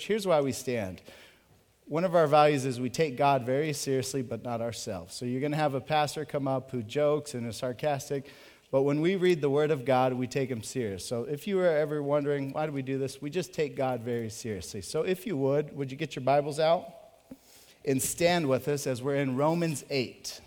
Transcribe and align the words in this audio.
Here's 0.00 0.26
why 0.26 0.40
we 0.40 0.50
stand. 0.50 1.02
One 1.86 2.02
of 2.02 2.16
our 2.16 2.26
values 2.26 2.64
is 2.64 2.80
we 2.80 2.90
take 2.90 3.16
God 3.16 3.46
very 3.46 3.72
seriously, 3.72 4.22
but 4.22 4.42
not 4.42 4.60
ourselves. 4.60 5.14
So 5.14 5.24
you're 5.24 5.40
going 5.40 5.52
to 5.52 5.56
have 5.56 5.74
a 5.74 5.80
pastor 5.80 6.24
come 6.24 6.48
up 6.48 6.72
who 6.72 6.82
jokes 6.82 7.34
and 7.34 7.46
is 7.46 7.58
sarcastic, 7.58 8.26
but 8.72 8.82
when 8.82 9.00
we 9.00 9.14
read 9.14 9.40
the 9.40 9.48
Word 9.48 9.70
of 9.70 9.84
God, 9.84 10.12
we 10.12 10.26
take 10.26 10.50
Him 10.50 10.64
serious. 10.64 11.06
So 11.06 11.22
if 11.22 11.46
you 11.46 11.54
were 11.54 11.68
ever 11.68 12.02
wondering, 12.02 12.52
why 12.52 12.66
do 12.66 12.72
we 12.72 12.82
do 12.82 12.98
this? 12.98 13.22
We 13.22 13.30
just 13.30 13.52
take 13.52 13.76
God 13.76 14.00
very 14.00 14.30
seriously. 14.30 14.80
So 14.80 15.02
if 15.02 15.28
you 15.28 15.36
would, 15.36 15.76
would 15.76 15.92
you 15.92 15.96
get 15.96 16.16
your 16.16 16.24
Bibles 16.24 16.58
out 16.58 16.92
and 17.84 18.02
stand 18.02 18.48
with 18.48 18.66
us 18.66 18.88
as 18.88 19.00
we're 19.00 19.14
in 19.14 19.36
Romans 19.36 19.84
8, 19.90 20.40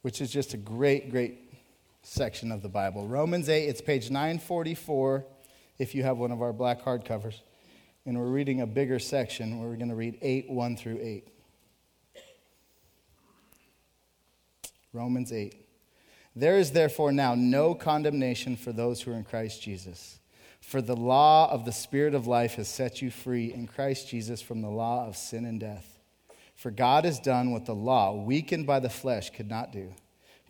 which 0.00 0.22
is 0.22 0.30
just 0.30 0.54
a 0.54 0.56
great, 0.56 1.10
great 1.10 1.52
section 2.02 2.50
of 2.50 2.62
the 2.62 2.70
Bible. 2.70 3.06
Romans 3.06 3.50
8, 3.50 3.66
it's 3.66 3.82
page 3.82 4.10
944 4.10 5.26
if 5.78 5.94
you 5.94 6.02
have 6.02 6.18
one 6.18 6.32
of 6.32 6.42
our 6.42 6.52
black 6.52 6.82
hardcovers. 6.82 7.40
And 8.04 8.18
we're 8.18 8.26
reading 8.26 8.60
a 8.60 8.66
bigger 8.66 8.98
section 8.98 9.58
where 9.58 9.68
we're 9.68 9.76
going 9.76 9.88
to 9.88 9.94
read 9.94 10.18
8, 10.20 10.50
1 10.50 10.76
through 10.76 10.98
8. 11.00 11.28
Romans 14.92 15.32
8. 15.32 15.54
There 16.34 16.58
is 16.58 16.72
therefore 16.72 17.12
now 17.12 17.34
no 17.34 17.74
condemnation 17.74 18.56
for 18.56 18.72
those 18.72 19.02
who 19.02 19.12
are 19.12 19.16
in 19.16 19.24
Christ 19.24 19.62
Jesus. 19.62 20.18
For 20.60 20.80
the 20.80 20.96
law 20.96 21.50
of 21.50 21.64
the 21.64 21.72
Spirit 21.72 22.14
of 22.14 22.26
life 22.26 22.54
has 22.54 22.68
set 22.68 23.02
you 23.02 23.10
free 23.10 23.52
in 23.52 23.66
Christ 23.66 24.08
Jesus 24.08 24.40
from 24.40 24.62
the 24.62 24.70
law 24.70 25.06
of 25.06 25.16
sin 25.16 25.44
and 25.44 25.60
death. 25.60 25.98
For 26.54 26.70
God 26.70 27.04
has 27.04 27.18
done 27.18 27.50
what 27.50 27.66
the 27.66 27.74
law, 27.74 28.14
weakened 28.14 28.66
by 28.66 28.80
the 28.80 28.88
flesh, 28.88 29.30
could 29.30 29.48
not 29.48 29.72
do. 29.72 29.92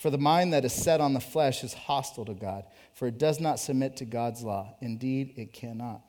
For 0.00 0.08
the 0.08 0.16
mind 0.16 0.54
that 0.54 0.64
is 0.64 0.72
set 0.72 1.02
on 1.02 1.12
the 1.12 1.20
flesh 1.20 1.62
is 1.62 1.74
hostile 1.74 2.24
to 2.24 2.32
God, 2.32 2.64
for 2.94 3.06
it 3.06 3.18
does 3.18 3.38
not 3.38 3.60
submit 3.60 3.98
to 3.98 4.06
God's 4.06 4.42
law. 4.42 4.74
Indeed, 4.80 5.34
it 5.36 5.52
cannot. 5.52 6.00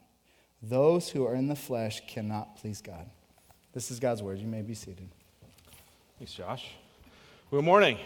Those 0.63 1.09
who 1.09 1.27
are 1.27 1.35
in 1.35 1.49
the 1.49 1.57
flesh 1.57 2.01
cannot 2.07 2.55
please 2.55 2.81
God. 2.81 3.09
This 3.73 3.91
is 3.91 3.99
God's 3.99 4.23
word. 4.23 4.39
You 4.39 4.47
may 4.47 4.61
be 4.61 4.75
seated. 4.75 5.09
Thanks, 6.17 6.33
Josh. 6.33 6.69
Good 7.49 7.65
morning. 7.65 7.97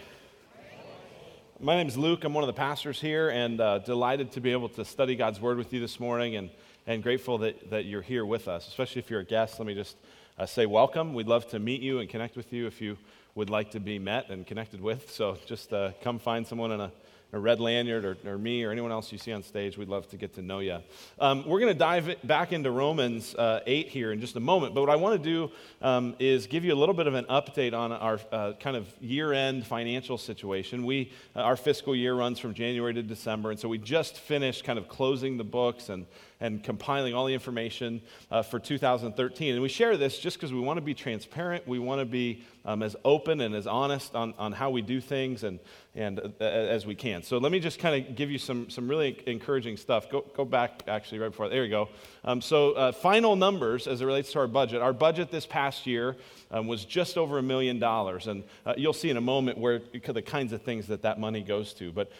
My 1.60 1.76
name 1.76 1.86
is 1.86 1.96
Luke. 1.96 2.24
I'm 2.24 2.34
one 2.34 2.42
of 2.42 2.48
the 2.48 2.52
pastors 2.52 3.00
here 3.00 3.28
and 3.28 3.60
uh, 3.60 3.78
delighted 3.78 4.32
to 4.32 4.40
be 4.40 4.50
able 4.50 4.70
to 4.70 4.84
study 4.84 5.14
God's 5.14 5.40
word 5.40 5.56
with 5.56 5.72
you 5.72 5.78
this 5.78 6.00
morning 6.00 6.34
and, 6.34 6.50
and 6.88 7.00
grateful 7.00 7.38
that, 7.38 7.70
that 7.70 7.84
you're 7.84 8.02
here 8.02 8.26
with 8.26 8.48
us, 8.48 8.66
especially 8.66 9.02
if 9.02 9.08
you're 9.08 9.20
a 9.20 9.24
guest. 9.24 9.60
Let 9.60 9.68
me 9.68 9.74
just 9.74 9.96
uh, 10.38 10.46
say 10.46 10.66
welcome. 10.66 11.14
We'd 11.14 11.28
love 11.28 11.48
to 11.50 11.58
meet 11.58 11.80
you 11.80 12.00
and 12.00 12.08
connect 12.08 12.36
with 12.36 12.52
you 12.52 12.66
if 12.66 12.80
you 12.80 12.98
would 13.34 13.50
like 13.50 13.70
to 13.70 13.80
be 13.80 13.98
met 13.98 14.30
and 14.30 14.46
connected 14.46 14.80
with. 14.80 15.10
So 15.10 15.38
just 15.46 15.72
uh, 15.72 15.92
come 16.02 16.18
find 16.18 16.46
someone 16.46 16.72
in 16.72 16.80
a, 16.80 16.92
a 17.32 17.38
red 17.38 17.58
lanyard 17.58 18.04
or, 18.04 18.16
or, 18.26 18.36
me 18.36 18.62
or 18.62 18.70
anyone 18.70 18.92
else 18.92 19.10
you 19.12 19.18
see 19.18 19.32
on 19.32 19.42
stage. 19.42 19.78
We'd 19.78 19.88
love 19.88 20.08
to 20.10 20.16
get 20.16 20.34
to 20.34 20.42
know 20.42 20.58
you. 20.58 20.78
Um, 21.18 21.46
we're 21.46 21.60
going 21.60 21.72
to 21.72 21.78
dive 21.78 22.16
back 22.24 22.52
into 22.52 22.70
Romans 22.70 23.34
uh, 23.34 23.60
8 23.66 23.88
here 23.88 24.12
in 24.12 24.20
just 24.20 24.36
a 24.36 24.40
moment. 24.40 24.74
But 24.74 24.82
what 24.82 24.90
I 24.90 24.96
want 24.96 25.22
to 25.22 25.30
do 25.30 25.50
um, 25.80 26.14
is 26.18 26.46
give 26.46 26.64
you 26.64 26.74
a 26.74 26.76
little 26.76 26.94
bit 26.94 27.06
of 27.06 27.14
an 27.14 27.24
update 27.26 27.72
on 27.72 27.92
our 27.92 28.20
uh, 28.30 28.52
kind 28.60 28.76
of 28.76 28.86
year 29.00 29.32
end 29.32 29.66
financial 29.66 30.18
situation. 30.18 30.84
We, 30.84 31.12
uh, 31.34 31.40
our 31.40 31.56
fiscal 31.56 31.96
year 31.96 32.14
runs 32.14 32.38
from 32.38 32.52
January 32.52 32.92
to 32.94 33.02
December. 33.02 33.50
And 33.50 33.60
so 33.60 33.68
we 33.68 33.78
just 33.78 34.18
finished 34.18 34.64
kind 34.64 34.78
of 34.78 34.88
closing 34.88 35.38
the 35.38 35.44
books 35.44 35.88
and 35.88 36.06
and 36.40 36.62
compiling 36.62 37.14
all 37.14 37.26
the 37.26 37.34
information 37.34 38.02
uh, 38.30 38.42
for 38.42 38.58
2013. 38.58 39.54
And 39.54 39.62
we 39.62 39.68
share 39.68 39.96
this 39.96 40.18
just 40.18 40.36
because 40.36 40.52
we 40.52 40.60
want 40.60 40.76
to 40.76 40.82
be 40.82 40.94
transparent. 40.94 41.66
We 41.66 41.78
want 41.78 42.00
to 42.00 42.04
be 42.04 42.44
um, 42.64 42.82
as 42.82 42.96
open 43.04 43.40
and 43.40 43.54
as 43.54 43.66
honest 43.66 44.14
on, 44.14 44.34
on 44.38 44.52
how 44.52 44.70
we 44.70 44.82
do 44.82 45.00
things 45.00 45.44
and, 45.44 45.60
and 45.94 46.20
uh, 46.20 46.44
as 46.44 46.84
we 46.84 46.94
can. 46.94 47.22
So 47.22 47.38
let 47.38 47.52
me 47.52 47.60
just 47.60 47.78
kind 47.78 48.06
of 48.06 48.16
give 48.16 48.30
you 48.30 48.38
some, 48.38 48.68
some 48.68 48.88
really 48.88 49.22
encouraging 49.26 49.76
stuff. 49.76 50.10
Go, 50.10 50.24
go 50.34 50.44
back, 50.44 50.82
actually, 50.88 51.20
right 51.20 51.30
before. 51.30 51.48
There 51.48 51.64
you 51.64 51.70
go. 51.70 51.88
Um, 52.24 52.42
so, 52.42 52.72
uh, 52.72 52.92
final 52.92 53.36
numbers 53.36 53.86
as 53.86 54.00
it 54.00 54.04
relates 54.04 54.32
to 54.32 54.40
our 54.40 54.48
budget. 54.48 54.82
Our 54.82 54.92
budget 54.92 55.30
this 55.30 55.46
past 55.46 55.86
year 55.86 56.16
um, 56.50 56.66
was 56.66 56.84
just 56.84 57.16
over 57.16 57.38
a 57.38 57.42
million 57.42 57.78
dollars. 57.78 58.26
And 58.26 58.44
uh, 58.66 58.74
you'll 58.76 58.92
see 58.92 59.10
in 59.10 59.16
a 59.16 59.22
moment 59.22 59.58
where 59.58 59.80
the 59.92 60.22
kinds 60.22 60.52
of 60.52 60.62
things 60.62 60.88
that 60.88 61.02
that 61.02 61.18
money 61.20 61.42
goes 61.42 61.72
to. 61.74 61.92
But 61.92 62.10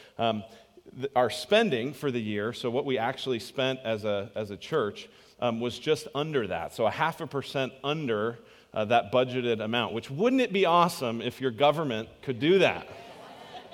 our 1.15 1.31
spending 1.31 1.93
for 1.93 2.11
the 2.11 2.21
year, 2.21 2.53
so 2.53 2.71
what 2.71 2.85
we 2.85 2.99
actually 2.99 3.39
spent 3.39 3.81
as 3.85 4.05
a, 4.05 4.31
as 4.35 4.51
a 4.51 4.57
church, 4.57 5.09
um, 5.41 5.61
was 5.61 5.79
just 5.79 6.09
under 6.15 6.47
that. 6.47 6.75
So 6.75 6.87
a 6.87 6.91
half 6.91 7.21
a 7.21 7.27
percent 7.27 7.73
under 7.85 8.39
uh, 8.73 8.85
that 8.87 9.13
budgeted 9.13 9.61
amount, 9.61 9.93
which 9.93 10.11
wouldn't 10.11 10.43
it 10.43 10.53
be 10.53 10.67
awesome 10.67 11.21
if 11.21 11.41
your 11.41 11.51
government 11.51 12.09
could 12.23 12.41
do 12.41 12.59
that? 12.61 12.87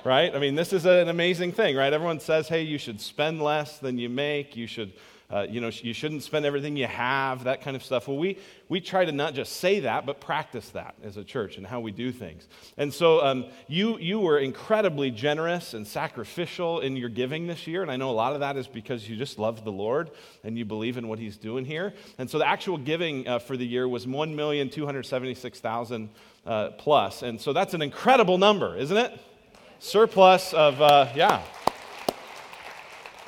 right? 0.05 0.35
I 0.35 0.39
mean, 0.39 0.55
this 0.55 0.73
is 0.73 0.85
an 0.85 1.09
amazing 1.09 1.53
thing, 1.53 1.77
right? 1.77 1.93
Everyone 1.93 2.21
says, 2.21 2.49
hey, 2.49 2.63
you 2.63 2.79
should 2.79 3.01
spend 3.01 3.41
less 3.41 3.79
than 3.79 3.99
you 3.99 4.09
make, 4.09 4.57
you 4.57 4.67
should 4.67 4.93
uh, 5.33 5.47
you 5.49 5.63
know, 5.63 5.71
you 5.83 5.95
shouldn't 5.95 6.23
spend 6.23 6.45
everything 6.45 6.77
you 6.77 6.87
have, 6.87 7.45
that 7.45 7.63
kind 7.63 7.75
of 7.75 7.83
stuff. 7.83 8.07
Well, 8.07 8.19
we, 8.19 8.37
we 8.69 8.83
try 8.83 9.07
to 9.07 9.13
not 9.13 9.33
just 9.33 9.57
say 9.57 9.81
that, 9.81 10.05
but 10.05 10.21
practice 10.21 10.69
that 10.71 10.95
as 11.03 11.17
a 11.17 11.25
church 11.25 11.57
and 11.57 11.67
how 11.67 11.81
we 11.81 11.91
do 11.91 12.13
things. 12.13 12.47
And 12.77 12.93
so 12.93 13.25
um, 13.25 13.47
you, 13.67 13.99
you 13.99 14.21
were 14.21 14.39
incredibly 14.39 15.11
generous 15.11 15.73
and 15.73 15.87
sacrificial 15.87 16.81
in 16.81 16.97
your 16.97 17.09
giving 17.09 17.47
this 17.47 17.67
year. 17.67 17.81
And 17.81 17.91
I 17.91 17.97
know 17.97 18.11
a 18.11 18.13
lot 18.13 18.35
of 18.35 18.41
that 18.41 18.59
is 18.59 18.67
because 18.67 19.09
you 19.09 19.17
just 19.17 19.39
love 19.39 19.65
the 19.65 19.73
Lord 19.73 20.11
and 20.45 20.59
you 20.59 20.67
believe 20.67 20.99
in 20.99 21.09
what 21.09 21.19
He's 21.19 21.39
doing 21.39 21.65
here. 21.65 21.95
And 22.19 22.29
so 22.29 22.39
the 22.39 22.47
actual 22.47 22.77
giving 22.77 23.27
uh, 23.27 23.39
for 23.39 23.57
the 23.57 23.67
year 23.67 23.89
was 23.89 24.05
1,276,000 24.05 26.09
uh, 26.45 26.71
plus. 26.73 27.23
And 27.23 27.41
so 27.41 27.55
that's 27.55 27.73
an 27.73 27.81
incredible 27.81 28.37
number, 28.37 28.77
isn't 28.77 28.97
it? 28.97 29.19
Surplus 29.79 30.53
of, 30.53 30.83
uh, 30.83 31.09
yeah. 31.15 31.43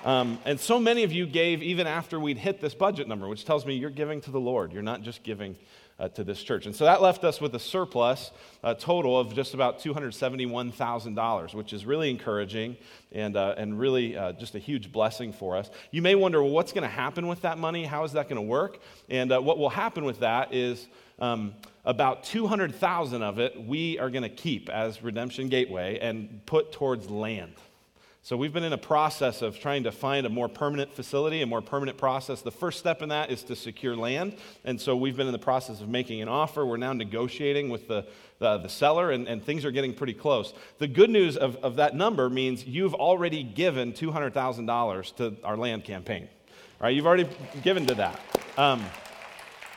Um, 0.04 0.38
and 0.44 0.60
so 0.60 0.78
many 0.78 1.02
of 1.02 1.12
you 1.12 1.26
gave 1.26 1.62
even 1.62 1.86
after 1.86 2.20
we'd 2.20 2.36
hit 2.36 2.60
this 2.60 2.74
budget 2.74 3.08
number, 3.08 3.26
which 3.26 3.44
tells 3.46 3.64
me 3.64 3.74
you're 3.74 3.90
giving 3.90 4.20
to 4.22 4.30
the 4.30 4.40
Lord. 4.40 4.72
You're 4.72 4.82
not 4.82 5.02
just 5.02 5.22
giving 5.22 5.56
uh, 5.98 6.08
to 6.08 6.24
this 6.24 6.42
church. 6.42 6.66
And 6.66 6.74
so 6.74 6.84
that 6.84 7.00
left 7.00 7.24
us 7.24 7.40
with 7.40 7.54
a 7.54 7.58
surplus 7.58 8.30
uh, 8.62 8.74
total 8.74 9.18
of 9.18 9.34
just 9.34 9.54
about 9.54 9.78
$271,000, 9.78 11.54
which 11.54 11.72
is 11.72 11.86
really 11.86 12.10
encouraging 12.10 12.76
and, 13.12 13.36
uh, 13.36 13.54
and 13.56 13.78
really 13.78 14.16
uh, 14.16 14.32
just 14.32 14.54
a 14.54 14.58
huge 14.58 14.92
blessing 14.92 15.32
for 15.32 15.56
us. 15.56 15.70
You 15.90 16.02
may 16.02 16.14
wonder, 16.14 16.42
well, 16.42 16.52
what's 16.52 16.72
going 16.72 16.82
to 16.82 16.94
happen 16.94 17.26
with 17.26 17.42
that 17.42 17.58
money? 17.58 17.84
How 17.84 18.04
is 18.04 18.12
that 18.12 18.28
going 18.28 18.36
to 18.36 18.42
work? 18.42 18.80
And 19.08 19.32
uh, 19.32 19.40
what 19.40 19.56
will 19.56 19.70
happen 19.70 20.04
with 20.04 20.20
that 20.20 20.52
is 20.52 20.86
um, 21.18 21.54
about 21.84 22.24
200,000 22.24 23.22
of 23.22 23.38
it 23.38 23.64
we 23.64 23.98
are 23.98 24.10
going 24.10 24.22
to 24.22 24.28
keep 24.28 24.68
as 24.68 25.02
Redemption 25.02 25.48
Gateway 25.48 25.98
and 26.00 26.44
put 26.44 26.72
towards 26.72 27.08
land. 27.08 27.54
So 28.24 28.38
we've 28.38 28.54
been 28.54 28.64
in 28.64 28.72
a 28.72 28.78
process 28.78 29.42
of 29.42 29.60
trying 29.60 29.82
to 29.82 29.92
find 29.92 30.24
a 30.24 30.30
more 30.30 30.48
permanent 30.48 30.94
facility, 30.94 31.42
a 31.42 31.46
more 31.46 31.60
permanent 31.60 31.98
process. 31.98 32.40
The 32.40 32.50
first 32.50 32.78
step 32.78 33.02
in 33.02 33.10
that 33.10 33.30
is 33.30 33.42
to 33.42 33.54
secure 33.54 33.94
land. 33.94 34.36
And 34.64 34.80
so 34.80 34.96
we've 34.96 35.14
been 35.14 35.26
in 35.26 35.34
the 35.34 35.38
process 35.38 35.82
of 35.82 35.90
making 35.90 36.22
an 36.22 36.28
offer. 36.28 36.64
We're 36.64 36.78
now 36.78 36.94
negotiating 36.94 37.68
with 37.68 37.86
the, 37.86 38.06
the, 38.38 38.56
the 38.56 38.68
seller, 38.70 39.10
and, 39.10 39.28
and, 39.28 39.44
things 39.44 39.66
are 39.66 39.70
getting 39.70 39.92
pretty 39.92 40.14
close. 40.14 40.54
The 40.78 40.88
good 40.88 41.10
news 41.10 41.36
of, 41.36 41.56
of 41.56 41.76
that 41.76 41.96
number 41.96 42.30
means 42.30 42.64
you've 42.64 42.94
already 42.94 43.42
given 43.42 43.92
$200,000 43.92 45.16
to 45.16 45.36
our 45.44 45.58
land 45.58 45.84
campaign. 45.84 46.26
Right? 46.80 46.96
You've 46.96 47.06
already 47.06 47.28
given 47.62 47.84
to 47.88 47.94
that. 47.96 48.18
Um, 48.56 48.86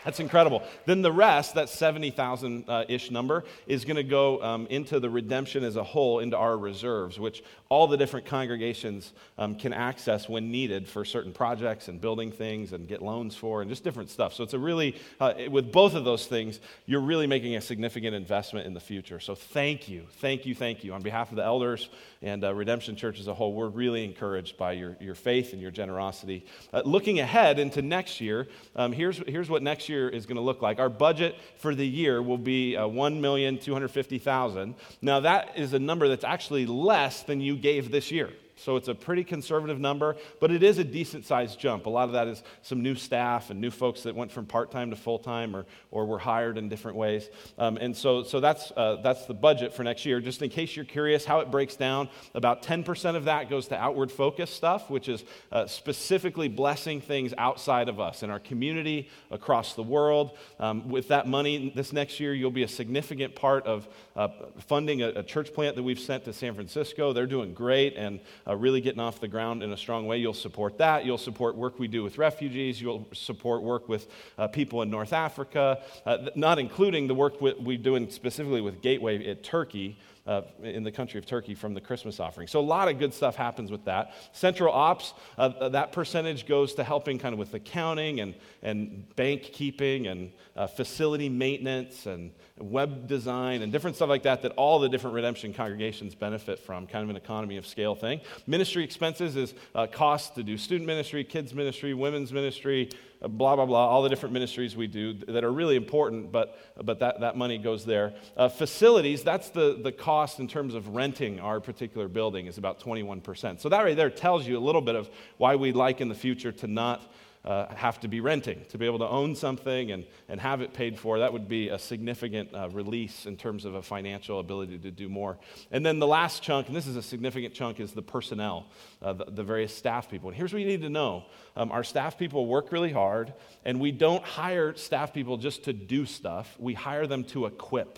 that's 0.07 0.21
incredible. 0.21 0.63
Then 0.85 1.01
the 1.01 1.11
rest, 1.11 1.55
that 1.55 1.67
70,000 1.67 2.63
uh, 2.69 2.85
ish 2.87 3.11
number, 3.11 3.43
is 3.67 3.83
going 3.83 3.97
to 3.97 4.03
go 4.03 4.41
um, 4.41 4.65
into 4.69 5.01
the 5.01 5.09
redemption 5.09 5.65
as 5.65 5.75
a 5.75 5.83
whole, 5.83 6.19
into 6.19 6.37
our 6.37 6.57
reserves, 6.57 7.19
which 7.19 7.43
all 7.69 7.87
the 7.87 7.97
different 7.97 8.25
congregations 8.25 9.13
um, 9.37 9.55
can 9.55 9.73
access 9.73 10.29
when 10.29 10.51
needed 10.51 10.87
for 10.87 11.03
certain 11.03 11.33
projects 11.33 11.87
and 11.87 11.99
building 11.99 12.31
things 12.31 12.73
and 12.73 12.87
get 12.87 13.01
loans 13.01 13.35
for 13.35 13.61
and 13.61 13.69
just 13.69 13.83
different 13.83 14.09
stuff. 14.09 14.33
So 14.33 14.43
it's 14.43 14.53
a 14.53 14.59
really, 14.59 14.95
uh, 15.19 15.33
with 15.49 15.71
both 15.71 15.93
of 15.93 16.05
those 16.05 16.25
things, 16.25 16.59
you're 16.85 17.01
really 17.01 17.27
making 17.27 17.55
a 17.55 17.61
significant 17.61 18.15
investment 18.15 18.65
in 18.65 18.73
the 18.73 18.79
future. 18.79 19.19
So 19.19 19.35
thank 19.35 19.89
you, 19.89 20.07
thank 20.19 20.45
you, 20.45 20.55
thank 20.55 20.83
you. 20.83 20.93
On 20.93 21.01
behalf 21.01 21.29
of 21.29 21.35
the 21.35 21.43
elders 21.43 21.89
and 22.21 22.43
uh, 22.43 22.53
Redemption 22.53 22.95
Church 22.95 23.19
as 23.19 23.27
a 23.27 23.33
whole, 23.33 23.53
we're 23.53 23.67
really 23.67 24.03
encouraged 24.03 24.57
by 24.57 24.71
your, 24.71 24.95
your 24.99 25.15
faith 25.15 25.53
and 25.53 25.61
your 25.61 25.71
generosity. 25.71 26.45
Uh, 26.73 26.81
looking 26.85 27.19
ahead 27.19 27.59
into 27.59 27.81
next 27.81 28.21
year, 28.21 28.47
um, 28.75 28.91
here's, 28.91 29.17
here's 29.27 29.49
what 29.49 29.61
next 29.61 29.89
year 29.89 30.07
is 30.09 30.25
going 30.25 30.37
to 30.37 30.41
look 30.41 30.61
like. 30.61 30.79
Our 30.79 30.89
budget 30.89 31.35
for 31.57 31.75
the 31.75 31.85
year 31.85 32.21
will 32.21 32.37
be 32.37 32.77
uh, 32.77 32.83
1,250,000. 32.83 34.75
Now, 35.01 35.19
that 35.19 35.57
is 35.57 35.73
a 35.73 35.79
number 35.79 36.07
that's 36.07 36.23
actually 36.23 36.65
less 36.65 37.23
than 37.23 37.41
you 37.41 37.56
gave 37.57 37.91
this 37.91 38.11
year. 38.11 38.31
So 38.57 38.75
it's 38.75 38.87
a 38.87 38.95
pretty 38.95 39.23
conservative 39.23 39.79
number, 39.79 40.15
but 40.39 40.51
it 40.51 40.63
is 40.63 40.77
a 40.79 40.83
decent 40.83 41.25
sized 41.25 41.59
jump. 41.59 41.85
A 41.85 41.89
lot 41.89 42.05
of 42.05 42.13
that 42.13 42.27
is 42.27 42.43
some 42.61 42.81
new 42.81 42.95
staff 42.95 43.49
and 43.49 43.61
new 43.61 43.71
folks 43.71 44.03
that 44.03 44.15
went 44.15 44.31
from 44.31 44.45
part 44.45 44.71
time 44.71 44.89
to 44.89 44.95
full 44.95 45.19
time 45.19 45.55
or, 45.55 45.65
or 45.91 46.05
were 46.05 46.19
hired 46.19 46.57
in 46.57 46.67
different 46.67 46.97
ways. 46.97 47.29
Um, 47.57 47.77
and 47.77 47.95
so, 47.95 48.23
so 48.23 48.39
that's, 48.39 48.71
uh, 48.75 48.97
that's 49.03 49.25
the 49.25 49.33
budget 49.33 49.73
for 49.73 49.83
next 49.83 50.05
year. 50.05 50.19
Just 50.19 50.41
in 50.41 50.49
case 50.49 50.75
you're 50.75 50.85
curious 50.85 51.23
how 51.23 51.39
it 51.39 51.51
breaks 51.51 51.75
down, 51.75 52.09
about 52.33 52.63
10% 52.63 53.15
of 53.15 53.25
that 53.25 53.49
goes 53.49 53.67
to 53.67 53.77
outward 53.77 54.11
focus 54.11 54.49
stuff, 54.49 54.89
which 54.89 55.07
is 55.07 55.23
uh, 55.51 55.67
specifically 55.67 56.47
blessing 56.47 56.99
things 56.99 57.33
outside 57.37 57.89
of 57.89 57.99
us 57.99 58.23
in 58.23 58.29
our 58.29 58.39
community, 58.39 59.09
across 59.31 59.73
the 59.73 59.83
world. 59.83 60.37
Um, 60.59 60.89
with 60.89 61.09
that 61.09 61.27
money 61.27 61.71
this 61.75 61.93
next 61.93 62.19
year, 62.19 62.33
you'll 62.33 62.51
be 62.51 62.63
a 62.63 62.67
significant 62.67 63.35
part 63.35 63.65
of 63.65 63.87
uh, 64.15 64.29
funding 64.67 65.01
a, 65.01 65.09
a 65.09 65.23
church 65.23 65.53
plant 65.53 65.75
that 65.75 65.83
we've 65.83 65.99
sent 65.99 66.25
to 66.25 66.33
San 66.33 66.53
Francisco. 66.53 67.13
They're 67.13 67.27
doing 67.27 67.53
great 67.53 67.95
and 67.95 68.19
uh, 68.47 68.55
really 68.55 68.81
getting 68.81 68.99
off 68.99 69.19
the 69.19 69.27
ground 69.27 69.63
in 69.63 69.71
a 69.71 69.77
strong 69.77 70.07
way. 70.07 70.17
You'll 70.17 70.33
support 70.33 70.77
that. 70.77 71.05
You'll 71.05 71.17
support 71.17 71.55
work 71.55 71.79
we 71.79 71.87
do 71.87 72.03
with 72.03 72.17
refugees. 72.17 72.81
You'll 72.81 73.07
support 73.13 73.61
work 73.61 73.89
with 73.89 74.07
uh, 74.37 74.47
people 74.47 74.81
in 74.81 74.89
North 74.89 75.13
Africa, 75.13 75.81
uh, 76.05 76.29
not 76.35 76.59
including 76.59 77.07
the 77.07 77.15
work 77.15 77.41
we're 77.41 77.77
doing 77.77 78.09
specifically 78.09 78.61
with 78.61 78.81
Gateway 78.81 79.27
at 79.29 79.43
Turkey 79.43 79.97
uh, 80.27 80.41
in 80.61 80.83
the 80.83 80.91
country 80.91 81.17
of 81.17 81.25
Turkey 81.25 81.55
from 81.55 81.73
the 81.73 81.81
Christmas 81.81 82.19
offering. 82.19 82.47
So 82.47 82.59
a 82.59 82.61
lot 82.61 82.89
of 82.89 82.99
good 82.99 83.13
stuff 83.13 83.35
happens 83.35 83.71
with 83.71 83.85
that. 83.85 84.13
Central 84.33 84.73
ops, 84.73 85.13
uh, 85.37 85.69
that 85.69 85.91
percentage 85.91 86.45
goes 86.45 86.73
to 86.75 86.83
helping 86.83 87.17
kind 87.17 87.33
of 87.33 87.39
with 87.39 87.53
accounting 87.53 88.19
and, 88.19 88.35
and 88.61 89.15
bank 89.15 89.43
keeping 89.43 90.07
and 90.07 90.31
uh, 90.55 90.67
facility 90.67 91.29
maintenance 91.29 92.05
and 92.05 92.31
web 92.59 93.07
design 93.07 93.61
and 93.61 93.71
different 93.71 93.95
stuff 93.95 94.09
like 94.09 94.23
that 94.23 94.41
that 94.41 94.51
all 94.53 94.79
the 94.79 94.89
different 94.89 95.15
redemption 95.15 95.53
congregations 95.53 96.15
benefit 96.15 96.59
from, 96.59 96.87
kind 96.87 97.03
of 97.03 97.09
an 97.09 97.15
economy 97.15 97.57
of 97.57 97.65
scale 97.65 97.95
thing. 97.95 98.21
Ministry 98.45 98.83
expenses 98.83 99.35
is 99.35 99.53
uh, 99.75 99.87
costs 99.87 100.31
to 100.35 100.43
do 100.43 100.57
student 100.57 100.87
ministry, 100.87 101.23
kids 101.23 101.53
ministry, 101.53 101.93
women's 101.93 102.33
ministry, 102.33 102.89
blah, 103.21 103.55
blah, 103.55 103.65
blah, 103.65 103.87
all 103.87 104.01
the 104.01 104.09
different 104.09 104.33
ministries 104.33 104.75
we 104.75 104.87
do 104.87 105.13
that 105.13 105.43
are 105.43 105.51
really 105.51 105.75
important, 105.75 106.31
but, 106.31 106.59
but 106.83 106.99
that, 106.99 107.19
that 107.19 107.35
money 107.35 107.57
goes 107.57 107.85
there. 107.85 108.13
Uh, 108.35 108.47
facilities, 108.49 109.23
that's 109.23 109.49
the, 109.49 109.79
the 109.81 109.91
cost 109.91 110.39
in 110.39 110.47
terms 110.47 110.73
of 110.73 110.89
renting 110.89 111.39
our 111.39 111.59
particular 111.59 112.07
building, 112.07 112.47
is 112.47 112.57
about 112.57 112.79
21%. 112.79 113.59
So 113.59 113.69
that 113.69 113.81
right 113.81 113.95
there 113.95 114.09
tells 114.09 114.47
you 114.47 114.57
a 114.57 114.59
little 114.59 114.81
bit 114.81 114.95
of 114.95 115.09
why 115.37 115.55
we'd 115.55 115.75
like 115.75 116.01
in 116.01 116.09
the 116.09 116.15
future 116.15 116.51
to 116.51 116.67
not 116.67 117.11
uh, 117.47 117.73
have 117.73 117.97
to 118.01 118.09
be 118.09 118.19
renting. 118.19 118.65
To 118.69 118.77
be 118.77 118.85
able 118.85 118.99
to 118.99 119.07
own 119.07 119.33
something 119.33 119.91
and, 119.91 120.03
and 120.27 120.41
have 120.41 120.59
it 120.59 120.73
paid 120.73 120.99
for, 120.99 121.19
that 121.19 121.31
would 121.31 121.47
be 121.47 121.69
a 121.69 121.79
significant 121.79 122.53
uh, 122.53 122.67
release 122.73 123.25
in 123.25 123.37
terms 123.37 123.63
of 123.63 123.75
a 123.75 123.81
financial 123.81 124.41
ability 124.41 124.77
to 124.79 124.91
do 124.91 125.07
more. 125.07 125.37
And 125.71 125.85
then 125.85 125.99
the 125.99 126.07
last 126.07 126.43
chunk, 126.43 126.67
and 126.67 126.75
this 126.75 126.87
is 126.87 126.97
a 126.97 127.01
significant 127.01 127.53
chunk, 127.53 127.79
is 127.79 127.93
the 127.93 128.01
personnel, 128.01 128.67
uh, 129.01 129.13
the, 129.13 129.25
the, 129.25 129.43
various 129.43 129.73
staff 129.73 130.11
people. 130.11 130.27
And 130.27 130.35
here's 130.35 130.51
what 130.51 130.61
you 130.61 130.67
need 130.67 130.81
to 130.81 130.89
know 130.89 131.23
um, 131.55 131.71
our 131.71 131.85
staff 131.85 132.17
people 132.17 132.47
work 132.47 132.73
really 132.73 132.91
hard, 132.91 133.33
and 133.63 133.79
we 133.79 133.93
don't 133.93 134.25
hire 134.25 134.75
staff 134.75 135.13
people 135.13 135.37
just 135.37 135.63
to 135.63 135.73
do 135.73 136.05
stuff, 136.05 136.53
we 136.59 136.73
hire 136.73 137.07
them 137.07 137.23
to 137.25 137.45
equip. 137.45 137.97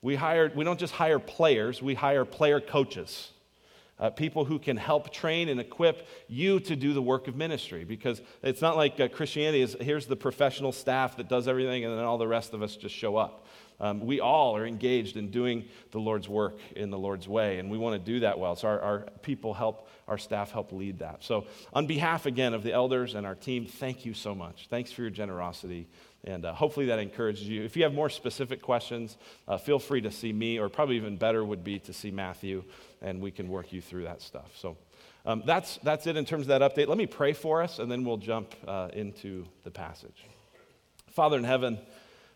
We, 0.00 0.14
hire, 0.14 0.52
we 0.54 0.62
don't 0.62 0.78
just 0.78 0.94
hire 0.94 1.18
players, 1.18 1.82
we 1.82 1.94
hire 1.94 2.24
player 2.24 2.60
coaches 2.60 3.32
uh, 4.00 4.10
people 4.10 4.44
who 4.44 4.58
can 4.58 4.76
help 4.76 5.12
train 5.12 5.48
and 5.48 5.60
equip 5.60 6.06
you 6.28 6.60
to 6.60 6.76
do 6.76 6.92
the 6.92 7.02
work 7.02 7.28
of 7.28 7.36
ministry. 7.36 7.84
Because 7.84 8.20
it's 8.42 8.62
not 8.62 8.76
like 8.76 8.98
uh, 9.00 9.08
Christianity 9.08 9.62
is 9.62 9.76
here's 9.80 10.06
the 10.06 10.16
professional 10.16 10.72
staff 10.72 11.16
that 11.16 11.28
does 11.28 11.48
everything, 11.48 11.84
and 11.84 11.96
then 11.96 12.04
all 12.04 12.18
the 12.18 12.28
rest 12.28 12.54
of 12.54 12.62
us 12.62 12.76
just 12.76 12.94
show 12.94 13.16
up. 13.16 13.46
Um, 13.80 14.04
we 14.04 14.20
all 14.20 14.56
are 14.56 14.66
engaged 14.66 15.16
in 15.16 15.30
doing 15.30 15.66
the 15.92 16.00
Lord's 16.00 16.28
work 16.28 16.58
in 16.74 16.90
the 16.90 16.98
Lord's 16.98 17.28
way, 17.28 17.58
and 17.58 17.70
we 17.70 17.78
want 17.78 17.94
to 17.94 18.12
do 18.12 18.20
that 18.20 18.38
well. 18.38 18.56
So 18.56 18.66
our, 18.66 18.80
our 18.80 18.98
people 19.22 19.54
help, 19.54 19.88
our 20.08 20.18
staff 20.18 20.50
help 20.50 20.72
lead 20.72 20.98
that. 20.98 21.22
So, 21.22 21.46
on 21.72 21.86
behalf 21.86 22.26
again 22.26 22.54
of 22.54 22.64
the 22.64 22.72
elders 22.72 23.14
and 23.14 23.24
our 23.24 23.36
team, 23.36 23.66
thank 23.66 24.04
you 24.04 24.14
so 24.14 24.34
much. 24.34 24.66
Thanks 24.68 24.90
for 24.90 25.02
your 25.02 25.10
generosity. 25.10 25.88
And 26.24 26.44
uh, 26.44 26.52
hopefully 26.52 26.86
that 26.86 26.98
encourages 26.98 27.48
you. 27.48 27.62
If 27.62 27.76
you 27.76 27.84
have 27.84 27.94
more 27.94 28.10
specific 28.10 28.60
questions, 28.60 29.16
uh, 29.46 29.56
feel 29.56 29.78
free 29.78 30.00
to 30.00 30.10
see 30.10 30.32
me, 30.32 30.58
or 30.58 30.68
probably 30.68 30.96
even 30.96 31.16
better 31.16 31.44
would 31.44 31.62
be 31.62 31.78
to 31.80 31.92
see 31.92 32.10
Matthew, 32.10 32.64
and 33.00 33.20
we 33.20 33.30
can 33.30 33.48
work 33.48 33.72
you 33.72 33.80
through 33.80 34.04
that 34.04 34.20
stuff. 34.20 34.50
So 34.56 34.76
um, 35.24 35.42
that's, 35.46 35.78
that's 35.82 36.06
it 36.06 36.16
in 36.16 36.24
terms 36.24 36.48
of 36.48 36.48
that 36.48 36.62
update. 36.62 36.88
Let 36.88 36.98
me 36.98 37.06
pray 37.06 37.32
for 37.32 37.62
us, 37.62 37.78
and 37.78 37.90
then 37.90 38.04
we'll 38.04 38.16
jump 38.16 38.54
uh, 38.66 38.88
into 38.92 39.46
the 39.62 39.70
passage. 39.70 40.24
Father 41.10 41.36
in 41.36 41.44
heaven, 41.44 41.78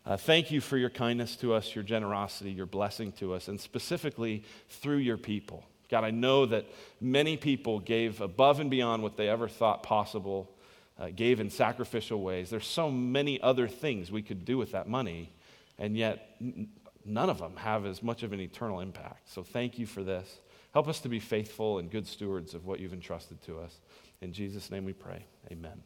uh, 0.05 0.17
thank 0.17 0.51
you 0.51 0.61
for 0.61 0.77
your 0.77 0.89
kindness 0.89 1.35
to 1.37 1.53
us, 1.53 1.75
your 1.75 1.83
generosity, 1.83 2.51
your 2.51 2.65
blessing 2.65 3.11
to 3.13 3.33
us, 3.33 3.47
and 3.47 3.59
specifically 3.59 4.43
through 4.69 4.97
your 4.97 5.17
people. 5.17 5.63
God, 5.89 6.03
I 6.03 6.11
know 6.11 6.45
that 6.45 6.65
many 6.99 7.37
people 7.37 7.79
gave 7.79 8.19
above 8.21 8.59
and 8.59 8.69
beyond 8.69 9.03
what 9.03 9.15
they 9.15 9.29
ever 9.29 9.47
thought 9.47 9.83
possible 9.83 10.49
uh, 10.99 11.09
gave 11.15 11.39
in 11.39 11.49
sacrificial 11.49 12.21
ways. 12.21 12.49
There's 12.49 12.67
so 12.67 12.91
many 12.91 13.41
other 13.41 13.67
things 13.67 14.11
we 14.11 14.21
could 14.21 14.45
do 14.45 14.57
with 14.57 14.71
that 14.71 14.87
money, 14.87 15.33
and 15.77 15.97
yet 15.97 16.35
n- 16.39 16.69
none 17.05 17.29
of 17.29 17.39
them 17.39 17.55
have 17.57 17.85
as 17.85 18.03
much 18.03 18.23
of 18.23 18.33
an 18.33 18.39
eternal 18.39 18.79
impact. 18.79 19.29
So 19.29 19.43
thank 19.43 19.79
you 19.79 19.85
for 19.85 20.03
this. 20.03 20.39
Help 20.73 20.87
us 20.87 20.99
to 21.01 21.09
be 21.09 21.19
faithful 21.19 21.79
and 21.79 21.89
good 21.89 22.07
stewards 22.07 22.53
of 22.53 22.65
what 22.65 22.79
you've 22.79 22.93
entrusted 22.93 23.41
to 23.43 23.59
us. 23.59 23.79
In 24.21 24.33
Jesus' 24.33 24.71
name 24.71 24.85
we 24.85 24.93
pray. 24.93 25.25
Amen. 25.51 25.81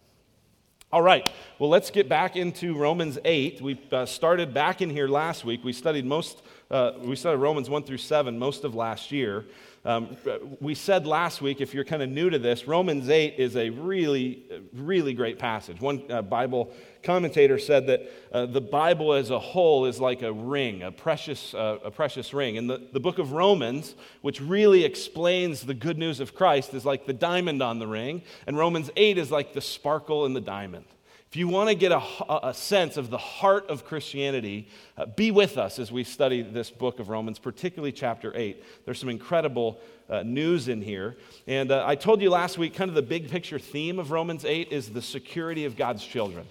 All 0.89 1.01
right, 1.01 1.29
well, 1.59 1.69
let's 1.69 1.91
get 1.91 2.07
back 2.07 2.37
into 2.37 2.73
Romans 2.73 3.19
8. 3.25 3.59
We 3.59 3.77
uh, 3.91 4.05
started 4.05 4.53
back 4.53 4.81
in 4.81 4.89
here 4.89 5.09
last 5.09 5.43
week. 5.43 5.61
We 5.65 5.73
studied 5.73 6.05
most, 6.05 6.41
uh, 6.71 6.93
we 7.01 7.17
studied 7.17 7.39
Romans 7.39 7.69
1 7.69 7.83
through 7.83 7.97
7 7.97 8.39
most 8.39 8.63
of 8.63 8.73
last 8.73 9.11
year. 9.11 9.45
Um, 9.87 10.17
we 10.59 10.75
said 10.75 11.07
last 11.07 11.41
week, 11.41 11.61
if 11.61 11.73
you're 11.73 11.85
kind 11.85 12.01
of 12.01 12.09
new 12.09 12.29
to 12.29 12.37
this, 12.37 12.67
Romans 12.67 13.07
8 13.07 13.35
is 13.37 13.55
a 13.55 13.69
really, 13.69 14.43
really 14.73 15.13
great 15.13 15.39
passage. 15.39 15.79
One 15.79 16.03
uh, 16.11 16.21
Bible 16.21 16.73
commentator 17.03 17.57
said 17.57 17.87
that 17.87 18.01
uh, 18.33 18.47
the 18.47 18.59
Bible 18.59 19.13
as 19.13 19.29
a 19.29 19.39
whole 19.39 19.85
is 19.85 20.01
like 20.01 20.23
a 20.23 20.33
ring, 20.33 20.83
a 20.83 20.91
precious, 20.91 21.53
uh, 21.53 21.77
a 21.85 21.89
precious 21.89 22.33
ring. 22.33 22.57
And 22.57 22.69
the, 22.69 22.85
the 22.91 22.99
book 22.99 23.17
of 23.17 23.31
Romans, 23.31 23.95
which 24.19 24.41
really 24.41 24.83
explains 24.83 25.61
the 25.61 25.73
good 25.73 25.97
news 25.97 26.19
of 26.19 26.35
Christ, 26.35 26.73
is 26.73 26.83
like 26.83 27.05
the 27.05 27.13
diamond 27.13 27.63
on 27.63 27.79
the 27.79 27.87
ring. 27.87 28.23
And 28.45 28.57
Romans 28.57 28.91
8 28.97 29.17
is 29.17 29.31
like 29.31 29.53
the 29.53 29.61
sparkle 29.61 30.25
in 30.25 30.33
the 30.33 30.41
diamond. 30.41 30.83
If 31.29 31.35
you 31.35 31.49
want 31.49 31.67
to 31.67 31.75
get 31.75 31.91
a, 31.91 32.01
a, 32.47 32.53
sense 32.53 32.95
of 32.95 33.09
the 33.09 33.17
heart 33.17 33.69
of 33.69 33.83
Christianity, 33.83 34.69
uh, 34.97 35.07
be 35.07 35.29
with 35.29 35.57
us 35.57 35.77
as 35.77 35.91
we 35.91 36.05
study 36.05 36.41
this 36.41 36.71
book 36.71 37.01
of 37.01 37.09
Romans, 37.09 37.37
particularly 37.37 37.91
chapter 37.91 38.31
8. 38.33 38.63
There's 38.85 38.97
some 38.97 39.09
incredible 39.09 39.77
uh, 40.09 40.23
news 40.23 40.69
in 40.69 40.81
here. 40.81 41.17
And 41.45 41.69
uh, 41.69 41.83
I 41.85 41.95
told 41.95 42.21
you 42.21 42.29
last 42.29 42.57
week, 42.57 42.75
kind 42.75 42.87
of 42.87 42.95
the 42.95 43.01
big 43.01 43.29
picture 43.29 43.59
theme 43.59 43.99
of 43.99 44.11
Romans 44.11 44.45
8 44.45 44.71
is 44.71 44.89
the 44.89 45.01
security 45.01 45.65
of 45.65 45.75
God's 45.75 46.05
children. 46.05 46.45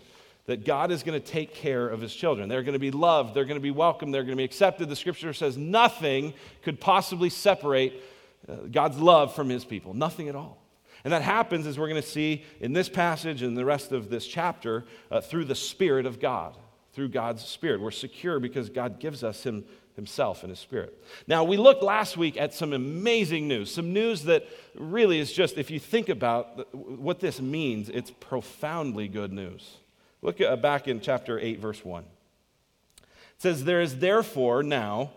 That 0.45 0.67
God 0.67 0.91
is 0.91 1.03
going 1.03 1.19
to 1.19 1.27
take 1.27 1.55
care 1.55 1.89
of 1.89 2.03
his 2.03 2.15
children. 2.15 2.51
They're 2.51 2.63
going 2.63 2.75
to 2.75 2.79
be 2.79 2.91
loved, 2.91 3.35
they're 3.35 3.47
going 3.47 3.57
to 3.57 3.63
be 3.63 3.71
welcomed, 3.71 4.13
they're 4.13 4.25
going 4.25 4.37
to 4.37 4.37
be 4.37 4.45
accepted. 4.45 4.91
The 4.91 4.97
scripture 4.97 5.33
says 5.33 5.57
nothing 5.57 6.35
could 6.61 6.81
possibly 6.81 7.31
separate 7.31 8.03
uh, 8.47 8.57
God's 8.71 8.99
love 8.99 9.35
from 9.35 9.49
his 9.49 9.65
people, 9.65 9.95
nothing 9.95 10.29
at 10.29 10.37
all. 10.37 10.66
And 11.07 11.13
that 11.13 11.23
happens, 11.23 11.69
as 11.69 11.79
we're 11.79 11.87
going 11.87 12.03
to 12.03 12.09
see 12.09 12.43
in 12.59 12.73
this 12.73 12.89
passage 12.89 13.41
and 13.43 13.57
the 13.57 13.65
rest 13.65 13.93
of 13.93 14.11
this 14.11 14.27
chapter, 14.27 14.85
uh, 15.09 15.21
through 15.21 15.45
the 15.45 15.55
Spirit 15.55 16.05
of 16.05 16.19
God, 16.19 16.57
through 16.95 17.11
God's 17.11 17.45
Spirit. 17.45 17.81
We're 17.81 17.93
secure 17.93 18.41
because 18.41 18.71
God 18.71 18.99
gives 18.99 19.23
us 19.23 19.45
Him 19.45 19.65
Himself 19.95 20.43
and 20.43 20.51
His 20.51 20.59
Spirit. 20.59 21.01
Now, 21.29 21.45
we 21.45 21.59
looked 21.59 21.85
last 21.85 22.17
week 22.17 22.37
at 22.37 22.53
some 22.53 22.73
amazing 22.73 23.47
news, 23.47 23.73
some 23.73 23.93
news 23.93 24.25
that 24.25 24.49
really 24.75 25.21
is 25.21 25.33
just, 25.33 25.59
if 25.59 25.71
you 25.71 25.79
think 25.79 26.09
about 26.09 26.75
what 26.75 27.21
this 27.21 27.41
means, 27.41 27.89
it's 27.89 28.11
profoundly 28.11 29.07
good 29.07 29.33
news. 29.33 29.77
Look 30.23 30.41
at, 30.41 30.61
back 30.61 30.89
in 30.89 30.99
chapter 30.99 31.39
8, 31.39 31.61
verse 31.61 31.85
1. 31.85 32.03
It 32.03 33.07
says, 33.39 33.63
There 33.63 33.81
is 33.81 33.99
therefore 33.99 34.65
now 34.65 35.13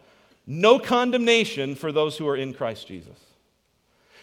no 0.46 0.78
condemnation 0.78 1.74
for 1.74 1.92
those 1.92 2.16
who 2.20 2.28
are 2.28 2.38
in 2.38 2.54
Christ 2.54 2.88
Jesus. 2.88 3.18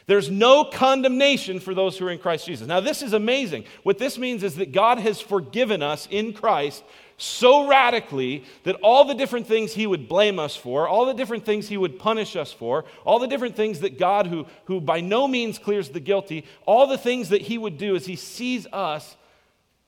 There's 0.07 0.31
no 0.31 0.65
condemnation 0.65 1.59
for 1.59 1.75
those 1.75 1.99
who 1.99 2.07
are 2.07 2.11
in 2.11 2.19
Christ 2.19 2.47
Jesus. 2.47 2.69
Now, 2.69 2.81
this 2.81 3.03
is 3.03 3.13
amazing. 3.13 3.65
What 3.83 3.99
this 3.99 4.19
means 4.19 4.45
is 4.45 4.55
that 4.57 4.71
God 4.71 4.99
has 4.99 5.21
forgiven 5.21 5.83
us 5.83 6.07
in 6.11 6.33
Christ 6.33 6.85
so 7.19 7.67
radically 7.67 8.45
that 8.65 8.77
all 8.83 9.05
the 9.05 9.15
different 9.15 9.47
things 9.47 9.73
he 9.73 9.87
would 9.87 10.09
blame 10.09 10.39
us 10.39 10.55
for, 10.55 10.87
all 10.87 11.07
the 11.07 11.15
different 11.15 11.45
things 11.45 11.67
he 11.67 11.77
would 11.77 11.99
punish 11.99 12.37
us 12.37 12.53
for, 12.53 12.85
all 13.05 13.19
the 13.19 13.27
different 13.27 13.57
things 13.57 13.81
that 13.81 13.99
God, 13.99 14.27
who, 14.27 14.47
who 14.67 14.81
by 14.81 15.01
no 15.01 15.27
means 15.27 15.59
clears 15.59 15.89
the 15.89 16.01
guilty, 16.01 16.45
all 16.67 16.87
the 16.87 16.99
things 16.99 17.31
that 17.31 17.43
he 17.43 17.59
would 17.59 17.79
do 17.79 17.97
as 17.97 18.07
he 18.07 18.17
sees 18.17 18.67
us, 18.73 19.17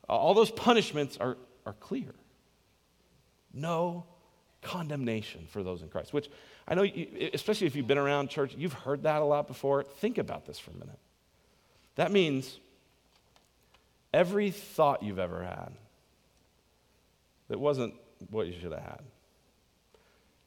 all 0.09 0.35
those 0.35 0.51
punishments 0.51 1.17
are, 1.19 1.37
are 1.67 1.75
clear. 1.75 2.15
No 3.53 4.05
condemnation 4.63 5.47
for 5.49 5.63
those 5.63 5.83
in 5.83 5.89
Christ, 5.89 6.13
which 6.13 6.29
I 6.67 6.75
know, 6.75 6.83
you, 6.83 7.31
especially 7.33 7.67
if 7.67 7.77
you've 7.77 7.87
been 7.87 7.99
around 7.99 8.29
church, 8.29 8.55
you've 8.57 8.73
heard 8.73 9.05
that 9.05 9.23
a 9.23 9.25
lot 9.25 9.47
before. 9.47 9.83
Think 9.83 10.19
about 10.19 10.47
this 10.47 10.59
for 10.59 10.71
a 10.71 10.75
minute. 10.75 10.99
That 11.97 12.13
means 12.13 12.59
every 14.13 14.51
thought 14.51 15.03
you've 15.03 15.19
ever 15.19 15.43
had 15.43 15.71
that 17.49 17.59
wasn't 17.59 17.95
what 18.31 18.47
you 18.47 18.53
should 18.53 18.73
have 18.73 18.83
had, 18.83 19.01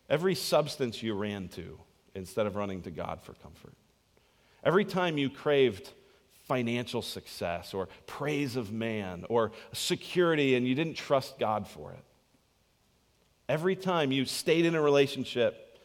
every 0.10 0.36
substance 0.36 1.01
you 1.01 1.13
ran 1.13 1.48
to 1.50 1.80
instead 2.13 2.46
of 2.46 2.56
running 2.56 2.82
to 2.84 2.91
God 2.91 3.22
for 3.24 3.34
comfort, 3.34 3.74
Every 4.63 4.86
time 4.86 5.18
you 5.18 5.30
craved 5.30 5.89
financial 6.48 7.01
success 7.01 7.74
or 7.74 7.88
praise 8.06 8.56
of 8.56 8.72
man 8.72 9.25
or 9.30 9.51
security 9.74 10.56
and 10.56 10.68
you 10.68 10.75
didn't 10.75 10.96
trust 10.96 11.39
God 11.39 11.68
for 11.68 11.91
it. 11.91 12.03
Every 13.51 13.75
time 13.75 14.13
you 14.13 14.24
stayed 14.24 14.63
in 14.63 14.75
a 14.75 14.81
relationship 14.81 15.77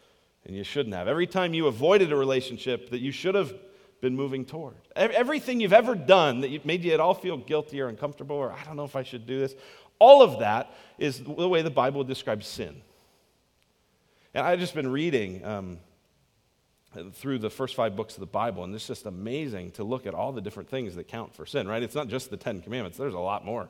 and 0.44 0.54
you 0.54 0.62
shouldn't 0.62 0.94
have. 0.94 1.08
Every 1.08 1.26
time 1.26 1.52
you 1.52 1.66
avoided 1.66 2.12
a 2.12 2.16
relationship 2.16 2.90
that 2.90 3.00
you 3.00 3.10
should 3.10 3.34
have 3.34 3.52
been 4.00 4.14
moving 4.14 4.44
toward. 4.44 4.76
Everything 4.94 5.58
you've 5.58 5.72
ever 5.72 5.96
done 5.96 6.42
that 6.42 6.64
made 6.64 6.84
you 6.84 6.92
at 6.92 7.00
all 7.00 7.12
feel 7.12 7.36
guilty 7.36 7.80
or 7.80 7.88
uncomfortable 7.88 8.36
or 8.36 8.52
I 8.52 8.62
don't 8.62 8.76
know 8.76 8.84
if 8.84 8.94
I 8.94 9.02
should 9.02 9.26
do 9.26 9.40
this, 9.40 9.52
all 9.98 10.22
of 10.22 10.38
that 10.38 10.76
is 10.96 11.18
the 11.24 11.48
way 11.48 11.62
the 11.62 11.70
Bible 11.70 12.04
describes 12.04 12.46
sin. 12.46 12.82
And 14.32 14.46
I've 14.46 14.60
just 14.60 14.76
been 14.76 14.92
reading 14.92 15.44
um, 15.44 15.78
through 17.14 17.40
the 17.40 17.50
first 17.50 17.74
five 17.74 17.96
books 17.96 18.14
of 18.14 18.20
the 18.20 18.26
Bible, 18.26 18.62
and 18.62 18.72
it's 18.76 18.86
just 18.86 19.06
amazing 19.06 19.72
to 19.72 19.82
look 19.82 20.06
at 20.06 20.14
all 20.14 20.30
the 20.30 20.40
different 20.40 20.68
things 20.68 20.94
that 20.94 21.08
count 21.08 21.34
for 21.34 21.44
sin, 21.44 21.66
right? 21.66 21.82
It's 21.82 21.96
not 21.96 22.06
just 22.06 22.30
the 22.30 22.36
Ten 22.36 22.60
Commandments, 22.60 22.96
there's 22.96 23.14
a 23.14 23.18
lot 23.18 23.44
more, 23.44 23.68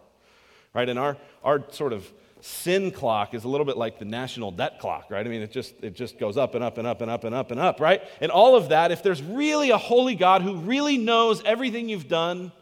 right? 0.75 0.87
And 0.87 0.99
our, 0.99 1.17
our 1.43 1.65
sort 1.71 1.95
of 1.95 2.13
sin 2.41 2.91
clock 2.91 3.35
is 3.35 3.45
a 3.45 3.49
little 3.49 3.65
bit 3.65 3.77
like 3.77 3.99
the 3.99 4.05
national 4.05 4.51
debt 4.51 4.79
clock, 4.79 5.11
right? 5.11 5.27
I 5.27 5.29
mean, 5.29 5.43
it 5.43 5.51
just, 5.51 5.75
it 5.83 5.95
just 5.95 6.19
goes 6.19 6.37
up 6.37 6.55
and 6.55 6.63
up 6.63 6.79
and 6.79 6.87
up 6.87 7.01
and 7.01 7.11
up 7.11 7.25
and 7.25 7.35
up 7.35 7.51
and 7.51 7.61
up, 7.61 7.81
right? 7.81 8.03
And 8.21 8.31
all 8.31 8.57
of 8.57 8.69
that, 8.69 8.93
if 8.93 9.03
there's 9.03 9.23
really 9.23 9.71
a 9.71 9.79
holy 9.79 10.15
God 10.15 10.43
who 10.43 10.57
really 10.57 10.99
knows 10.99 11.43
everything 11.45 11.89
you've 11.89 12.09
done, 12.09 12.53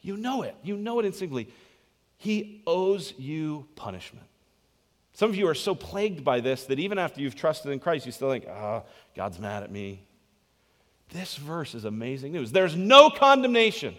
you 0.00 0.16
know 0.16 0.42
it. 0.42 0.54
You 0.62 0.76
know 0.76 0.98
it 1.00 1.06
instinctively. 1.06 1.48
He 2.16 2.62
owes 2.66 3.14
you 3.18 3.66
punishment. 3.76 4.26
Some 5.12 5.30
of 5.30 5.36
you 5.36 5.46
are 5.48 5.54
so 5.54 5.74
plagued 5.74 6.24
by 6.24 6.40
this 6.40 6.64
that 6.64 6.78
even 6.80 6.98
after 6.98 7.20
you've 7.20 7.36
trusted 7.36 7.70
in 7.70 7.78
Christ, 7.78 8.04
you 8.06 8.12
still 8.12 8.30
think, 8.30 8.46
oh, 8.46 8.82
God's 9.14 9.38
mad 9.38 9.62
at 9.62 9.70
me. 9.70 10.02
This 11.10 11.36
verse 11.36 11.74
is 11.74 11.84
amazing 11.84 12.32
news. 12.32 12.50
There's 12.50 12.74
no 12.74 13.10
condemnation. 13.10 13.94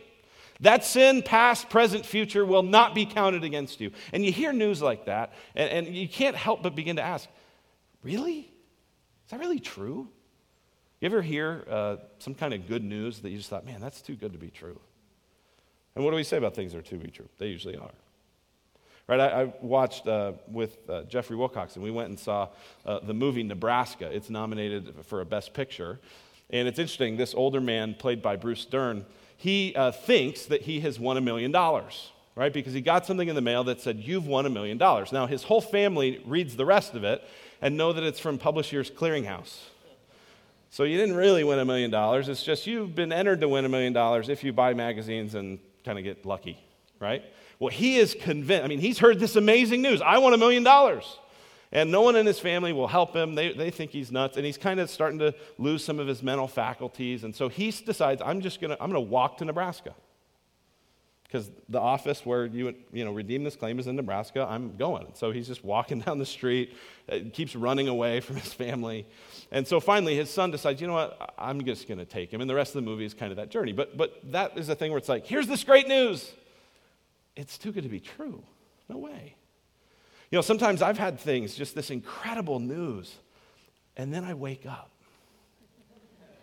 That 0.62 0.86
sin, 0.86 1.22
past, 1.22 1.70
present, 1.70 2.06
future, 2.06 2.46
will 2.46 2.64
not 2.64 2.96
be 2.96 3.06
counted 3.06 3.44
against 3.44 3.82
you. 3.82 3.92
And 4.14 4.26
you 4.26 4.32
hear 4.32 4.54
news 4.54 4.82
like 4.82 5.06
that, 5.06 5.34
and, 5.56 5.88
and 5.88 5.96
you 5.96 6.08
can't 6.08 6.36
help 6.36 6.64
but 6.64 6.76
begin 6.76 6.96
to 6.96 7.02
ask, 7.02 7.28
really? 8.04 8.40
Is 9.26 9.32
that 9.32 9.40
really 9.40 9.60
true? 9.60 10.08
You 11.02 11.06
ever 11.08 11.22
hear 11.22 11.66
uh, 11.70 11.98
some 12.20 12.34
kind 12.34 12.54
of 12.54 12.68
good 12.68 12.84
news 12.84 13.20
that 13.20 13.30
you 13.30 13.38
just 13.38 13.50
thought, 13.50 13.66
man, 13.66 13.82
that's 13.82 14.02
too 14.02 14.16
good 14.16 14.32
to 14.32 14.40
be 14.40 14.50
true? 14.50 14.80
And 15.96 16.04
what 16.04 16.12
do 16.12 16.16
we 16.16 16.24
say 16.24 16.38
about 16.38 16.56
things 16.56 16.72
that 16.72 16.80
are 16.80 16.82
too 16.82 16.98
be 16.98 17.12
true? 17.12 17.28
They 17.38 17.48
usually 17.48 17.78
are. 17.78 17.92
Right, 19.08 19.20
I, 19.20 19.44
I 19.44 19.54
watched 19.62 20.08
uh, 20.08 20.34
with 20.48 20.78
uh, 20.90 21.04
Jeffrey 21.04 21.36
Wilcox, 21.36 21.76
and 21.76 21.84
we 21.84 21.92
went 21.92 22.10
and 22.10 22.20
saw 22.20 22.50
uh, 22.86 23.00
the 23.02 23.14
movie 23.14 23.44
Nebraska. 23.44 24.10
It's 24.12 24.32
nominated 24.32 24.96
for 25.04 25.22
a 25.22 25.26
Best 25.26 25.54
Picture. 25.54 26.00
And 26.50 26.68
it's 26.68 26.80
interesting, 26.80 27.18
this 27.18 27.36
older 27.36 27.62
man, 27.62 27.94
played 27.94 28.22
by 28.22 28.36
Bruce 28.36 28.66
Dern, 28.66 29.06
he 29.38 29.74
uh, 29.76 29.92
thinks 29.92 30.46
that 30.46 30.64
he 30.64 30.80
has 30.82 31.00
won 31.00 31.18
a 31.18 31.22
million 31.22 31.52
dollars, 31.52 32.12
right? 32.36 32.54
Because 32.54 32.74
he 32.74 32.82
got 32.82 33.06
something 33.06 33.28
in 33.28 33.36
the 33.36 33.42
mail 33.42 33.64
that 33.66 33.82
said, 33.82 34.00
You've 34.00 34.28
won 34.28 34.46
a 34.46 34.50
million 34.50 34.78
dollars. 34.78 35.12
Now, 35.12 35.28
his 35.28 35.44
whole 35.44 35.62
family 35.62 36.22
reads 36.26 36.56
the 36.56 36.66
rest 36.66 36.94
of 36.94 37.04
it 37.04 37.24
and 37.62 37.78
know 37.78 37.94
that 37.94 38.04
it's 38.04 38.20
from 38.20 38.38
Publishers 38.38 38.90
Clearinghouse. 38.92 39.58
So 40.70 40.84
you 40.84 40.98
didn't 40.98 41.16
really 41.16 41.44
win 41.44 41.60
a 41.60 41.66
million 41.66 41.90
dollars. 41.90 42.28
It's 42.28 42.44
just 42.44 42.68
you've 42.68 42.96
been 42.96 43.14
entered 43.14 43.42
to 43.42 43.48
win 43.48 43.64
a 43.64 43.70
million 43.70 43.94
dollars 43.94 44.28
if 44.28 44.44
you 44.44 44.52
buy 44.52 44.74
magazines 44.74 45.34
and 45.34 45.60
kind 45.86 45.98
of 45.98 46.04
get 46.04 46.26
lucky, 46.26 46.58
right? 47.00 47.24
Well, 47.60 47.70
he 47.70 47.98
is 47.98 48.16
convinced. 48.20 48.66
I 48.66 48.68
mean, 48.68 48.80
he's 48.80 49.00
heard 49.00 49.20
this 49.20 49.38
amazing 49.38 49.82
news 49.82 50.02
I 50.02 50.18
won 50.18 50.34
a 50.34 50.38
million 50.38 50.64
dollars. 50.64 51.18
And 51.76 51.92
no 51.92 52.00
one 52.00 52.16
in 52.16 52.26
his 52.26 52.40
family 52.40 52.72
will 52.72 52.88
help 52.88 53.14
him. 53.14 53.36
They, 53.36 53.52
they 53.52 53.70
think 53.70 53.92
he's 53.92 54.10
nuts. 54.10 54.38
And 54.38 54.46
he's 54.46 54.58
kind 54.58 54.80
of 54.80 54.90
starting 54.90 55.20
to 55.20 55.36
lose 55.58 55.84
some 55.84 56.00
of 56.00 56.08
his 56.08 56.24
mental 56.24 56.48
faculties. 56.48 57.26
And 57.26 57.36
so 57.36 57.50
he 57.50 57.70
decides, 57.70 58.22
I'm 58.22 58.40
just 58.40 58.62
going 58.62 58.72
to, 58.72 58.82
I'm 58.82 58.90
going 58.90 59.06
to 59.06 59.12
walk 59.12 59.40
to 59.40 59.46
Nebraska. 59.46 59.94
Because 61.26 61.52
the 61.68 61.82
office 61.82 62.26
where 62.26 62.46
you, 62.46 62.74
you 62.94 63.04
know, 63.04 63.12
redeem 63.12 63.44
this 63.44 63.58
claim 63.58 63.78
is 63.78 63.88
in 63.88 63.98
Nebraska. 63.98 64.48
I'm 64.50 64.78
going. 64.78 65.08
So 65.16 65.32
he's 65.32 65.48
just 65.48 65.66
walking 65.66 66.00
down 66.06 66.18
the 66.18 66.26
street, 66.26 66.78
keeps 67.34 67.58
running 67.58 67.90
away 67.90 68.22
from 68.22 68.38
his 68.38 68.54
family. 68.54 69.06
And 69.52 69.68
so 69.68 69.82
finally, 69.82 70.16
his 70.16 70.30
son 70.30 70.52
decides, 70.52 70.80
you 70.80 70.88
know 70.88 70.94
what, 70.94 71.34
I'm 71.38 71.62
just 71.66 71.90
going 71.90 71.98
to 71.98 72.06
take 72.06 72.32
him. 72.32 72.40
And 72.40 72.50
the 72.50 72.56
rest 72.56 72.74
of 72.74 72.86
the 72.86 72.90
movie 72.90 73.04
is 73.04 73.14
kind 73.14 73.34
of 73.34 73.36
that 73.36 73.50
journey. 73.50 73.74
But, 73.74 73.98
but 73.98 74.22
that 74.32 74.58
is 74.58 74.68
the 74.68 74.76
thing 74.76 74.92
where 74.92 74.98
it's 74.98 75.10
like, 75.10 75.28
here's 75.28 75.48
this 75.48 75.66
great 75.66 75.90
news 75.90 76.32
it's 77.36 77.58
too 77.58 77.74
good 77.74 77.84
to 77.84 77.90
be 77.90 78.00
true. 78.00 78.42
No 78.88 78.98
way. 78.98 79.36
You 80.36 80.40
know, 80.40 80.42
sometimes 80.42 80.82
I've 80.82 80.98
had 80.98 81.18
things, 81.18 81.56
just 81.56 81.76
this 81.76 81.90
incredible 81.90 82.60
news, 82.60 83.16
and 83.96 84.14
then 84.14 84.26
I 84.26 84.34
wake 84.34 84.66
up. 84.66 84.92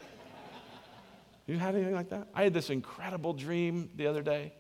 You 1.46 1.58
had 1.58 1.74
anything 1.74 1.92
like 1.92 2.08
that? 2.08 2.28
I 2.34 2.44
had 2.44 2.54
this 2.54 2.70
incredible 2.70 3.34
dream 3.34 3.90
the 3.96 4.06
other 4.06 4.22
day. 4.22 4.54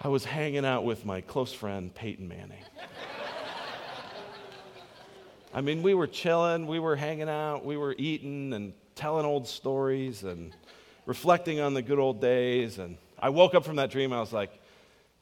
I 0.00 0.08
was 0.08 0.24
hanging 0.24 0.64
out 0.64 0.86
with 0.86 1.04
my 1.04 1.20
close 1.20 1.52
friend, 1.52 1.94
Peyton 1.94 2.26
Manning. 2.26 2.64
I 5.52 5.60
mean, 5.60 5.82
we 5.82 5.92
were 5.92 6.06
chilling, 6.06 6.66
we 6.66 6.78
were 6.78 6.96
hanging 6.96 7.28
out, 7.28 7.66
we 7.66 7.76
were 7.76 7.94
eating 7.98 8.54
and 8.54 8.72
telling 8.94 9.26
old 9.26 9.46
stories 9.46 10.24
and 10.24 10.56
reflecting 11.04 11.60
on 11.60 11.74
the 11.74 11.82
good 11.82 11.98
old 11.98 12.18
days. 12.18 12.78
And 12.78 12.96
I 13.18 13.28
woke 13.28 13.54
up 13.54 13.66
from 13.66 13.76
that 13.76 13.90
dream, 13.90 14.14
I 14.14 14.20
was 14.20 14.32
like, 14.32 14.58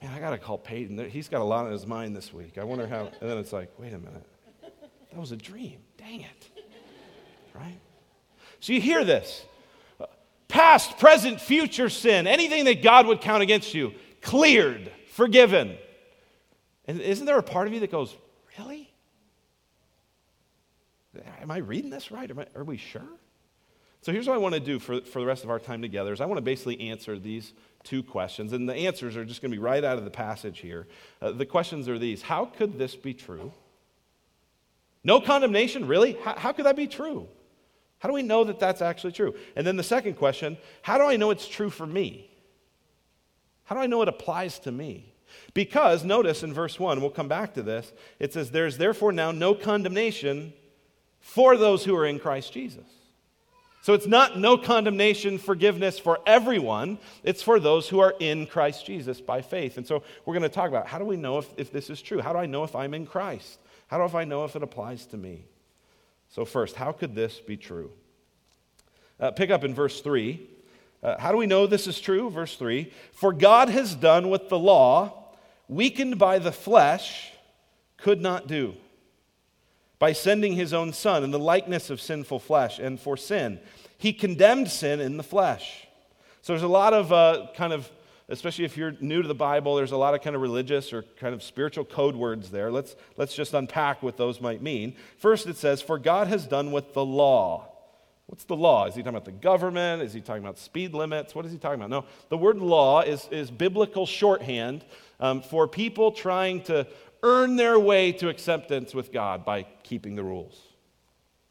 man, 0.02 0.12
I 0.12 0.20
got 0.20 0.30
to 0.30 0.38
call 0.38 0.58
Peyton. 0.58 1.10
He's 1.10 1.28
got 1.28 1.40
a 1.40 1.44
lot 1.44 1.66
on 1.66 1.72
his 1.72 1.86
mind 1.86 2.14
this 2.16 2.32
week. 2.32 2.58
I 2.58 2.64
wonder 2.64 2.86
how. 2.86 3.10
And 3.20 3.30
then 3.30 3.38
it's 3.38 3.52
like, 3.52 3.70
wait 3.78 3.92
a 3.92 3.98
minute. 3.98 4.24
That 4.62 5.18
was 5.18 5.32
a 5.32 5.36
dream. 5.36 5.78
Dang 5.96 6.20
it. 6.20 6.50
Right? 7.54 7.78
So 8.60 8.72
you 8.72 8.80
hear 8.80 9.04
this 9.04 9.44
past, 10.48 10.98
present, 10.98 11.40
future 11.40 11.88
sin, 11.88 12.26
anything 12.26 12.64
that 12.64 12.82
God 12.82 13.06
would 13.06 13.20
count 13.20 13.42
against 13.42 13.74
you, 13.74 13.92
cleared, 14.22 14.90
forgiven. 15.12 15.76
And 16.86 17.00
isn't 17.00 17.26
there 17.26 17.38
a 17.38 17.42
part 17.42 17.68
of 17.68 17.74
you 17.74 17.80
that 17.80 17.90
goes, 17.90 18.16
really? 18.58 18.90
Am 21.40 21.50
I 21.50 21.58
reading 21.58 21.90
this 21.90 22.10
right? 22.10 22.30
I, 22.30 22.46
are 22.58 22.64
we 22.64 22.76
sure? 22.76 23.02
So 24.02 24.12
here's 24.12 24.28
what 24.28 24.34
I 24.34 24.38
want 24.38 24.54
to 24.54 24.60
do 24.60 24.78
for, 24.78 25.00
for 25.00 25.20
the 25.20 25.26
rest 25.26 25.44
of 25.44 25.50
our 25.50 25.58
time 25.58 25.82
together 25.82 26.12
is 26.12 26.20
I 26.20 26.26
want 26.26 26.38
to 26.38 26.42
basically 26.42 26.80
answer 26.88 27.18
these 27.18 27.52
two 27.82 28.02
questions. 28.02 28.52
And 28.52 28.68
the 28.68 28.74
answers 28.74 29.16
are 29.16 29.24
just 29.24 29.42
going 29.42 29.50
to 29.50 29.56
be 29.56 29.62
right 29.62 29.82
out 29.82 29.98
of 29.98 30.04
the 30.04 30.10
passage 30.10 30.60
here. 30.60 30.86
Uh, 31.20 31.32
the 31.32 31.46
questions 31.46 31.88
are 31.88 31.98
these 31.98 32.22
How 32.22 32.44
could 32.44 32.78
this 32.78 32.94
be 32.94 33.14
true? 33.14 33.52
No 35.04 35.20
condemnation, 35.20 35.86
really? 35.86 36.14
How, 36.24 36.38
how 36.38 36.52
could 36.52 36.66
that 36.66 36.76
be 36.76 36.86
true? 36.86 37.28
How 37.98 38.08
do 38.08 38.14
we 38.14 38.22
know 38.22 38.44
that 38.44 38.60
that's 38.60 38.82
actually 38.82 39.12
true? 39.12 39.34
And 39.56 39.66
then 39.66 39.76
the 39.76 39.82
second 39.82 40.14
question 40.14 40.56
How 40.82 40.98
do 40.98 41.04
I 41.04 41.16
know 41.16 41.30
it's 41.30 41.48
true 41.48 41.70
for 41.70 41.86
me? 41.86 42.30
How 43.64 43.74
do 43.74 43.80
I 43.80 43.86
know 43.86 44.02
it 44.02 44.08
applies 44.08 44.58
to 44.60 44.72
me? 44.72 45.12
Because 45.52 46.04
notice 46.04 46.42
in 46.42 46.54
verse 46.54 46.78
1, 46.78 47.00
we'll 47.00 47.10
come 47.10 47.28
back 47.28 47.54
to 47.54 47.62
this, 47.62 47.92
it 48.18 48.32
says, 48.32 48.50
There's 48.50 48.78
therefore 48.78 49.12
now 49.12 49.30
no 49.30 49.54
condemnation 49.54 50.52
for 51.20 51.56
those 51.56 51.84
who 51.84 51.94
are 51.96 52.06
in 52.06 52.18
Christ 52.18 52.52
Jesus. 52.52 52.86
So 53.80 53.94
it's 53.94 54.06
not 54.06 54.38
no 54.38 54.58
condemnation, 54.58 55.38
forgiveness 55.38 55.98
for 55.98 56.18
everyone. 56.26 56.98
It's 57.22 57.42
for 57.42 57.60
those 57.60 57.88
who 57.88 58.00
are 58.00 58.14
in 58.18 58.46
Christ 58.46 58.84
Jesus 58.84 59.20
by 59.20 59.40
faith. 59.40 59.76
And 59.76 59.86
so 59.86 60.02
we're 60.26 60.34
going 60.34 60.42
to 60.42 60.48
talk 60.48 60.68
about 60.68 60.86
how 60.86 60.98
do 60.98 61.04
we 61.04 61.16
know 61.16 61.38
if, 61.38 61.48
if 61.56 61.72
this 61.72 61.88
is 61.88 62.02
true? 62.02 62.20
How 62.20 62.32
do 62.32 62.38
I 62.38 62.46
know 62.46 62.64
if 62.64 62.74
I'm 62.74 62.92
in 62.92 63.06
Christ? 63.06 63.60
How 63.86 64.06
do 64.06 64.16
I 64.16 64.24
know 64.24 64.44
if 64.44 64.56
it 64.56 64.62
applies 64.62 65.06
to 65.06 65.16
me? 65.16 65.46
So, 66.28 66.44
first, 66.44 66.76
how 66.76 66.92
could 66.92 67.14
this 67.14 67.40
be 67.40 67.56
true? 67.56 67.90
Uh, 69.18 69.30
pick 69.30 69.50
up 69.50 69.64
in 69.64 69.74
verse 69.74 70.00
3. 70.00 70.46
Uh, 71.02 71.18
how 71.18 71.32
do 71.32 71.38
we 71.38 71.46
know 71.46 71.66
this 71.66 71.86
is 71.86 72.00
true? 72.00 72.28
Verse 72.28 72.56
3 72.56 72.92
For 73.12 73.32
God 73.32 73.68
has 73.68 73.94
done 73.94 74.28
what 74.28 74.48
the 74.48 74.58
law, 74.58 75.30
weakened 75.68 76.18
by 76.18 76.38
the 76.38 76.52
flesh, 76.52 77.32
could 77.96 78.20
not 78.20 78.46
do 78.46 78.74
by 79.98 80.12
sending 80.12 80.54
his 80.54 80.72
own 80.72 80.92
son 80.92 81.24
in 81.24 81.30
the 81.30 81.38
likeness 81.38 81.90
of 81.90 82.00
sinful 82.00 82.38
flesh 82.38 82.78
and 82.78 83.00
for 83.00 83.16
sin. 83.16 83.58
He 83.96 84.12
condemned 84.12 84.70
sin 84.70 85.00
in 85.00 85.16
the 85.16 85.22
flesh. 85.22 85.86
So 86.42 86.52
there's 86.52 86.62
a 86.62 86.68
lot 86.68 86.94
of 86.94 87.12
uh, 87.12 87.48
kind 87.56 87.72
of, 87.72 87.90
especially 88.28 88.64
if 88.64 88.76
you're 88.76 88.94
new 89.00 89.22
to 89.22 89.28
the 89.28 89.34
Bible, 89.34 89.74
there's 89.74 89.92
a 89.92 89.96
lot 89.96 90.14
of 90.14 90.22
kind 90.22 90.36
of 90.36 90.42
religious 90.42 90.92
or 90.92 91.02
kind 91.18 91.34
of 91.34 91.42
spiritual 91.42 91.84
code 91.84 92.14
words 92.14 92.50
there. 92.50 92.70
Let's, 92.70 92.94
let's 93.16 93.34
just 93.34 93.54
unpack 93.54 94.02
what 94.02 94.16
those 94.16 94.40
might 94.40 94.62
mean. 94.62 94.94
First, 95.18 95.46
it 95.46 95.56
says, 95.56 95.82
For 95.82 95.98
God 95.98 96.28
has 96.28 96.46
done 96.46 96.70
with 96.70 96.94
the 96.94 97.04
law. 97.04 97.72
What's 98.26 98.44
the 98.44 98.56
law? 98.56 98.84
Is 98.84 98.94
he 98.94 99.00
talking 99.00 99.16
about 99.16 99.24
the 99.24 99.32
government? 99.32 100.02
Is 100.02 100.12
he 100.12 100.20
talking 100.20 100.42
about 100.42 100.58
speed 100.58 100.92
limits? 100.92 101.34
What 101.34 101.46
is 101.46 101.52
he 101.52 101.56
talking 101.56 101.80
about? 101.80 101.88
No, 101.88 102.04
the 102.28 102.36
word 102.36 102.58
law 102.58 103.00
is, 103.00 103.26
is 103.30 103.50
biblical 103.50 104.04
shorthand 104.04 104.84
um, 105.18 105.40
for 105.40 105.66
people 105.66 106.12
trying 106.12 106.62
to 106.64 106.86
earn 107.22 107.56
their 107.56 107.78
way 107.78 108.12
to 108.12 108.28
acceptance 108.28 108.94
with 108.94 109.12
God 109.12 109.44
by 109.44 109.64
keeping 109.82 110.14
the 110.14 110.24
rules. 110.24 110.60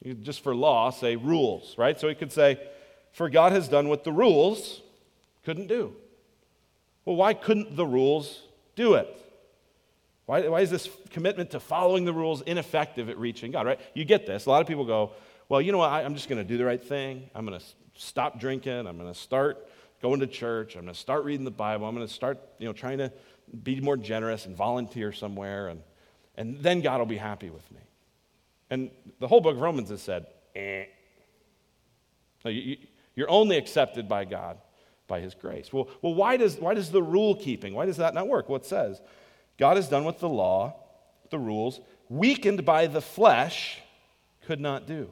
You 0.03 0.13
just 0.13 0.41
for 0.41 0.55
law, 0.55 0.89
say 0.89 1.15
rules, 1.15 1.75
right? 1.77 1.99
So 1.99 2.07
he 2.07 2.15
could 2.15 2.31
say, 2.31 2.59
For 3.11 3.29
God 3.29 3.51
has 3.51 3.67
done 3.67 3.89
what 3.89 4.03
the 4.03 4.11
rules 4.11 4.81
couldn't 5.43 5.67
do. 5.67 5.93
Well, 7.05 7.15
why 7.15 7.33
couldn't 7.33 7.75
the 7.75 7.85
rules 7.85 8.41
do 8.75 8.95
it? 8.95 9.07
Why, 10.25 10.47
why 10.49 10.61
is 10.61 10.69
this 10.69 10.89
commitment 11.09 11.51
to 11.51 11.59
following 11.59 12.03
the 12.03 12.13
rules 12.13 12.41
ineffective 12.41 13.09
at 13.09 13.17
reaching 13.17 13.51
God, 13.51 13.65
right? 13.65 13.79
You 13.93 14.03
get 14.03 14.27
this. 14.27 14.45
A 14.45 14.49
lot 14.49 14.61
of 14.61 14.67
people 14.67 14.85
go, 14.85 15.13
Well, 15.49 15.61
you 15.61 15.71
know 15.71 15.79
what? 15.79 15.89
I, 15.89 16.03
I'm 16.03 16.15
just 16.15 16.29
going 16.29 16.41
to 16.41 16.47
do 16.47 16.57
the 16.57 16.65
right 16.65 16.83
thing. 16.83 17.29
I'm 17.33 17.45
going 17.45 17.59
to 17.59 17.65
stop 17.95 18.39
drinking. 18.39 18.85
I'm 18.85 18.97
going 18.97 19.11
to 19.11 19.19
start 19.19 19.67
going 20.01 20.19
to 20.19 20.27
church. 20.27 20.75
I'm 20.75 20.83
going 20.83 20.93
to 20.93 20.99
start 20.99 21.23
reading 21.23 21.45
the 21.45 21.51
Bible. 21.51 21.87
I'm 21.87 21.95
going 21.95 22.07
to 22.07 22.13
start, 22.13 22.39
you 22.59 22.67
know, 22.67 22.73
trying 22.73 22.99
to 22.99 23.11
be 23.63 23.79
more 23.79 23.97
generous 23.97 24.45
and 24.45 24.55
volunteer 24.55 25.11
somewhere. 25.11 25.67
And, 25.69 25.81
and 26.35 26.59
then 26.59 26.81
God 26.81 26.99
will 26.99 27.05
be 27.05 27.17
happy 27.17 27.49
with 27.49 27.69
me. 27.71 27.79
And 28.69 28.91
the 29.19 29.27
whole 29.27 29.41
book 29.41 29.55
of 29.55 29.61
Romans 29.61 29.89
has 29.89 30.01
said, 30.01 30.27
eh. 30.55 30.85
No, 32.43 32.51
you, 32.51 32.77
you're 33.15 33.29
only 33.29 33.57
accepted 33.57 34.07
by 34.07 34.25
God 34.25 34.57
by 35.07 35.19
his 35.19 35.33
grace. 35.33 35.73
Well, 35.73 35.89
well 36.01 36.13
why, 36.13 36.37
does, 36.37 36.55
why 36.57 36.73
does 36.73 36.91
the 36.91 37.03
rule 37.03 37.35
keeping, 37.35 37.73
why 37.73 37.85
does 37.85 37.97
that 37.97 38.13
not 38.13 38.27
work? 38.27 38.47
Well, 38.47 38.57
it 38.57 38.65
says, 38.65 39.01
God 39.57 39.75
has 39.75 39.89
done 39.89 40.03
what 40.03 40.19
the 40.19 40.29
law, 40.29 40.75
the 41.29 41.39
rules, 41.39 41.79
weakened 42.09 42.63
by 42.63 42.87
the 42.87 43.01
flesh, 43.01 43.81
could 44.45 44.59
not 44.61 44.87
do. 44.87 45.09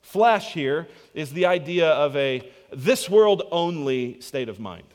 Flesh 0.00 0.52
here 0.52 0.88
is 1.12 1.32
the 1.32 1.46
idea 1.46 1.88
of 1.88 2.14
a 2.16 2.50
this 2.72 3.08
world 3.08 3.42
only 3.50 4.20
state 4.20 4.48
of 4.48 4.58
mind. 4.60 4.86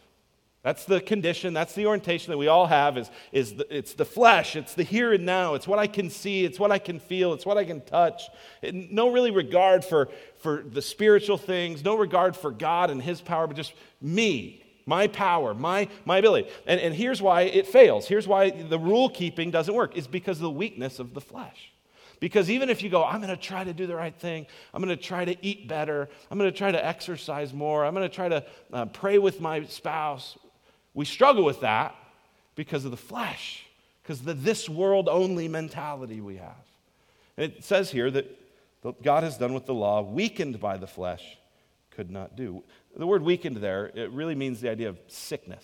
That's 0.61 0.83
the 0.83 0.99
condition, 0.99 1.53
that's 1.53 1.73
the 1.73 1.85
orientation 1.85 2.31
that 2.31 2.37
we 2.37 2.49
all 2.49 2.67
have 2.67 2.97
is, 2.97 3.09
is 3.31 3.55
the, 3.55 3.77
it's 3.77 3.93
the 3.93 4.03
flesh, 4.03 4.57
it's 4.57 4.73
the 4.73 4.83
here 4.83 5.13
and 5.13 5.25
now, 5.25 5.53
it's 5.53 5.69
what 5.69 5.79
I 5.79 5.87
can 5.87 6.09
see, 6.09 6.43
it's 6.43 6.59
what 6.59 6.69
I 6.69 6.79
can 6.79 6.99
feel, 6.99 7.31
it's 7.31 7.45
what 7.45 7.57
I 7.57 7.63
can 7.63 7.79
touch. 7.79 8.23
no 8.61 9.09
really 9.09 9.31
regard 9.31 9.85
for, 9.85 10.09
for 10.37 10.61
the 10.63 10.81
spiritual 10.81 11.37
things, 11.37 11.81
no 11.85 11.95
regard 11.95 12.35
for 12.35 12.51
God 12.51 12.89
and 12.89 13.01
his 13.01 13.21
power, 13.21 13.47
but 13.47 13.55
just 13.55 13.73
me, 14.01 14.61
my 14.85 15.07
power, 15.07 15.53
my, 15.53 15.87
my 16.03 16.17
ability. 16.17 16.49
And, 16.67 16.81
and 16.81 16.93
here's 16.93 17.21
why 17.21 17.43
it 17.43 17.65
fails. 17.65 18.05
Here's 18.05 18.27
why 18.27 18.49
the 18.49 18.79
rule 18.79 19.09
keeping 19.09 19.51
doesn't 19.51 19.73
work. 19.73 19.95
It's 19.95 20.07
because 20.07 20.39
of 20.39 20.43
the 20.43 20.49
weakness 20.49 20.99
of 20.99 21.13
the 21.13 21.21
flesh. 21.21 21.71
Because 22.19 22.49
even 22.49 22.69
if 22.69 22.83
you 22.83 22.89
go, 22.89 23.05
I'm 23.05 23.21
going 23.21 23.33
to 23.33 23.41
try 23.41 23.63
to 23.63 23.73
do 23.73 23.87
the 23.87 23.95
right 23.95 24.13
thing, 24.13 24.45
I'm 24.73 24.83
going 24.83 24.95
to 24.95 25.01
try 25.01 25.23
to 25.23 25.37
eat 25.41 25.69
better, 25.69 26.09
I'm 26.29 26.37
going 26.37 26.51
to 26.51 26.57
try 26.57 26.69
to 26.69 26.85
exercise 26.85 27.53
more, 27.53 27.85
I'm 27.85 27.93
going 27.93 28.09
to 28.09 28.13
try 28.13 28.27
to 28.27 28.43
uh, 28.73 28.85
pray 28.87 29.19
with 29.19 29.39
my 29.39 29.63
spouse, 29.63 30.37
we 30.93 31.05
struggle 31.05 31.43
with 31.43 31.61
that 31.61 31.95
because 32.55 32.85
of 32.85 32.91
the 32.91 32.97
flesh, 32.97 33.65
because 34.01 34.21
the 34.21 34.33
this 34.33 34.67
world 34.67 35.07
only 35.07 35.47
mentality 35.47 36.21
we 36.21 36.37
have. 36.37 36.65
And 37.37 37.51
it 37.51 37.63
says 37.63 37.91
here 37.91 38.11
that 38.11 39.03
God 39.03 39.23
has 39.23 39.37
done 39.37 39.53
what 39.53 39.65
the 39.65 39.73
law, 39.73 40.01
weakened 40.01 40.59
by 40.59 40.77
the 40.77 40.87
flesh, 40.87 41.37
could 41.91 42.09
not 42.09 42.35
do. 42.35 42.63
The 42.95 43.07
word 43.07 43.23
weakened 43.23 43.57
there, 43.57 43.91
it 43.93 44.11
really 44.11 44.35
means 44.35 44.61
the 44.61 44.69
idea 44.69 44.89
of 44.89 44.99
sickness, 45.07 45.63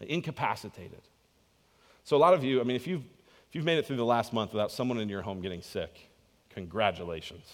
incapacitated. 0.00 1.00
So, 2.04 2.16
a 2.16 2.18
lot 2.18 2.34
of 2.34 2.44
you, 2.44 2.60
I 2.60 2.64
mean, 2.64 2.76
if 2.76 2.86
you've 2.86 3.04
if 3.52 3.56
you've 3.56 3.66
made 3.66 3.76
it 3.76 3.86
through 3.86 3.96
the 3.96 4.04
last 4.04 4.32
month 4.32 4.54
without 4.54 4.72
someone 4.72 4.98
in 4.98 5.10
your 5.10 5.20
home 5.20 5.42
getting 5.42 5.60
sick, 5.60 6.08
congratulations. 6.48 7.44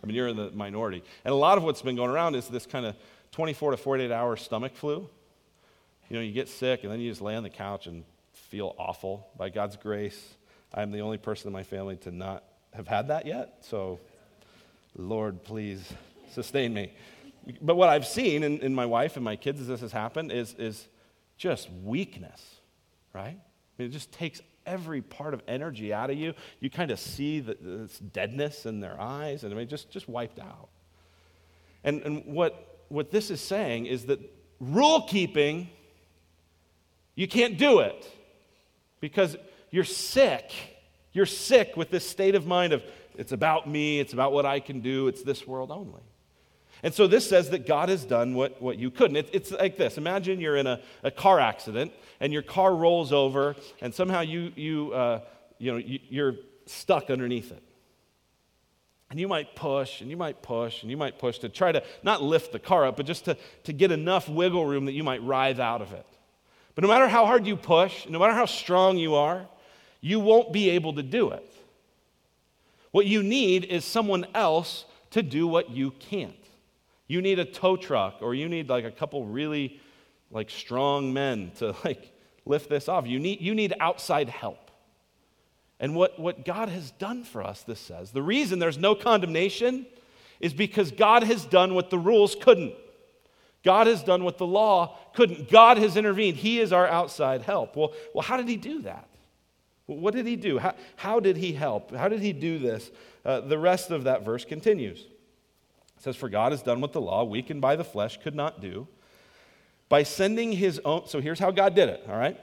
I 0.00 0.06
mean, 0.06 0.14
you're 0.14 0.28
in 0.28 0.36
the 0.36 0.52
minority. 0.52 1.02
And 1.24 1.32
a 1.32 1.36
lot 1.36 1.58
of 1.58 1.64
what's 1.64 1.82
been 1.82 1.96
going 1.96 2.08
around 2.08 2.36
is 2.36 2.46
this 2.46 2.66
kind 2.66 2.86
of 2.86 2.94
24 3.32 3.72
to 3.72 3.76
48 3.76 4.12
hour 4.12 4.36
stomach 4.36 4.76
flu. 4.76 5.10
You 6.10 6.16
know, 6.16 6.22
you 6.22 6.32
get 6.32 6.48
sick 6.48 6.82
and 6.82 6.92
then 6.92 7.00
you 7.00 7.08
just 7.08 7.22
lay 7.22 7.36
on 7.36 7.44
the 7.44 7.50
couch 7.50 7.86
and 7.86 8.04
feel 8.32 8.74
awful. 8.78 9.28
By 9.38 9.48
God's 9.48 9.76
grace, 9.76 10.34
I'm 10.74 10.90
the 10.90 11.00
only 11.00 11.18
person 11.18 11.46
in 11.46 11.52
my 11.52 11.62
family 11.62 11.96
to 11.98 12.10
not 12.10 12.44
have 12.74 12.88
had 12.88 13.08
that 13.08 13.26
yet. 13.26 13.58
So, 13.62 14.00
Lord, 14.96 15.42
please 15.44 15.92
sustain 16.32 16.74
me. 16.74 16.92
But 17.62 17.76
what 17.76 17.88
I've 17.88 18.06
seen 18.06 18.42
in, 18.42 18.58
in 18.58 18.74
my 18.74 18.86
wife 18.86 19.16
and 19.16 19.24
my 19.24 19.36
kids 19.36 19.60
as 19.60 19.68
this 19.68 19.80
has 19.80 19.92
happened 19.92 20.32
is, 20.32 20.54
is 20.58 20.88
just 21.36 21.70
weakness, 21.84 22.56
right? 23.14 23.38
I 23.38 23.82
mean, 23.82 23.88
it 23.88 23.92
just 23.92 24.12
takes 24.12 24.40
every 24.66 25.00
part 25.02 25.32
of 25.32 25.42
energy 25.48 25.92
out 25.92 26.10
of 26.10 26.18
you. 26.18 26.34
You 26.58 26.70
kind 26.70 26.90
of 26.90 26.98
see 26.98 27.40
the, 27.40 27.56
this 27.60 27.98
deadness 27.98 28.66
in 28.66 28.80
their 28.80 29.00
eyes, 29.00 29.44
and 29.44 29.54
I 29.54 29.56
mean, 29.56 29.68
just, 29.68 29.90
just 29.90 30.08
wiped 30.08 30.38
out. 30.38 30.68
And, 31.82 32.02
and 32.02 32.26
what, 32.26 32.84
what 32.88 33.10
this 33.10 33.30
is 33.30 33.40
saying 33.40 33.86
is 33.86 34.06
that 34.06 34.20
rule 34.60 35.02
keeping, 35.02 35.70
you 37.20 37.28
can't 37.28 37.58
do 37.58 37.80
it 37.80 38.10
because 39.00 39.36
you're 39.70 39.84
sick. 39.84 40.52
You're 41.12 41.26
sick 41.26 41.76
with 41.76 41.90
this 41.90 42.08
state 42.08 42.34
of 42.34 42.46
mind 42.46 42.72
of 42.72 42.82
it's 43.14 43.32
about 43.32 43.68
me, 43.68 44.00
it's 44.00 44.14
about 44.14 44.32
what 44.32 44.46
I 44.46 44.58
can 44.58 44.80
do, 44.80 45.06
it's 45.06 45.22
this 45.22 45.46
world 45.46 45.70
only. 45.70 46.00
And 46.82 46.94
so 46.94 47.06
this 47.06 47.28
says 47.28 47.50
that 47.50 47.66
God 47.66 47.90
has 47.90 48.06
done 48.06 48.34
what, 48.34 48.62
what 48.62 48.78
you 48.78 48.90
couldn't. 48.90 49.16
It, 49.16 49.28
it's 49.34 49.50
like 49.50 49.76
this 49.76 49.98
Imagine 49.98 50.40
you're 50.40 50.56
in 50.56 50.66
a, 50.66 50.80
a 51.02 51.10
car 51.10 51.38
accident 51.40 51.92
and 52.20 52.32
your 52.32 52.40
car 52.40 52.74
rolls 52.74 53.12
over 53.12 53.54
and 53.82 53.94
somehow 53.94 54.22
you, 54.22 54.52
you, 54.56 54.94
uh, 54.94 55.20
you 55.58 55.72
know, 55.72 55.76
you, 55.76 55.98
you're 56.08 56.36
stuck 56.64 57.10
underneath 57.10 57.52
it. 57.52 57.62
And 59.10 59.20
you 59.20 59.28
might 59.28 59.54
push 59.54 60.00
and 60.00 60.08
you 60.08 60.16
might 60.16 60.40
push 60.40 60.80
and 60.80 60.90
you 60.90 60.96
might 60.96 61.18
push 61.18 61.40
to 61.40 61.50
try 61.50 61.70
to 61.70 61.82
not 62.02 62.22
lift 62.22 62.50
the 62.50 62.58
car 62.58 62.86
up, 62.86 62.96
but 62.96 63.04
just 63.04 63.26
to, 63.26 63.36
to 63.64 63.74
get 63.74 63.92
enough 63.92 64.26
wiggle 64.26 64.64
room 64.64 64.86
that 64.86 64.92
you 64.92 65.04
might 65.04 65.22
writhe 65.22 65.60
out 65.60 65.82
of 65.82 65.92
it. 65.92 66.06
But 66.80 66.86
no 66.86 66.94
matter 66.94 67.08
how 67.08 67.26
hard 67.26 67.46
you 67.46 67.56
push, 67.56 68.08
no 68.08 68.18
matter 68.18 68.32
how 68.32 68.46
strong 68.46 68.96
you 68.96 69.14
are, 69.14 69.46
you 70.00 70.18
won't 70.18 70.50
be 70.50 70.70
able 70.70 70.94
to 70.94 71.02
do 71.02 71.28
it. 71.28 71.46
What 72.90 73.04
you 73.04 73.22
need 73.22 73.66
is 73.66 73.84
someone 73.84 74.26
else 74.34 74.86
to 75.10 75.22
do 75.22 75.46
what 75.46 75.68
you 75.68 75.90
can't. 75.90 76.32
You 77.06 77.20
need 77.20 77.38
a 77.38 77.44
tow 77.44 77.76
truck 77.76 78.22
or 78.22 78.34
you 78.34 78.48
need 78.48 78.70
like 78.70 78.86
a 78.86 78.90
couple 78.90 79.26
really 79.26 79.78
like 80.30 80.48
strong 80.48 81.12
men 81.12 81.52
to 81.56 81.76
like 81.84 82.12
lift 82.46 82.70
this 82.70 82.88
off. 82.88 83.06
You 83.06 83.18
need, 83.18 83.42
you 83.42 83.54
need 83.54 83.74
outside 83.78 84.30
help. 84.30 84.70
And 85.80 85.94
what, 85.94 86.18
what 86.18 86.46
God 86.46 86.70
has 86.70 86.92
done 86.92 87.24
for 87.24 87.42
us, 87.42 87.62
this 87.62 87.78
says, 87.78 88.12
the 88.12 88.22
reason 88.22 88.58
there's 88.58 88.78
no 88.78 88.94
condemnation 88.94 89.84
is 90.40 90.54
because 90.54 90.92
God 90.92 91.24
has 91.24 91.44
done 91.44 91.74
what 91.74 91.90
the 91.90 91.98
rules 91.98 92.34
couldn't. 92.40 92.72
God 93.62 93.86
has 93.86 94.02
done 94.02 94.24
what 94.24 94.38
the 94.38 94.46
law 94.46 94.96
couldn't. 95.14 95.50
God 95.50 95.78
has 95.78 95.96
intervened. 95.96 96.36
He 96.38 96.60
is 96.60 96.72
our 96.72 96.86
outside 96.86 97.42
help. 97.42 97.76
Well, 97.76 97.92
well 98.14 98.22
how 98.22 98.36
did 98.36 98.48
he 98.48 98.56
do 98.56 98.82
that? 98.82 99.06
What 99.86 100.14
did 100.14 100.26
he 100.26 100.36
do? 100.36 100.58
How, 100.58 100.74
how 100.96 101.20
did 101.20 101.36
he 101.36 101.52
help? 101.52 101.94
How 101.94 102.08
did 102.08 102.20
he 102.20 102.32
do 102.32 102.58
this? 102.58 102.90
Uh, 103.24 103.40
the 103.40 103.58
rest 103.58 103.90
of 103.90 104.04
that 104.04 104.24
verse 104.24 104.44
continues. 104.44 105.00
It 105.00 106.02
says, 106.04 106.16
For 106.16 106.28
God 106.28 106.52
has 106.52 106.62
done 106.62 106.80
what 106.80 106.92
the 106.92 107.00
law, 107.00 107.24
weakened 107.24 107.60
by 107.60 107.76
the 107.76 107.84
flesh, 107.84 108.18
could 108.22 108.34
not 108.34 108.60
do. 108.60 108.86
By 109.88 110.04
sending 110.04 110.52
his 110.52 110.80
own, 110.84 111.06
so 111.08 111.20
here's 111.20 111.40
how 111.40 111.50
God 111.50 111.74
did 111.74 111.88
it, 111.88 112.04
all 112.08 112.16
right? 112.16 112.38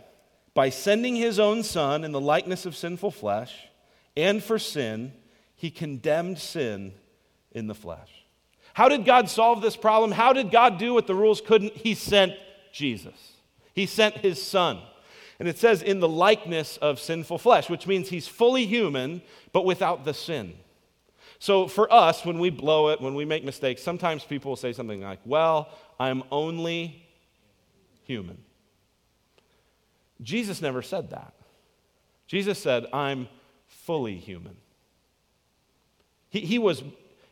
By 0.54 0.70
sending 0.70 1.16
his 1.16 1.40
own 1.40 1.64
son 1.64 2.04
in 2.04 2.12
the 2.12 2.20
likeness 2.20 2.66
of 2.66 2.76
sinful 2.76 3.12
flesh, 3.12 3.68
and 4.18 4.44
for 4.44 4.60
sin, 4.60 5.14
he 5.56 5.72
condemned 5.72 6.40
sin 6.40 6.94
in 7.52 7.68
the 7.68 7.76
flesh. 7.76 8.17
How 8.78 8.90
did 8.90 9.06
God 9.06 9.28
solve 9.28 9.64
this 9.64 9.76
problem? 9.76 10.12
How 10.12 10.34
did 10.34 10.52
God 10.52 10.78
do 10.78 10.94
what 10.94 11.08
the 11.08 11.16
rules 11.16 11.42
couldn't? 11.42 11.76
He 11.76 11.96
sent 11.96 12.34
Jesus. 12.72 13.34
He 13.74 13.88
sent 13.88 14.18
his 14.18 14.40
son. 14.40 14.78
And 15.40 15.48
it 15.48 15.58
says 15.58 15.82
in 15.82 16.00
the 16.00 16.08
likeness 16.08 16.78
of 16.78 17.00
sinful 17.00 17.40
flesh, 17.40 17.72
which 17.72 17.88
means 17.88 18.10
he's 18.10 18.28
fully 18.28 18.68
human, 18.68 19.24
but 19.52 19.66
without 19.66 20.06
the 20.06 20.14
sin. 20.14 20.54
So 21.40 21.68
for 21.68 21.92
us, 21.92 22.24
when 22.24 22.38
we 22.38 22.52
blow 22.52 22.90
it, 22.90 23.02
when 23.02 23.16
we 23.16 23.26
make 23.26 23.44
mistakes, 23.44 23.82
sometimes 23.82 24.24
people 24.24 24.50
will 24.52 24.56
say 24.58 24.74
something 24.74 25.02
like, 25.02 25.22
Well, 25.26 25.70
I'm 26.00 26.22
only 26.32 27.04
human. 28.04 28.38
Jesus 30.22 30.62
never 30.62 30.84
said 30.84 31.10
that. 31.10 31.34
Jesus 32.28 32.60
said, 32.60 32.86
I'm 32.94 33.28
fully 33.66 34.18
human. 34.18 34.56
He, 36.30 36.42
he 36.42 36.60
was, 36.60 36.84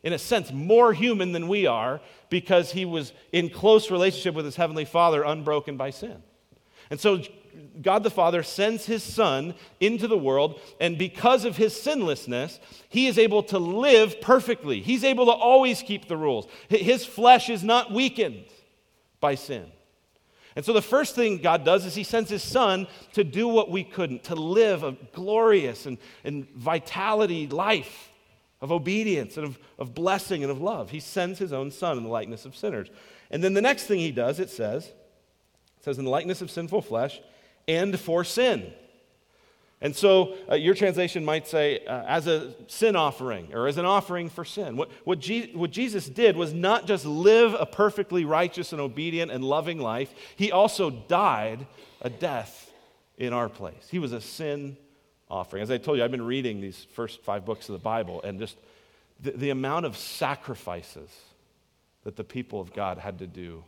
in 0.05 0.13
a 0.13 0.19
sense, 0.19 0.53
more 0.53 0.93
human 0.93 1.31
than 1.31 1.47
we 1.47 1.65
are 1.65 1.99
because 2.29 2.71
he 2.71 2.85
was 2.85 3.11
in 3.31 3.49
close 3.49 3.89
relationship 3.89 4.35
with 4.35 4.45
his 4.45 4.55
heavenly 4.55 4.85
Father, 4.85 5.23
unbroken 5.23 5.77
by 5.77 5.89
sin. 5.89 6.21
And 6.91 6.99
so 6.99 7.23
God 7.81 8.03
the 8.03 8.11
Father 8.11 8.43
sends 8.43 8.85
his 8.85 9.01
Son 9.01 9.55
into 9.79 10.07
the 10.07 10.17
world, 10.17 10.59
and 10.79 10.95
because 10.95 11.43
of 11.43 11.57
his 11.57 11.75
sinlessness, 11.75 12.59
he 12.87 13.07
is 13.07 13.17
able 13.17 13.41
to 13.43 13.57
live 13.57 14.21
perfectly. 14.21 14.79
He's 14.79 15.03
able 15.03 15.25
to 15.25 15.31
always 15.31 15.81
keep 15.81 16.07
the 16.07 16.17
rules. 16.17 16.47
His 16.69 17.03
flesh 17.03 17.49
is 17.49 17.63
not 17.63 17.91
weakened 17.91 18.45
by 19.19 19.33
sin. 19.33 19.71
And 20.55 20.63
so 20.63 20.71
the 20.71 20.83
first 20.83 21.15
thing 21.15 21.39
God 21.39 21.65
does 21.65 21.83
is 21.83 21.95
he 21.95 22.03
sends 22.03 22.29
his 22.29 22.43
Son 22.43 22.85
to 23.13 23.23
do 23.23 23.47
what 23.47 23.71
we 23.71 23.83
couldn't, 23.83 24.25
to 24.25 24.35
live 24.35 24.83
a 24.83 24.91
glorious 25.13 25.87
and, 25.87 25.97
and 26.23 26.47
vitality 26.51 27.47
life 27.47 28.11
of 28.61 28.71
obedience 28.71 29.37
and 29.37 29.45
of, 29.45 29.59
of 29.77 29.93
blessing 29.93 30.43
and 30.43 30.51
of 30.51 30.61
love. 30.61 30.89
He 30.89 30.99
sends 30.99 31.39
his 31.39 31.53
own 31.53 31.71
Son 31.71 31.97
in 31.97 32.03
the 32.03 32.09
likeness 32.09 32.45
of 32.45 32.55
sinners. 32.55 32.89
And 33.31 33.43
then 33.43 33.53
the 33.53 33.61
next 33.61 33.83
thing 33.83 33.99
he 33.99 34.11
does, 34.11 34.39
it 34.39 34.49
says, 34.49 34.85
it 34.85 35.83
says, 35.83 35.97
in 35.97 36.05
the 36.05 36.11
likeness 36.11 36.41
of 36.41 36.49
sinful 36.49 36.81
flesh, 36.81 37.19
and 37.67 37.99
for 37.99 38.23
sin. 38.23 38.71
And 39.81 39.95
so 39.95 40.35
uh, 40.49 40.55
your 40.55 40.73
translation 40.73 41.25
might 41.25 41.47
say, 41.47 41.85
uh, 41.85 42.03
as 42.07 42.27
a 42.27 42.55
sin 42.67 42.95
offering 42.95 43.53
or 43.53 43.67
as 43.67 43.77
an 43.77 43.85
offering 43.85 44.29
for 44.29 44.45
sin. 44.45 44.77
What, 44.77 44.89
what, 45.03 45.19
Je- 45.19 45.51
what 45.53 45.71
Jesus 45.71 46.07
did 46.07 46.37
was 46.37 46.53
not 46.53 46.87
just 46.87 47.05
live 47.05 47.53
a 47.53 47.65
perfectly 47.65 48.25
righteous 48.25 48.71
and 48.71 48.81
obedient 48.81 49.31
and 49.31 49.43
loving 49.43 49.79
life, 49.79 50.13
he 50.37 50.51
also 50.51 50.89
died 50.89 51.67
a 52.01 52.09
death 52.09 52.71
in 53.17 53.33
our 53.33 53.49
place. 53.49 53.87
He 53.91 53.99
was 53.99 54.13
a 54.13 54.21
sin 54.21 54.77
offering. 55.29 55.63
As 55.63 55.71
I 55.71 55.77
told 55.77 55.97
you, 55.97 56.03
I've 56.03 56.11
been 56.11 56.25
reading 56.25 56.61
these 56.61 56.85
first 56.93 57.23
five 57.23 57.45
books 57.45 57.69
of 57.69 57.73
the 57.73 57.79
Bible, 57.79 58.21
and 58.23 58.39
just 58.39 58.57
the, 59.21 59.31
the 59.31 59.49
amount 59.49 59.85
of 59.85 59.97
sacrifices 59.97 61.09
that 62.03 62.15
the 62.15 62.23
people 62.23 62.59
of 62.61 62.73
God 62.73 62.97
had 62.97 63.19
to 63.19 63.27
do 63.27 63.63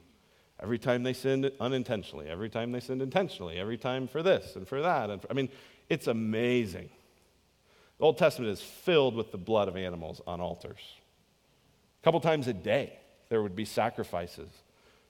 every 0.60 0.80
time 0.80 1.04
they 1.04 1.14
sinned 1.14 1.52
unintentionally, 1.60 2.28
every 2.28 2.50
time 2.50 2.72
they 2.72 2.80
sinned 2.80 3.02
intentionally, 3.02 3.58
every 3.58 3.78
time 3.78 4.08
for 4.08 4.24
this 4.24 4.56
and 4.56 4.68
for 4.68 4.82
that. 4.82 5.10
And 5.10 5.22
for, 5.22 5.30
I 5.30 5.34
mean, 5.34 5.50
it's 5.90 6.08
amazing. 6.08 6.90
The 7.98 8.06
Old 8.06 8.18
Testament 8.18 8.52
is 8.52 8.62
filled 8.62 9.16
with 9.16 9.32
the 9.32 9.38
blood 9.38 9.68
of 9.68 9.76
animals 9.76 10.22
on 10.28 10.40
altars. 10.40 10.80
A 12.02 12.04
couple 12.04 12.20
times 12.20 12.48
a 12.48 12.54
day, 12.54 12.94
there 13.30 13.42
would 13.42 13.56
be 13.56 13.66
sacrifices 13.66 14.50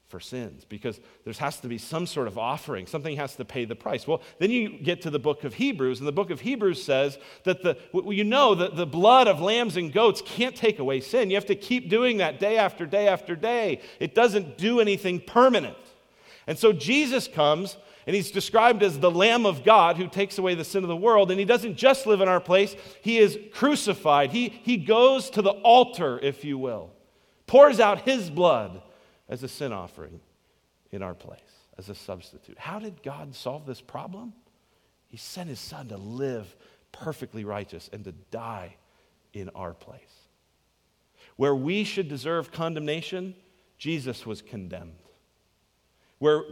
for 0.08 0.20
sins 0.22 0.64
because 0.64 1.00
there 1.26 1.34
has 1.34 1.60
to 1.60 1.68
be 1.68 1.78
some 1.78 2.06
sort 2.06 2.28
of 2.28 2.38
offering. 2.38 2.88
Something 2.88 3.18
has 3.18 3.36
to 3.36 3.46
pay 3.46 3.66
the 3.66 3.76
price. 3.76 4.08
Well, 4.08 4.22
then 4.40 4.52
you 4.52 4.80
get 4.80 5.02
to 5.02 5.10
the 5.10 5.20
book 5.20 5.44
of 5.44 5.56
Hebrews, 5.56 6.00
and 6.00 6.08
the 6.08 6.14
book 6.14 6.30
of 6.30 6.42
Hebrews 6.42 6.82
says 6.82 7.18
that 7.44 7.62
the, 7.62 7.78
you 7.94 8.24
know 8.24 8.56
that 8.56 8.76
the 8.76 8.86
blood 8.86 9.28
of 9.28 9.42
lambs 9.42 9.76
and 9.76 9.92
goats 9.92 10.22
can't 10.26 10.56
take 10.56 10.80
away 10.80 11.02
sin. 11.02 11.30
You 11.30 11.36
have 11.36 11.46
to 11.48 11.56
keep 11.56 11.90
doing 11.90 12.18
that 12.18 12.40
day 12.40 12.58
after 12.58 12.86
day 12.86 13.08
after 13.08 13.36
day. 13.36 13.82
It 14.00 14.16
doesn't 14.16 14.58
do 14.58 14.80
anything 14.80 15.20
permanent. 15.20 15.78
And 16.48 16.58
so 16.58 16.72
Jesus 16.72 17.28
comes, 17.28 17.76
and 18.06 18.16
he's 18.16 18.32
described 18.32 18.84
as 18.84 19.00
the 19.00 19.12
Lamb 19.12 19.46
of 19.46 19.66
God 19.66 19.98
who 19.98 20.08
takes 20.08 20.38
away 20.38 20.56
the 20.56 20.64
sin 20.64 20.86
of 20.86 20.88
the 20.88 20.96
world. 20.96 21.32
And 21.32 21.40
he 21.40 21.46
doesn't 21.46 21.76
just 21.76 22.08
live 22.08 22.22
in 22.22 22.30
our 22.30 22.40
place, 22.40 22.78
he 23.02 23.18
is 23.18 23.38
crucified. 23.52 24.32
He, 24.32 24.48
he 24.48 24.78
goes 24.78 25.30
to 25.32 25.42
the 25.42 25.52
altar, 25.52 26.18
if 26.24 26.46
you 26.46 26.58
will, 26.58 26.92
pours 27.46 27.82
out 27.82 28.04
his 28.04 28.30
blood 28.30 28.82
as 29.30 29.44
a 29.44 29.48
sin 29.48 29.74
offering 29.74 30.20
in 30.92 31.04
our 31.04 31.14
place, 31.14 31.40
as 31.78 31.90
a 31.90 31.96
substitute. 31.96 32.58
How 32.58 32.80
did 32.80 33.04
God 33.04 33.36
solve 33.36 33.66
this 33.66 33.82
problem? 33.82 34.34
He 35.08 35.18
sent 35.18 35.50
his 35.50 35.60
son 35.60 35.88
to 35.90 35.98
live 35.98 36.56
perfectly 36.92 37.44
righteous 37.44 37.90
and 37.92 38.04
to 38.06 38.12
die 38.32 38.76
in 39.34 39.50
our 39.50 39.74
place. 39.74 40.02
Where 41.36 41.56
we 41.56 41.84
should 41.84 42.08
deserve 42.08 42.52
condemnation, 42.52 43.36
Jesus 43.78 44.26
was 44.26 44.42
condemned. 44.42 44.96
Where 46.20 46.44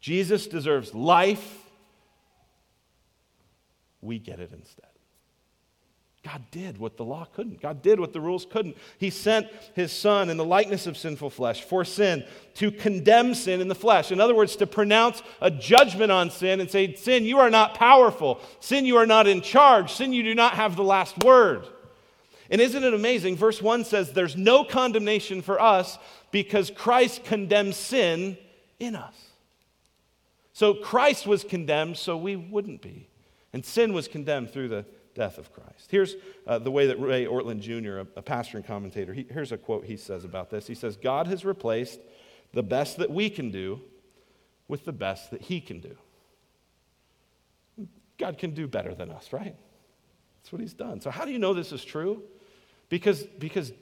Jesus 0.00 0.46
deserves 0.46 0.94
life, 0.94 1.58
we 4.00 4.18
get 4.18 4.40
it 4.40 4.52
instead. 4.52 4.91
God 6.24 6.42
did 6.52 6.78
what 6.78 6.96
the 6.96 7.04
law 7.04 7.26
couldn't. 7.34 7.60
God 7.60 7.82
did 7.82 7.98
what 7.98 8.12
the 8.12 8.20
rules 8.20 8.46
couldn't. 8.46 8.76
He 8.98 9.10
sent 9.10 9.48
his 9.74 9.90
son 9.90 10.30
in 10.30 10.36
the 10.36 10.44
likeness 10.44 10.86
of 10.86 10.96
sinful 10.96 11.30
flesh 11.30 11.62
for 11.62 11.84
sin 11.84 12.24
to 12.54 12.70
condemn 12.70 13.34
sin 13.34 13.60
in 13.60 13.66
the 13.66 13.74
flesh. 13.74 14.12
In 14.12 14.20
other 14.20 14.34
words, 14.34 14.54
to 14.56 14.66
pronounce 14.68 15.20
a 15.40 15.50
judgment 15.50 16.12
on 16.12 16.30
sin 16.30 16.60
and 16.60 16.70
say, 16.70 16.94
Sin, 16.94 17.24
you 17.24 17.40
are 17.40 17.50
not 17.50 17.74
powerful. 17.74 18.40
Sin, 18.60 18.86
you 18.86 18.98
are 18.98 19.06
not 19.06 19.26
in 19.26 19.40
charge. 19.40 19.92
Sin, 19.92 20.12
you 20.12 20.22
do 20.22 20.34
not 20.34 20.54
have 20.54 20.76
the 20.76 20.84
last 20.84 21.24
word. 21.24 21.66
And 22.50 22.60
isn't 22.60 22.84
it 22.84 22.94
amazing? 22.94 23.36
Verse 23.36 23.60
1 23.60 23.84
says, 23.84 24.12
There's 24.12 24.36
no 24.36 24.62
condemnation 24.62 25.42
for 25.42 25.60
us 25.60 25.98
because 26.30 26.70
Christ 26.70 27.24
condemns 27.24 27.76
sin 27.76 28.38
in 28.78 28.94
us. 28.94 29.14
So 30.52 30.74
Christ 30.74 31.26
was 31.26 31.42
condemned 31.42 31.96
so 31.96 32.16
we 32.16 32.36
wouldn't 32.36 32.80
be. 32.80 33.08
And 33.52 33.64
sin 33.64 33.92
was 33.92 34.06
condemned 34.06 34.50
through 34.50 34.68
the 34.68 34.84
death 35.14 35.38
of 35.38 35.52
Christ. 35.52 35.90
Here's 35.90 36.16
uh, 36.46 36.58
the 36.58 36.70
way 36.70 36.86
that 36.86 37.00
Ray 37.00 37.26
Ortlund 37.26 37.60
Jr., 37.60 37.98
a, 37.98 38.06
a 38.16 38.22
pastor 38.22 38.56
and 38.56 38.66
commentator, 38.66 39.12
he, 39.12 39.26
here's 39.30 39.52
a 39.52 39.58
quote 39.58 39.84
he 39.84 39.96
says 39.96 40.24
about 40.24 40.50
this. 40.50 40.66
He 40.66 40.74
says, 40.74 40.96
God 40.96 41.26
has 41.26 41.44
replaced 41.44 42.00
the 42.52 42.62
best 42.62 42.98
that 42.98 43.10
we 43.10 43.30
can 43.30 43.50
do 43.50 43.80
with 44.68 44.84
the 44.84 44.92
best 44.92 45.30
that 45.30 45.42
he 45.42 45.60
can 45.60 45.80
do. 45.80 45.96
God 48.18 48.38
can 48.38 48.52
do 48.52 48.66
better 48.66 48.94
than 48.94 49.10
us, 49.10 49.32
right? 49.32 49.56
That's 50.38 50.52
what 50.52 50.60
he's 50.60 50.74
done. 50.74 51.00
So, 51.00 51.10
how 51.10 51.24
do 51.24 51.32
you 51.32 51.38
know 51.38 51.54
this 51.54 51.72
is 51.72 51.84
true? 51.84 52.22
Because, 52.88 53.22
because 53.22 53.72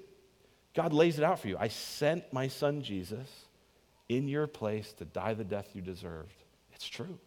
God 0.74 0.92
lays 0.92 1.18
it 1.18 1.24
out 1.24 1.40
for 1.40 1.48
you. 1.48 1.56
I 1.58 1.68
sent 1.68 2.32
my 2.32 2.48
son 2.48 2.82
Jesus 2.82 3.28
in 4.08 4.28
your 4.28 4.46
place 4.46 4.92
to 4.94 5.04
die 5.04 5.34
the 5.34 5.44
death 5.44 5.68
you 5.74 5.82
deserved. 5.82 6.34
It's 6.72 6.88
true. 6.88 7.18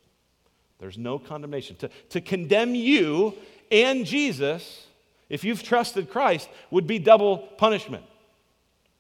There's 0.80 0.98
no 0.98 1.20
condemnation. 1.20 1.76
To, 1.78 1.90
to 2.10 2.22
condemn 2.22 2.76
you 2.76 3.36
and 3.72 4.06
Jesus, 4.06 4.86
if 5.30 5.44
you've 5.44 5.64
trusted 5.64 6.10
Christ, 6.10 6.50
would 6.70 6.86
be 6.86 7.00
double 7.00 7.38
punishment. 7.38 8.04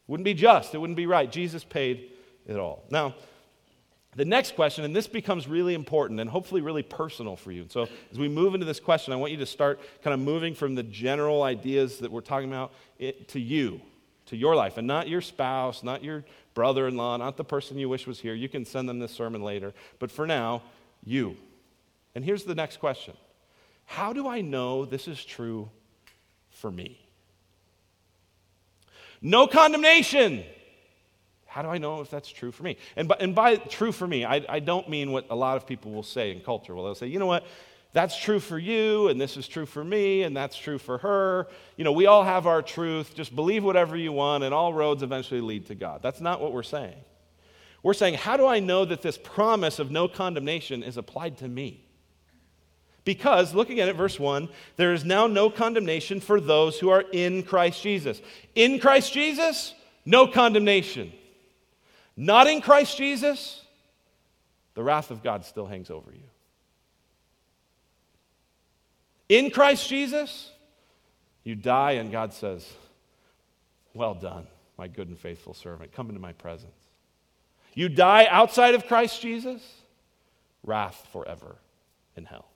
Wouldn't 0.07 0.25
be 0.25 0.33
just, 0.33 0.73
it 0.73 0.79
wouldn't 0.79 0.97
be 0.97 1.05
right. 1.05 1.31
Jesus 1.31 1.63
paid 1.63 2.11
it 2.47 2.57
all. 2.57 2.83
Now, 2.89 3.15
the 4.15 4.25
next 4.25 4.55
question, 4.55 4.83
and 4.83 4.95
this 4.95 5.07
becomes 5.07 5.47
really 5.47 5.73
important 5.73 6.19
and 6.19 6.29
hopefully 6.29 6.61
really 6.61 6.83
personal 6.83 7.35
for 7.35 7.51
you. 7.51 7.65
So, 7.69 7.87
as 8.11 8.19
we 8.19 8.27
move 8.27 8.53
into 8.53 8.65
this 8.65 8.79
question, 8.79 9.11
I 9.13 9.15
want 9.15 9.31
you 9.31 9.39
to 9.39 9.45
start 9.45 9.79
kind 10.03 10.13
of 10.13 10.19
moving 10.19 10.53
from 10.53 10.75
the 10.75 10.83
general 10.83 11.41
ideas 11.43 11.99
that 11.99 12.11
we're 12.11 12.21
talking 12.21 12.49
about 12.49 12.73
eh, 12.99 13.11
to 13.29 13.39
you, 13.39 13.81
to 14.27 14.37
your 14.37 14.55
life, 14.55 14.77
and 14.77 14.85
not 14.85 15.07
your 15.07 15.21
spouse, 15.21 15.83
not 15.83 16.03
your 16.03 16.23
brother 16.53 16.87
in 16.87 16.95
law, 16.95 17.17
not 17.17 17.37
the 17.37 17.43
person 17.43 17.77
you 17.77 17.89
wish 17.89 18.05
was 18.05 18.19
here. 18.19 18.35
You 18.35 18.49
can 18.49 18.65
send 18.65 18.87
them 18.87 18.99
this 18.99 19.11
sermon 19.11 19.41
later. 19.41 19.73
But 19.97 20.11
for 20.11 20.27
now, 20.27 20.61
you. 21.03 21.37
And 22.15 22.23
here's 22.23 22.43
the 22.43 22.55
next 22.55 22.77
question 22.77 23.15
How 23.85 24.13
do 24.13 24.27
I 24.27 24.41
know 24.41 24.85
this 24.85 25.07
is 25.07 25.23
true 25.23 25.69
for 26.49 26.71
me? 26.71 26.99
No 29.21 29.47
condemnation. 29.47 30.43
How 31.45 31.61
do 31.61 31.69
I 31.69 31.77
know 31.77 32.01
if 32.01 32.09
that's 32.09 32.29
true 32.29 32.51
for 32.51 32.63
me? 32.63 32.77
And 32.95 33.07
by, 33.07 33.15
and 33.19 33.35
by 33.35 33.57
true 33.57 33.91
for 33.91 34.07
me, 34.07 34.25
I, 34.25 34.43
I 34.49 34.59
don't 34.59 34.89
mean 34.89 35.11
what 35.11 35.27
a 35.29 35.35
lot 35.35 35.55
of 35.55 35.67
people 35.67 35.91
will 35.91 36.01
say 36.01 36.31
in 36.31 36.39
culture. 36.39 36.73
Well, 36.73 36.83
they'll 36.83 36.95
say, 36.95 37.05
you 37.05 37.19
know 37.19 37.27
what? 37.27 37.45
That's 37.93 38.19
true 38.19 38.39
for 38.39 38.57
you, 38.57 39.07
and 39.07 39.21
this 39.21 39.37
is 39.37 39.47
true 39.47 39.67
for 39.67 39.83
me, 39.83 40.23
and 40.23 40.35
that's 40.35 40.57
true 40.57 40.79
for 40.79 40.97
her. 40.97 41.47
You 41.77 41.83
know, 41.83 41.91
we 41.91 42.07
all 42.07 42.23
have 42.23 42.47
our 42.47 42.63
truth. 42.63 43.13
Just 43.13 43.35
believe 43.35 43.63
whatever 43.63 43.95
you 43.95 44.11
want, 44.11 44.43
and 44.43 44.51
all 44.51 44.73
roads 44.73 45.03
eventually 45.03 45.41
lead 45.41 45.67
to 45.67 45.75
God. 45.75 46.01
That's 46.01 46.19
not 46.19 46.41
what 46.41 46.53
we're 46.53 46.63
saying. 46.63 46.95
We're 47.83 47.93
saying, 47.93 48.15
how 48.15 48.35
do 48.35 48.47
I 48.47 48.59
know 48.59 48.83
that 48.83 49.03
this 49.03 49.19
promise 49.19 49.77
of 49.77 49.91
no 49.91 50.07
condemnation 50.07 50.81
is 50.81 50.97
applied 50.97 51.37
to 51.37 51.47
me? 51.47 51.82
Because, 53.05 53.53
looking 53.53 53.79
at 53.79 53.89
it, 53.89 53.95
verse 53.95 54.19
1, 54.19 54.47
there 54.77 54.93
is 54.93 55.03
now 55.03 55.27
no 55.27 55.49
condemnation 55.49 56.21
for 56.21 56.39
those 56.39 56.79
who 56.79 56.89
are 56.89 57.03
in 57.11 57.43
Christ 57.43 57.83
Jesus. 57.83 58.21
In 58.55 58.79
Christ 58.79 59.11
Jesus, 59.11 59.73
no 60.05 60.27
condemnation. 60.27 61.11
Not 62.15 62.47
in 62.47 62.61
Christ 62.61 62.97
Jesus, 62.97 63.61
the 64.73 64.83
wrath 64.83 65.11
of 65.11 65.21
God 65.21 65.45
still 65.45 65.65
hangs 65.65 65.89
over 65.89 66.11
you. 66.11 66.23
In 69.27 69.51
Christ 69.51 69.89
Jesus, 69.89 70.51
you 71.43 71.55
die, 71.55 71.93
and 71.93 72.11
God 72.11 72.33
says, 72.33 72.71
Well 73.93 74.13
done, 74.13 74.47
my 74.77 74.87
good 74.87 75.09
and 75.09 75.17
faithful 75.17 75.53
servant. 75.53 75.91
Come 75.91 76.07
into 76.09 76.21
my 76.21 76.33
presence. 76.33 76.71
You 77.73 77.89
die 77.89 78.27
outside 78.29 78.75
of 78.75 78.85
Christ 78.85 79.21
Jesus, 79.21 79.61
wrath 80.63 81.07
forever 81.11 81.55
in 82.15 82.25
hell. 82.25 82.52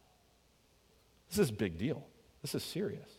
This 1.30 1.40
is 1.40 1.50
a 1.50 1.54
big 1.54 1.78
deal. 1.78 2.06
This 2.42 2.56
is 2.56 2.64
serious. 2.64 3.10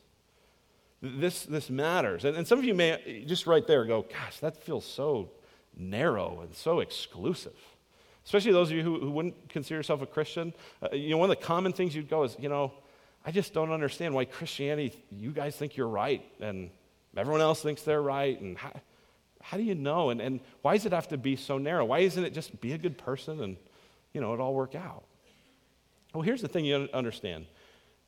This, 1.01 1.44
this 1.44 1.71
matters. 1.71 2.25
And, 2.25 2.37
and 2.37 2.47
some 2.47 2.59
of 2.59 2.64
you 2.64 2.75
may 2.75 3.25
just 3.27 3.47
right 3.47 3.66
there 3.66 3.85
go, 3.85 4.03
gosh, 4.03 4.38
that 4.40 4.57
feels 4.57 4.85
so 4.85 5.31
narrow 5.77 6.40
and 6.42 6.55
so 6.55 6.81
exclusive. 6.81 7.57
Especially 8.25 8.53
those 8.53 8.71
of 8.71 8.77
you 8.77 8.83
who, 8.83 9.01
who 9.01 9.11
wouldn't 9.11 9.49
consider 9.49 9.77
yourself 9.77 10.03
a 10.03 10.07
Christian. 10.07 10.53
Uh, 10.83 10.94
you 10.94 11.11
know, 11.11 11.18
one 11.18 11.31
of 11.31 11.38
the 11.38 11.44
common 11.44 11.73
things 11.73 11.94
you'd 11.94 12.11
go 12.11 12.25
is, 12.25 12.37
you 12.38 12.49
know, 12.49 12.73
I 13.25 13.31
just 13.31 13.53
don't 13.53 13.73
understand 13.73 14.14
why 14.14 14.25
Christianity, 14.25 14.92
you 15.11 15.31
guys 15.31 15.57
think 15.57 15.77
you're 15.77 15.88
right 15.88 16.25
and 16.40 16.71
everyone 17.16 17.40
else 17.40 17.62
thinks 17.62 17.83
they're 17.83 18.03
right. 18.03 18.40
And 18.40 18.59
how, 18.59 18.73
how 19.40 19.57
do 19.57 19.62
you 19.62 19.75
know? 19.75 20.11
And, 20.11 20.21
and 20.21 20.40
why 20.62 20.77
does 20.77 20.87
it 20.87 20.92
have 20.92 21.09
to 21.09 21.16
be 21.16 21.37
so 21.37 21.59
narrow? 21.59 21.85
Why 21.85 22.01
isn't 22.01 22.23
it 22.23 22.35
just 22.35 22.61
be 22.61 22.73
a 22.73 22.79
good 22.79 22.99
person 22.99 23.40
and, 23.42 23.57
you 24.12 24.21
know, 24.21 24.35
it 24.35 24.40
all 24.40 24.55
work 24.55 24.75
out? 24.75 25.05
Well, 26.12 26.23
here's 26.23 26.42
the 26.42 26.49
thing 26.49 26.64
you 26.64 26.88
understand 26.92 27.47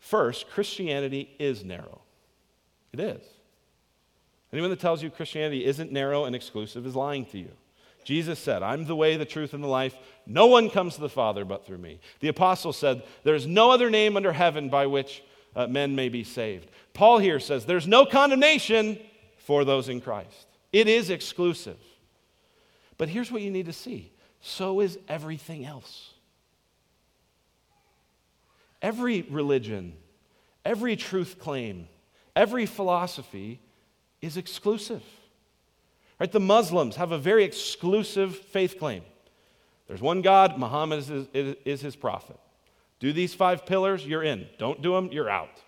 First, 0.00 0.50
Christianity 0.50 1.30
is 1.38 1.64
narrow. 1.64 2.00
It 2.92 3.00
is. 3.00 3.22
Anyone 4.52 4.70
that 4.70 4.80
tells 4.80 5.02
you 5.02 5.10
Christianity 5.10 5.64
isn't 5.64 5.92
narrow 5.92 6.24
and 6.24 6.34
exclusive 6.34 6.84
is 6.84 6.96
lying 6.96 7.24
to 7.26 7.38
you. 7.38 7.50
Jesus 8.02 8.38
said, 8.38 8.62
I'm 8.62 8.86
the 8.86 8.96
way, 8.96 9.16
the 9.16 9.24
truth, 9.24 9.54
and 9.54 9.62
the 9.62 9.68
life. 9.68 9.94
No 10.26 10.46
one 10.46 10.70
comes 10.70 10.94
to 10.94 11.00
the 11.00 11.08
Father 11.08 11.44
but 11.44 11.66
through 11.66 11.78
me. 11.78 12.00
The 12.20 12.28
apostle 12.28 12.72
said, 12.72 13.02
There's 13.24 13.46
no 13.46 13.70
other 13.70 13.90
name 13.90 14.16
under 14.16 14.32
heaven 14.32 14.70
by 14.70 14.86
which 14.86 15.22
uh, 15.54 15.66
men 15.66 15.94
may 15.94 16.08
be 16.08 16.24
saved. 16.24 16.70
Paul 16.94 17.18
here 17.18 17.38
says, 17.38 17.66
There's 17.66 17.86
no 17.86 18.06
condemnation 18.06 18.98
for 19.36 19.64
those 19.64 19.88
in 19.88 20.00
Christ. 20.00 20.46
It 20.72 20.88
is 20.88 21.10
exclusive. 21.10 21.78
But 22.96 23.08
here's 23.08 23.30
what 23.30 23.42
you 23.42 23.50
need 23.50 23.66
to 23.66 23.72
see 23.72 24.12
so 24.40 24.80
is 24.80 24.98
everything 25.08 25.64
else. 25.66 26.14
Every 28.82 29.22
religion, 29.22 29.94
every 30.64 30.96
truth 30.96 31.38
claim, 31.38 31.88
every 32.34 32.66
philosophy 32.66 33.60
is 34.20 34.36
exclusive. 34.36 35.02
Right? 36.18 36.30
The 36.30 36.40
Muslims 36.40 36.96
have 36.96 37.12
a 37.12 37.18
very 37.18 37.44
exclusive 37.44 38.36
faith 38.36 38.78
claim. 38.78 39.02
There's 39.88 40.02
one 40.02 40.22
God, 40.22 40.58
Muhammad 40.58 41.00
is, 41.00 41.10
is, 41.10 41.56
is 41.64 41.80
his 41.80 41.96
prophet. 41.96 42.38
Do 43.00 43.12
these 43.12 43.34
five 43.34 43.64
pillars, 43.64 44.06
you're 44.06 44.22
in. 44.22 44.46
Don't 44.58 44.82
do 44.82 44.92
them, 44.92 45.08
you're 45.10 45.30
out. 45.30 45.62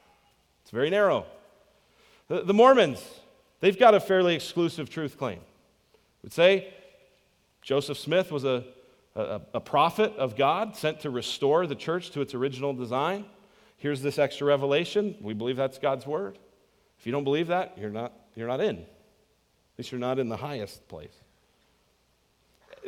It's 0.63 0.71
very 0.71 0.91
narrow. 0.91 1.27
The, 2.29 2.43
the 2.43 2.55
Mormons, 2.55 3.03
they've 3.61 3.79
got 3.79 3.95
a 3.95 4.01
fairly 4.01 4.35
exclusive 4.35 4.91
truth 4.91 5.19
claim. 5.19 5.41
would 6.23 6.33
say 6.33 6.73
Joseph 7.63 7.99
Smith 7.99 8.31
was 8.31 8.45
a, 8.45 8.65
a, 9.15 9.41
a 9.55 9.61
prophet 9.61 10.15
of 10.17 10.37
God 10.37 10.77
sent 10.77 11.01
to 11.01 11.11
restore 11.11 11.67
the 11.67 11.75
church 11.75 12.11
to 12.11 12.21
its 12.21 12.35
original 12.35 12.73
design. 12.73 13.27
Here's 13.77 14.01
this 14.01 14.19
extra 14.19 14.47
revelation. 14.47 15.17
We 15.21 15.35
believe 15.35 15.57
that's 15.57 15.79
God's 15.79 16.07
word. 16.07 16.39
If 16.99 17.07
you 17.07 17.13
don't 17.13 17.25
believe 17.25 17.49
that, 17.49 17.77
you're 17.77 17.91
not, 17.91 18.13
you're 18.35 18.49
not 18.49 18.61
in. 18.61 18.77
At 18.79 18.87
least 19.79 19.93
you're 19.93 19.99
not 19.99 20.19
in 20.19 20.29
the 20.29 20.37
highest 20.37 20.87
place. 20.89 21.15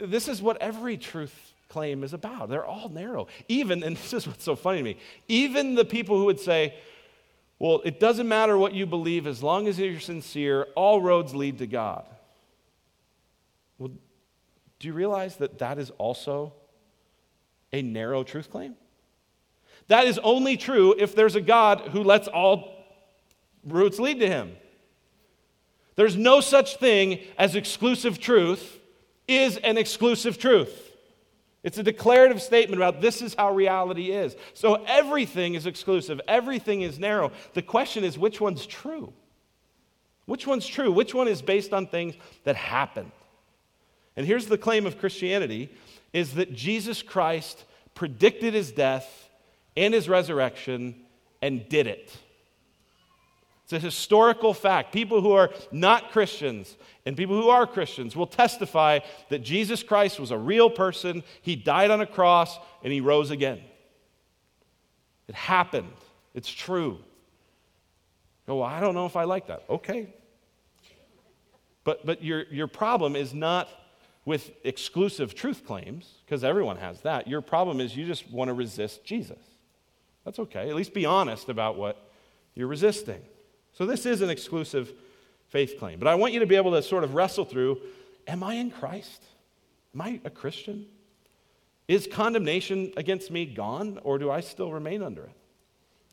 This 0.00 0.28
is 0.28 0.40
what 0.40 0.60
every 0.60 0.96
truth 0.96 1.52
claim 1.68 2.04
is 2.04 2.12
about. 2.12 2.48
They're 2.48 2.64
all 2.64 2.88
narrow. 2.88 3.26
Even, 3.48 3.82
and 3.82 3.96
this 3.96 4.12
is 4.12 4.26
what's 4.26 4.44
so 4.44 4.56
funny 4.56 4.78
to 4.78 4.84
me, 4.84 4.98
even 5.28 5.74
the 5.74 5.84
people 5.84 6.16
who 6.18 6.26
would 6.26 6.40
say, 6.40 6.74
well, 7.58 7.82
it 7.84 8.00
doesn't 8.00 8.28
matter 8.28 8.58
what 8.58 8.74
you 8.74 8.86
believe 8.86 9.26
as 9.26 9.42
long 9.42 9.68
as 9.68 9.78
you're 9.78 10.00
sincere, 10.00 10.68
all 10.74 11.00
roads 11.00 11.34
lead 11.34 11.58
to 11.58 11.66
God. 11.66 12.04
Well, 13.78 13.92
do 14.84 14.88
you 14.88 14.92
realize 14.92 15.36
that 15.36 15.60
that 15.60 15.78
is 15.78 15.88
also 15.96 16.52
a 17.72 17.80
narrow 17.80 18.22
truth 18.22 18.50
claim? 18.50 18.74
That 19.88 20.06
is 20.06 20.18
only 20.18 20.58
true 20.58 20.94
if 20.98 21.14
there's 21.14 21.36
a 21.36 21.40
God 21.40 21.80
who 21.92 22.04
lets 22.04 22.28
all 22.28 22.84
routes 23.64 23.98
lead 23.98 24.20
to 24.20 24.28
him. 24.28 24.54
There's 25.96 26.16
no 26.16 26.42
such 26.42 26.76
thing 26.76 27.20
as 27.38 27.56
exclusive 27.56 28.20
truth 28.20 28.78
is 29.26 29.56
an 29.56 29.78
exclusive 29.78 30.36
truth. 30.36 30.92
It's 31.62 31.78
a 31.78 31.82
declarative 31.82 32.42
statement 32.42 32.76
about 32.78 33.00
this 33.00 33.22
is 33.22 33.32
how 33.32 33.54
reality 33.54 34.10
is. 34.10 34.36
So 34.52 34.84
everything 34.84 35.54
is 35.54 35.64
exclusive, 35.64 36.20
everything 36.28 36.82
is 36.82 36.98
narrow. 36.98 37.32
The 37.54 37.62
question 37.62 38.04
is 38.04 38.18
which 38.18 38.38
one's 38.38 38.66
true? 38.66 39.14
Which 40.26 40.46
one's 40.46 40.66
true? 40.66 40.92
Which 40.92 41.14
one 41.14 41.26
is 41.26 41.40
based 41.40 41.72
on 41.72 41.86
things 41.86 42.16
that 42.42 42.56
happened? 42.56 43.12
And 44.16 44.26
here's 44.26 44.46
the 44.46 44.58
claim 44.58 44.86
of 44.86 44.98
Christianity 44.98 45.70
is 46.12 46.34
that 46.34 46.54
Jesus 46.54 47.02
Christ 47.02 47.64
predicted 47.94 48.54
his 48.54 48.70
death 48.70 49.28
and 49.76 49.92
his 49.92 50.08
resurrection 50.08 50.94
and 51.42 51.68
did 51.68 51.86
it. 51.86 52.16
It's 53.64 53.72
a 53.72 53.78
historical 53.78 54.52
fact. 54.52 54.92
People 54.92 55.20
who 55.22 55.32
are 55.32 55.50
not 55.72 56.12
Christians 56.12 56.76
and 57.06 57.16
people 57.16 57.40
who 57.40 57.48
are 57.48 57.66
Christians 57.66 58.14
will 58.14 58.26
testify 58.26 59.00
that 59.30 59.40
Jesus 59.40 59.82
Christ 59.82 60.20
was 60.20 60.30
a 60.30 60.38
real 60.38 60.70
person. 60.70 61.22
He 61.42 61.56
died 61.56 61.90
on 61.90 62.00
a 62.00 62.06
cross 62.06 62.58
and 62.82 62.92
he 62.92 63.00
rose 63.00 63.30
again. 63.30 63.60
It 65.28 65.34
happened. 65.34 65.92
It's 66.34 66.50
true. 66.50 66.98
Well, 68.46 68.62
I 68.62 68.80
don't 68.80 68.94
know 68.94 69.06
if 69.06 69.16
I 69.16 69.24
like 69.24 69.46
that. 69.46 69.64
Okay. 69.70 70.12
But, 71.84 72.04
but 72.04 72.22
your, 72.22 72.44
your 72.50 72.66
problem 72.66 73.16
is 73.16 73.32
not 73.32 73.68
with 74.24 74.52
exclusive 74.64 75.34
truth 75.34 75.66
claims, 75.66 76.14
because 76.24 76.44
everyone 76.44 76.78
has 76.78 77.00
that. 77.02 77.28
Your 77.28 77.40
problem 77.40 77.80
is 77.80 77.96
you 77.96 78.06
just 78.06 78.30
want 78.30 78.48
to 78.48 78.54
resist 78.54 79.04
Jesus. 79.04 79.38
That's 80.24 80.38
okay. 80.38 80.68
At 80.70 80.74
least 80.74 80.94
be 80.94 81.04
honest 81.04 81.48
about 81.48 81.76
what 81.76 82.10
you're 82.54 82.68
resisting. 82.68 83.20
So 83.72 83.84
this 83.84 84.06
is 84.06 84.22
an 84.22 84.30
exclusive 84.30 84.92
faith 85.48 85.78
claim. 85.78 85.98
But 85.98 86.08
I 86.08 86.14
want 86.14 86.32
you 86.32 86.40
to 86.40 86.46
be 86.46 86.56
able 86.56 86.72
to 86.72 86.82
sort 86.82 87.04
of 87.04 87.14
wrestle 87.14 87.44
through 87.44 87.80
Am 88.26 88.42
I 88.42 88.54
in 88.54 88.70
Christ? 88.70 89.22
Am 89.94 90.00
I 90.00 90.20
a 90.24 90.30
Christian? 90.30 90.86
Is 91.88 92.08
condemnation 92.10 92.92
against 92.96 93.30
me 93.30 93.44
gone, 93.44 94.00
or 94.02 94.18
do 94.18 94.30
I 94.30 94.40
still 94.40 94.72
remain 94.72 95.02
under 95.02 95.24
it? 95.24 95.36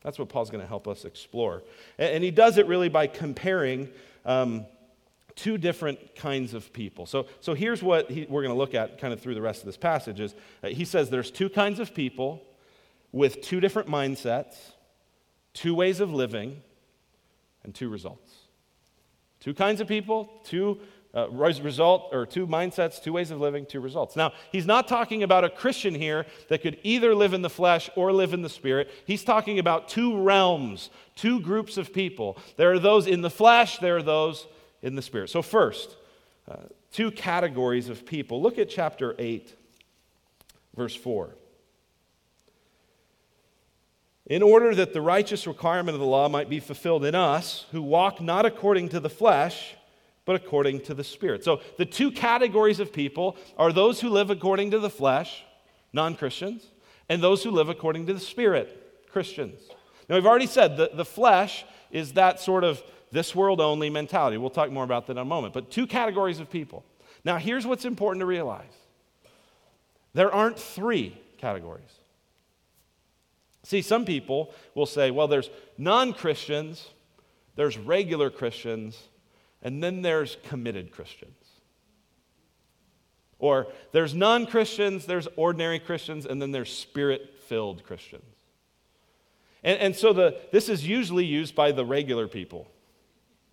That's 0.04 0.20
what 0.20 0.28
Paul's 0.28 0.50
going 0.50 0.62
to 0.62 0.68
help 0.68 0.88
us 0.88 1.06
explore. 1.06 1.64
And, 1.98 2.24
he 2.24 2.32
does 2.32 2.58
it 2.58 2.68
really 2.68 2.90
by 2.90 3.08
comparing 3.08 3.90
um, 4.26 4.66
two 5.36 5.58
different 5.58 6.16
kinds 6.16 6.54
of 6.54 6.72
people. 6.74 7.06
So, 7.06 7.28
so 7.40 7.54
here's 7.54 7.82
what 7.82 8.10
he, 8.10 8.26
we're 8.30 8.42
going 8.42 8.54
to 8.54 8.58
look 8.58 8.74
at 8.74 9.00
kind 9.00 9.14
of 9.14 9.20
through 9.20 9.36
the 9.36 9.42
rest 9.42 9.62
of 9.62 9.66
this 9.66 9.78
passage 9.78 10.20
is, 10.20 10.36
uh, 10.64 10.68
he 10.68 10.86
says 10.86 11.10
there's 11.10 11.32
two 11.32 11.50
kinds 11.50 11.80
of 11.80 11.94
people 11.94 12.42
with 13.12 13.42
two 13.42 13.60
different 13.60 13.90
mindsets, 13.90 14.56
two 15.54 15.76
ways 15.76 16.00
of 16.00 16.14
living, 16.14 16.62
and 17.64 17.76
two 17.76 17.90
results. 17.90 18.32
Two 19.40 19.54
kinds 19.54 19.82
of 19.82 19.88
people, 19.88 20.30
two 20.44 20.80
uh, 21.14 21.30
result 21.30 22.10
or 22.14 22.26
two 22.26 22.48
mindsets, 22.48 23.02
two 23.02 23.14
ways 23.14 23.32
of 23.32 23.42
living, 23.42 23.66
two 23.66 23.80
results. 23.82 24.16
Now, 24.16 24.34
he's 24.52 24.66
not 24.66 24.88
talking 24.88 25.24
about 25.24 25.44
a 25.44 25.50
Christian 25.50 25.94
here 25.94 26.26
that 26.48 26.62
could 26.62 26.78
either 26.84 27.14
live 27.14 27.34
in 27.34 27.42
the 27.42 27.50
flesh 27.50 27.90
or 27.96 28.14
live 28.14 28.34
in 28.34 28.42
the 28.42 28.50
spirit. 28.50 28.90
He's 29.06 29.24
talking 29.24 29.60
about 29.60 29.90
two 29.90 30.22
realms, 30.22 30.90
two 31.16 31.42
groups 31.42 31.78
of 31.78 31.94
people. 31.94 32.38
There 32.56 32.72
are 32.72 32.80
those 32.80 33.08
in 33.08 33.22
the 33.22 33.30
flesh, 33.30 33.80
there 33.80 33.98
are 33.98 34.04
those 34.04 34.48
in 34.82 34.96
the 34.96 35.02
spirit. 35.02 35.30
So, 35.30 35.42
first, 35.42 35.96
uh, 36.50 36.56
two 36.92 37.12
categories 37.12 37.90
of 37.90 38.06
people. 38.06 38.42
Look 38.42 38.58
at 38.58 38.70
chapter 38.70 39.16
8, 39.18 39.56
verse 40.76 40.96
4 40.96 41.36
in 44.32 44.42
order 44.42 44.74
that 44.74 44.94
the 44.94 45.02
righteous 45.02 45.46
requirement 45.46 45.94
of 45.94 46.00
the 46.00 46.06
law 46.06 46.30
might 46.30 46.50
be 46.50 46.62
fulfilled 46.62 47.04
in 47.04 47.14
us 47.14 47.66
who 47.74 47.82
walk 47.82 48.22
not 48.22 48.46
according 48.46 48.88
to 48.88 49.00
the 49.00 49.10
flesh, 49.10 49.76
but 50.24 50.38
according 50.38 50.80
to 50.80 50.94
the 50.94 51.04
Spirit. 51.04 51.44
So 51.44 51.60
the 51.78 51.86
two 51.86 52.12
categories 52.12 52.80
of 52.80 52.94
people 52.94 53.36
are 53.58 53.74
those 53.74 54.00
who 54.00 54.10
live 54.10 54.30
according 54.30 54.72
to 54.72 54.80
the 54.80 54.90
flesh, 54.90 55.44
non 55.92 56.16
Christians, 56.16 56.66
and 57.10 57.22
those 57.22 57.44
who 57.44 57.52
live 57.52 57.68
according 57.68 58.06
to 58.08 58.14
the 58.14 58.22
Spirit, 58.22 59.06
Christians. 59.12 59.60
Now, 60.08 60.16
we've 60.16 60.26
already 60.26 60.48
said 60.48 60.78
that 60.78 60.96
the 60.96 61.04
flesh 61.04 61.66
is 61.92 62.14
that 62.14 62.40
sort 62.40 62.64
of 62.64 62.82
this 63.12 63.36
world 63.36 63.60
only 63.60 63.90
mentality. 63.90 64.38
We'll 64.38 64.50
talk 64.50 64.72
more 64.72 64.84
about 64.84 65.08
that 65.08 65.14
in 65.14 65.18
a 65.18 65.26
moment. 65.26 65.54
But 65.54 65.70
two 65.70 65.86
categories 65.86 66.40
of 66.40 66.50
people. 66.50 66.86
Now, 67.24 67.38
here's 67.38 67.68
what's 67.68 67.86
important 67.86 68.22
to 68.22 68.26
realize 68.26 68.72
there 70.14 70.34
aren't 70.34 70.60
three 70.60 71.18
categories. 71.38 71.84
See, 73.64 73.82
some 73.82 74.06
people 74.06 74.54
will 74.74 74.86
say, 74.86 75.12
well, 75.12 75.28
there's 75.28 75.50
non 75.78 76.14
Christians, 76.14 76.90
there's 77.56 77.78
regular 77.78 78.30
Christians, 78.30 78.98
and 79.62 79.84
then 79.84 80.02
there's 80.02 80.38
committed 80.44 80.92
Christians. 80.92 81.36
Or 83.38 83.68
there's 83.92 84.14
non 84.14 84.46
Christians, 84.46 85.06
there's 85.06 85.28
ordinary 85.36 85.80
Christians, 85.80 86.26
and 86.26 86.42
then 86.42 86.52
there's 86.52 86.76
spirit 86.76 87.40
filled 87.48 87.84
Christians. 87.84 88.24
And, 89.64 89.80
and 89.80 89.96
so 89.96 90.14
the, 90.14 90.40
this 90.52 90.70
is 90.70 90.88
usually 90.88 91.26
used 91.26 91.56
by 91.56 91.72
the 91.72 91.86
regular 91.86 92.28
people 92.28 92.68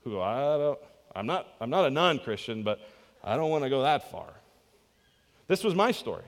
who 0.09 0.17
go, 0.17 0.23
I 0.23 0.57
don't, 0.57 0.79
I'm, 1.15 1.27
not, 1.27 1.47
I'm 1.61 1.71
not 1.71 1.87
a 1.87 1.91
non 1.91 2.19
Christian, 2.19 2.63
but 2.63 2.81
I 3.23 3.37
don't 3.37 3.51
want 3.51 3.65
to 3.65 3.71
go 3.71 3.83
that 3.83 4.11
far. 4.11 4.33
This 5.47 5.65
was 5.65 5.75
my 5.75 5.93
story. 5.93 6.25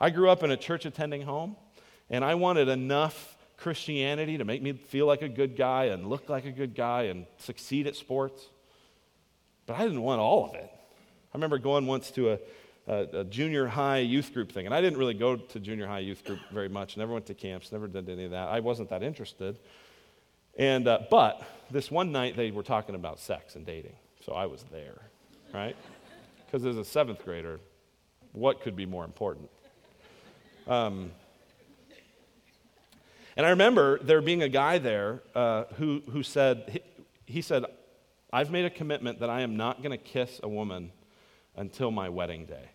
I 0.00 0.10
grew 0.10 0.30
up 0.30 0.42
in 0.42 0.50
a 0.50 0.56
church 0.56 0.86
attending 0.86 1.22
home 1.22 1.56
and 2.08 2.24
I 2.24 2.34
wanted 2.34 2.68
enough 2.68 3.36
Christianity 3.56 4.38
to 4.38 4.44
make 4.44 4.62
me 4.62 4.72
feel 4.72 5.06
like 5.06 5.22
a 5.22 5.28
good 5.28 5.56
guy 5.56 5.86
and 5.86 6.08
look 6.08 6.28
like 6.28 6.44
a 6.46 6.50
good 6.50 6.74
guy 6.74 7.04
and 7.04 7.26
succeed 7.38 7.86
at 7.86 7.94
sports. 7.94 8.48
But 9.66 9.76
I 9.76 9.82
didn't 9.84 10.02
want 10.02 10.20
all 10.20 10.46
of 10.46 10.54
it. 10.54 10.70
I 10.72 11.36
remember 11.36 11.58
going 11.58 11.86
once 11.86 12.10
to 12.12 12.32
a, 12.32 12.38
a, 12.88 13.20
a, 13.20 13.24
junior 13.24 13.66
high 13.66 13.98
youth 13.98 14.32
group 14.32 14.50
thing, 14.50 14.66
and 14.66 14.74
I 14.74 14.80
didn't 14.80 14.98
really 14.98 15.14
go 15.14 15.36
to 15.36 15.60
junior 15.60 15.86
high 15.86 16.00
youth 16.00 16.24
group 16.24 16.40
very 16.50 16.68
much. 16.68 16.96
Never 16.96 17.12
went 17.12 17.26
to 17.26 17.34
camps, 17.34 17.70
never 17.70 17.86
did 17.86 18.08
any 18.08 18.24
of 18.24 18.32
that. 18.32 18.48
I 18.48 18.60
wasn't 18.60 18.88
that 18.88 19.02
interested. 19.02 19.58
And, 20.58 20.86
uh, 20.88 21.00
but 21.10 21.42
this 21.70 21.90
one 21.90 22.12
night 22.12 22.36
they 22.36 22.50
were 22.50 22.62
talking 22.62 22.94
about 22.94 23.18
sex 23.18 23.56
and 23.56 23.64
dating, 23.64 23.94
so 24.24 24.32
I 24.32 24.46
was 24.46 24.64
there, 24.70 25.00
right? 25.54 25.76
Because 26.46 26.66
as 26.66 26.76
a 26.76 26.84
seventh 26.84 27.24
grader, 27.24 27.60
what 28.32 28.60
could 28.60 28.76
be 28.76 28.86
more 28.86 29.04
important? 29.04 29.48
Um, 30.66 31.12
and 33.36 33.46
I 33.46 33.50
remember 33.50 33.98
there 34.00 34.20
being 34.20 34.42
a 34.42 34.48
guy 34.48 34.78
there 34.78 35.22
uh, 35.34 35.64
who, 35.76 36.02
who 36.10 36.22
said, 36.22 36.68
he, 36.72 36.80
he 37.32 37.42
said, 37.42 37.64
I've 38.32 38.50
made 38.50 38.64
a 38.64 38.70
commitment 38.70 39.20
that 39.20 39.30
I 39.30 39.40
am 39.40 39.56
not 39.56 39.82
going 39.82 39.92
to 39.92 40.04
kiss 40.04 40.40
a 40.42 40.48
woman 40.48 40.92
until 41.56 41.90
my 41.90 42.08
wedding 42.08 42.44
day. 42.46 42.70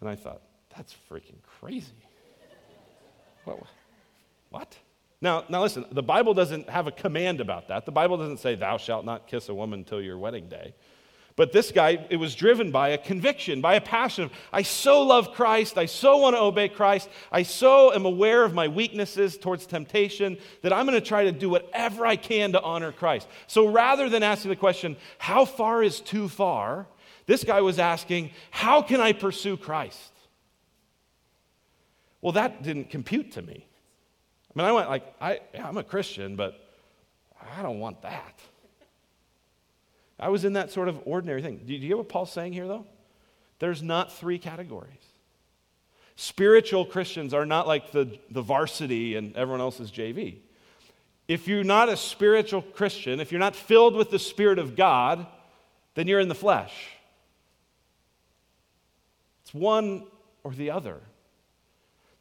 And 0.00 0.08
I 0.08 0.16
thought, 0.16 0.42
that's 0.76 0.94
freaking 1.10 1.42
crazy. 1.60 1.92
what? 3.44 3.58
what? 4.50 4.76
Now, 5.22 5.44
now 5.48 5.62
listen, 5.62 5.86
the 5.90 6.02
Bible 6.02 6.34
doesn't 6.34 6.68
have 6.68 6.88
a 6.88 6.90
command 6.90 7.40
about 7.40 7.68
that. 7.68 7.86
The 7.86 7.92
Bible 7.92 8.18
doesn't 8.18 8.38
say, 8.38 8.56
thou 8.56 8.76
shalt 8.76 9.04
not 9.06 9.28
kiss 9.28 9.48
a 9.48 9.54
woman 9.54 9.78
until 9.78 10.02
your 10.02 10.18
wedding 10.18 10.48
day. 10.48 10.74
But 11.36 11.52
this 11.52 11.72
guy, 11.72 12.06
it 12.10 12.16
was 12.16 12.34
driven 12.34 12.70
by 12.70 12.90
a 12.90 12.98
conviction, 12.98 13.62
by 13.62 13.74
a 13.76 13.80
passion 13.80 14.30
I 14.52 14.62
so 14.62 15.02
love 15.02 15.32
Christ, 15.32 15.78
I 15.78 15.86
so 15.86 16.18
want 16.18 16.36
to 16.36 16.40
obey 16.42 16.68
Christ, 16.68 17.08
I 17.30 17.44
so 17.44 17.94
am 17.94 18.04
aware 18.04 18.44
of 18.44 18.52
my 18.52 18.68
weaknesses 18.68 19.38
towards 19.38 19.64
temptation 19.64 20.36
that 20.60 20.74
I'm 20.74 20.86
going 20.86 21.00
to 21.00 21.06
try 21.06 21.24
to 21.24 21.32
do 21.32 21.48
whatever 21.48 22.04
I 22.04 22.16
can 22.16 22.52
to 22.52 22.60
honor 22.60 22.92
Christ. 22.92 23.28
So 23.46 23.66
rather 23.66 24.10
than 24.10 24.22
asking 24.22 24.50
the 24.50 24.56
question, 24.56 24.96
how 25.16 25.46
far 25.46 25.82
is 25.82 26.00
too 26.00 26.28
far, 26.28 26.86
this 27.24 27.44
guy 27.44 27.62
was 27.62 27.78
asking, 27.78 28.32
how 28.50 28.82
can 28.82 29.00
I 29.00 29.12
pursue 29.12 29.56
Christ? 29.56 30.12
Well, 32.20 32.32
that 32.32 32.62
didn't 32.62 32.90
compute 32.90 33.32
to 33.32 33.42
me. 33.42 33.66
I 34.54 34.58
mean, 34.58 34.66
I 34.68 34.72
went 34.72 34.88
like, 34.88 35.14
I, 35.20 35.40
yeah, 35.54 35.66
I'm 35.66 35.78
a 35.78 35.82
Christian, 35.82 36.36
but 36.36 36.60
I 37.56 37.62
don't 37.62 37.80
want 37.80 38.02
that. 38.02 38.38
I 40.18 40.28
was 40.28 40.44
in 40.44 40.52
that 40.52 40.70
sort 40.70 40.88
of 40.88 41.00
ordinary 41.04 41.42
thing. 41.42 41.62
Do 41.64 41.72
you 41.74 41.88
get 41.88 41.96
what 41.96 42.08
Paul's 42.08 42.30
saying 42.30 42.52
here, 42.52 42.68
though? 42.68 42.86
There's 43.58 43.82
not 43.82 44.12
three 44.12 44.38
categories. 44.38 44.90
Spiritual 46.16 46.84
Christians 46.84 47.32
are 47.32 47.46
not 47.46 47.66
like 47.66 47.90
the, 47.92 48.18
the 48.30 48.42
varsity 48.42 49.16
and 49.16 49.34
everyone 49.36 49.60
else's 49.60 49.90
JV. 49.90 50.36
If 51.28 51.48
you're 51.48 51.64
not 51.64 51.88
a 51.88 51.96
spiritual 51.96 52.62
Christian, 52.62 53.20
if 53.20 53.32
you're 53.32 53.38
not 53.38 53.56
filled 53.56 53.94
with 53.94 54.10
the 54.10 54.18
Spirit 54.18 54.58
of 54.58 54.76
God, 54.76 55.26
then 55.94 56.06
you're 56.06 56.20
in 56.20 56.28
the 56.28 56.34
flesh. 56.34 56.74
It's 59.42 59.54
one 59.54 60.04
or 60.44 60.52
the 60.52 60.70
other. 60.70 61.00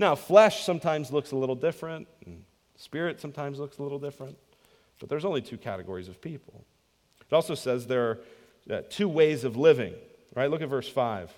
Now, 0.02 0.16
flesh 0.16 0.64
sometimes 0.64 1.12
looks 1.12 1.32
a 1.32 1.36
little 1.36 1.54
different, 1.54 2.08
and 2.26 2.44
spirit 2.76 3.22
sometimes 3.22 3.60
looks 3.60 3.78
a 3.78 3.84
little 3.84 4.00
different, 4.00 4.36
but 5.00 5.10
there's 5.10 5.26
only 5.26 5.44
two 5.44 5.60
categories 5.60 6.08
of 6.08 6.20
people. 6.20 6.66
It 7.30 7.36
also 7.36 7.54
says 7.54 7.86
there 7.86 8.10
are 8.10 8.20
uh, 8.72 8.82
two 8.90 9.08
ways 9.08 9.44
of 9.44 9.58
living, 9.58 9.94
right? 10.36 10.50
Look 10.50 10.64
at 10.64 10.70
verse 10.70 10.90
5. 10.90 11.32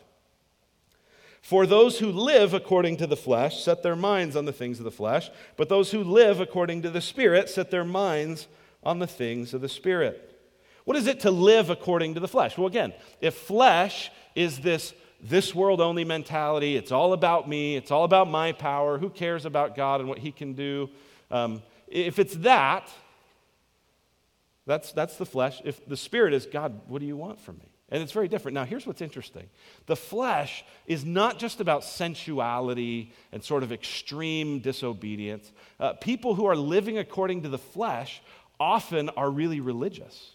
For 1.41 1.65
those 1.65 1.99
who 1.99 2.09
live 2.09 2.53
according 2.53 2.95
to 2.97 3.05
the 3.05 3.17
flesh 3.17 3.61
set 3.61 3.83
their 3.83 3.97
minds 3.97 4.37
on 4.37 4.45
the 4.45 4.53
things 4.53 4.79
of 4.79 4.85
the 4.85 4.91
flesh, 4.91 5.29
but 5.57 5.67
those 5.67 5.91
who 5.91 6.01
live 6.01 6.39
according 6.39 6.83
to 6.83 6.89
the 6.89 7.01
Spirit 7.01 7.49
set 7.49 7.69
their 7.69 7.83
minds 7.83 8.47
on 8.81 8.99
the 8.99 9.07
things 9.07 9.53
of 9.53 9.59
the 9.59 9.67
Spirit. 9.67 10.39
What 10.85 10.95
is 10.95 11.07
it 11.07 11.19
to 11.21 11.31
live 11.31 11.69
according 11.69 12.13
to 12.13 12.21
the 12.21 12.29
flesh? 12.29 12.57
Well, 12.57 12.67
again, 12.67 12.93
if 13.19 13.33
flesh 13.35 14.09
is 14.35 14.61
this 14.61 14.93
this 15.23 15.55
world 15.55 15.81
only 15.81 16.03
mentality, 16.03 16.75
it's 16.75 16.91
all 16.91 17.13
about 17.13 17.47
me, 17.47 17.75
it's 17.75 17.91
all 17.91 18.03
about 18.03 18.29
my 18.29 18.51
power, 18.51 18.97
who 18.97 19.09
cares 19.09 19.45
about 19.45 19.75
God 19.75 20.01
and 20.01 20.09
what 20.09 20.19
He 20.19 20.31
can 20.31 20.53
do? 20.53 20.89
Um, 21.31 21.61
if 21.87 22.19
it's 22.19 22.35
that, 22.37 22.89
that's, 24.65 24.91
that's 24.91 25.17
the 25.17 25.25
flesh. 25.25 25.61
If 25.65 25.85
the 25.87 25.97
Spirit 25.97 26.33
is, 26.33 26.45
God, 26.45 26.81
what 26.87 26.99
do 26.99 27.05
you 27.05 27.17
want 27.17 27.39
from 27.39 27.57
me? 27.57 27.73
And 27.89 28.01
it's 28.01 28.11
very 28.11 28.27
different. 28.27 28.55
Now, 28.55 28.65
here's 28.65 28.87
what's 28.87 29.01
interesting 29.01 29.49
the 29.85 29.95
flesh 29.95 30.65
is 30.87 31.05
not 31.05 31.37
just 31.37 31.61
about 31.61 31.83
sensuality 31.83 33.13
and 33.31 33.43
sort 33.43 33.63
of 33.63 33.71
extreme 33.71 34.59
disobedience. 34.59 35.51
Uh, 35.79 35.93
people 35.93 36.35
who 36.35 36.45
are 36.45 36.55
living 36.55 36.97
according 36.97 37.43
to 37.43 37.49
the 37.49 37.57
flesh 37.57 38.21
often 38.59 39.09
are 39.09 39.29
really 39.29 39.59
religious, 39.59 40.31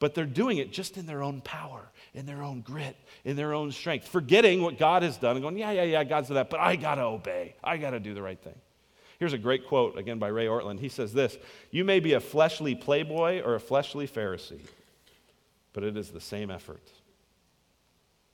but 0.00 0.14
they're 0.14 0.24
doing 0.24 0.58
it 0.58 0.72
just 0.72 0.96
in 0.96 1.06
their 1.06 1.22
own 1.22 1.40
power, 1.40 1.88
in 2.14 2.26
their 2.26 2.42
own 2.42 2.60
grit, 2.60 2.96
in 3.24 3.36
their 3.36 3.54
own 3.54 3.72
strength, 3.72 4.08
forgetting 4.08 4.62
what 4.62 4.78
God 4.78 5.02
has 5.02 5.16
done 5.16 5.36
and 5.36 5.42
going, 5.42 5.56
yeah, 5.56 5.70
yeah, 5.70 5.84
yeah, 5.84 6.04
God's 6.04 6.28
done 6.28 6.34
that, 6.36 6.50
but 6.50 6.60
I 6.60 6.76
got 6.76 6.96
to 6.96 7.02
obey. 7.02 7.54
I 7.64 7.78
got 7.78 7.90
to 7.90 8.00
do 8.00 8.14
the 8.14 8.22
right 8.22 8.38
thing. 8.38 8.58
Here's 9.18 9.32
a 9.32 9.38
great 9.38 9.66
quote, 9.66 9.96
again 9.96 10.18
by 10.18 10.28
Ray 10.28 10.46
Ortlund. 10.46 10.80
He 10.80 10.88
says 10.88 11.12
this 11.12 11.38
You 11.70 11.84
may 11.84 12.00
be 12.00 12.12
a 12.14 12.20
fleshly 12.20 12.74
playboy 12.74 13.40
or 13.42 13.54
a 13.54 13.60
fleshly 13.60 14.06
Pharisee 14.06 14.60
but 15.72 15.84
it 15.84 15.96
is 15.96 16.10
the 16.10 16.20
same 16.20 16.50
effort. 16.50 16.82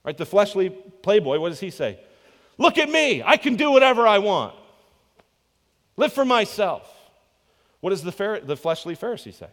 Right? 0.04 0.16
The 0.16 0.26
fleshly 0.26 0.70
playboy, 0.70 1.38
what 1.38 1.50
does 1.50 1.60
he 1.60 1.70
say? 1.70 2.00
Look 2.56 2.78
at 2.78 2.88
me, 2.88 3.22
I 3.22 3.36
can 3.36 3.56
do 3.56 3.70
whatever 3.70 4.06
I 4.06 4.18
want. 4.18 4.54
Live 5.96 6.12
for 6.12 6.24
myself. 6.24 6.92
What 7.80 7.90
does 7.90 8.02
the, 8.02 8.40
the 8.44 8.56
fleshly 8.56 8.96
Pharisee 8.96 9.34
say? 9.34 9.50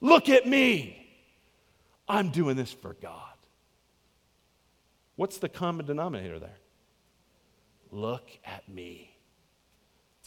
Look 0.00 0.28
at 0.28 0.46
me, 0.46 1.07
I'm 2.08 2.30
doing 2.30 2.56
this 2.56 2.72
for 2.72 2.94
God. 2.94 3.34
What's 5.16 5.38
the 5.38 5.48
common 5.48 5.86
denominator 5.86 6.38
there? 6.38 6.58
Look 7.90 8.30
at 8.44 8.68
me. 8.68 9.14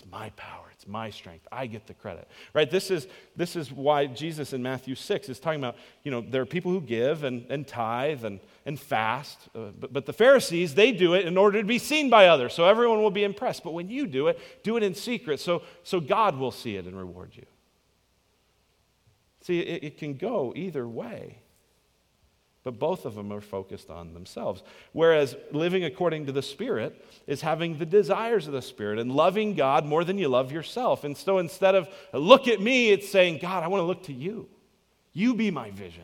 It's 0.02 0.10
my 0.12 0.32
power, 0.32 0.66
it's 0.74 0.88
my 0.88 1.12
strength. 1.12 1.48
I 1.52 1.68
get 1.68 1.86
the 1.86 1.94
credit. 1.94 2.28
Right? 2.54 2.70
This 2.70 2.90
is, 2.90 3.08
this 3.36 3.56
is 3.56 3.72
why 3.72 4.08
Jesus 4.08 4.52
in 4.52 4.64
Matthew 4.64 4.96
6 4.96 5.30
is 5.30 5.40
talking 5.40 5.60
about, 5.60 5.76
you 6.04 6.12
know, 6.12 6.22
there 6.22 6.42
are 6.42 6.46
people 6.46 6.72
who 6.72 6.82
give 6.82 7.24
and, 7.24 7.46
and 7.50 7.68
tithe 7.68 8.26
and, 8.26 8.40
and 8.66 8.80
fast, 8.80 9.38
uh, 9.54 9.70
but, 9.80 9.94
but 9.94 10.06
the 10.06 10.14
Pharisees, 10.14 10.74
they 10.74 10.92
do 10.92 11.14
it 11.14 11.26
in 11.26 11.38
order 11.38 11.62
to 11.62 11.68
be 11.68 11.78
seen 11.78 12.10
by 12.10 12.28
others, 12.28 12.54
so 12.54 12.66
everyone 12.66 13.02
will 13.02 13.12
be 13.12 13.24
impressed. 13.24 13.64
But 13.64 13.74
when 13.74 13.90
you 13.90 14.08
do 14.08 14.28
it, 14.28 14.40
do 14.64 14.76
it 14.76 14.84
in 14.84 14.96
secret, 14.96 15.40
so, 15.40 15.62
so 15.84 16.00
God 16.00 16.38
will 16.38 16.52
see 16.52 16.78
it 16.78 16.86
and 16.86 16.98
reward 16.98 17.34
you. 17.36 17.46
See, 19.42 19.60
it, 19.60 19.84
it 19.84 19.98
can 19.98 20.16
go 20.16 20.52
either 20.56 20.88
way. 20.88 21.38
But 22.64 22.78
both 22.78 23.06
of 23.06 23.16
them 23.16 23.34
are 23.34 23.42
focused 23.42 23.90
on 23.90 24.14
themselves. 24.14 24.62
Whereas 24.94 25.36
living 25.52 25.84
according 25.84 26.28
to 26.28 26.32
the 26.32 26.44
Spirit 26.44 27.04
is 27.26 27.42
having 27.42 27.78
the 27.78 27.88
desires 27.88 28.46
of 28.46 28.54
the 28.54 28.62
Spirit 28.62 29.00
and 29.00 29.12
loving 29.12 29.56
God 29.56 29.86
more 29.86 30.04
than 30.04 30.20
you 30.20 30.28
love 30.28 30.52
yourself. 30.52 31.04
And 31.04 31.18
so 31.18 31.40
instead 31.40 31.74
of 31.74 31.90
look 32.14 32.48
at 32.48 32.62
me, 32.62 32.92
it's 32.92 33.10
saying, 33.10 33.40
God, 33.42 33.64
I 33.64 33.68
want 33.68 33.82
to 33.82 33.86
look 33.86 34.04
to 34.04 34.14
you. 34.14 34.48
You 35.14 35.34
be 35.34 35.50
my 35.50 35.72
vision. 35.72 36.04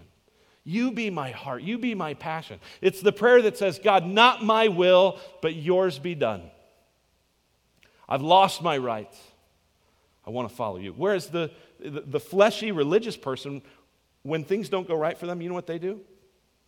You 0.63 0.91
be 0.91 1.09
my 1.09 1.31
heart. 1.31 1.61
You 1.61 1.77
be 1.77 1.93
my 1.93 2.15
passion. 2.15 2.59
It's 2.81 3.01
the 3.01 3.13
prayer 3.13 3.41
that 3.43 3.57
says, 3.57 3.79
God, 3.79 4.05
not 4.05 4.43
my 4.43 4.67
will, 4.67 5.19
but 5.41 5.55
yours 5.55 5.99
be 5.99 6.15
done. 6.15 6.41
I've 8.09 8.21
lost 8.21 8.61
my 8.61 8.77
rights. 8.77 9.17
I 10.25 10.31
want 10.31 10.49
to 10.49 10.55
follow 10.55 10.77
you. 10.77 10.93
Whereas 10.97 11.27
the, 11.27 11.51
the, 11.79 12.19
fleshy 12.19 12.73
religious 12.73 13.15
person, 13.15 13.61
when 14.23 14.43
things 14.43 14.67
don't 14.67 14.87
go 14.87 14.95
right 14.95 15.17
for 15.17 15.25
them, 15.25 15.41
you 15.41 15.47
know 15.47 15.55
what 15.55 15.67
they 15.67 15.79
do? 15.79 16.01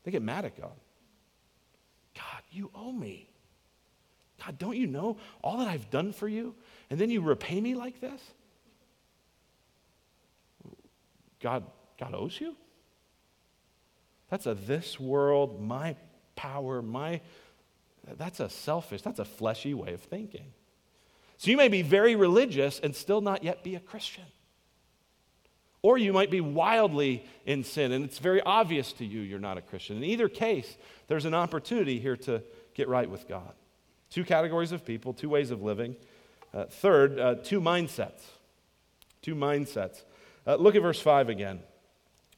They 0.09 0.13
get 0.13 0.23
mad 0.23 0.43
at 0.43 0.59
God. 0.59 0.71
God, 2.15 2.41
you 2.49 2.71
owe 2.73 2.91
me. 2.91 3.29
God, 4.43 4.57
don't 4.57 4.75
you 4.75 4.87
know 4.87 5.17
all 5.43 5.59
that 5.59 5.67
I've 5.67 5.91
done 5.91 6.13
for 6.13 6.27
you? 6.27 6.55
And 6.89 6.99
then 6.99 7.11
you 7.11 7.21
repay 7.21 7.61
me 7.61 7.75
like 7.75 8.01
this? 8.01 8.19
God, 11.39 11.63
God 11.99 12.15
owes 12.15 12.41
you? 12.41 12.55
That's 14.31 14.47
a 14.47 14.55
this 14.55 14.99
world, 14.99 15.61
my 15.61 15.95
power, 16.35 16.81
my 16.81 17.21
that's 18.17 18.39
a 18.39 18.49
selfish, 18.49 19.03
that's 19.03 19.19
a 19.19 19.25
fleshy 19.25 19.75
way 19.75 19.93
of 19.93 20.01
thinking. 20.01 20.53
So 21.37 21.51
you 21.51 21.57
may 21.57 21.67
be 21.67 21.83
very 21.83 22.15
religious 22.15 22.79
and 22.79 22.95
still 22.95 23.21
not 23.21 23.43
yet 23.43 23.63
be 23.63 23.75
a 23.75 23.79
Christian. 23.79 24.25
Or 25.81 25.97
you 25.97 26.11
might 26.11 26.29
be 26.29 26.41
wildly 26.41 27.25
in 27.45 27.63
sin, 27.63 27.91
and 27.91 28.03
it's 28.03 28.19
very 28.19 28.41
obvious 28.41 28.91
to 28.93 29.05
you 29.05 29.21
you're 29.21 29.39
not 29.39 29.57
a 29.57 29.61
Christian. 29.61 29.97
In 29.97 30.03
either 30.03 30.27
case, 30.27 30.77
there's 31.07 31.25
an 31.25 31.33
opportunity 31.33 31.99
here 31.99 32.17
to 32.17 32.43
get 32.73 32.89
right 32.89 33.09
with 33.09 33.27
God. 33.27 33.53
Two 34.09 34.23
categories 34.23 34.71
of 34.71 34.85
people, 34.85 35.13
two 35.13 35.29
ways 35.29 35.51
of 35.51 35.61
living. 35.61 35.95
Uh, 36.53 36.65
third, 36.65 37.19
uh, 37.19 37.35
two 37.35 37.61
mindsets. 37.61 38.21
Two 39.21 39.35
mindsets. 39.35 40.03
Uh, 40.45 40.55
look 40.55 40.75
at 40.75 40.81
verse 40.81 40.99
5 40.99 41.29
again. 41.29 41.59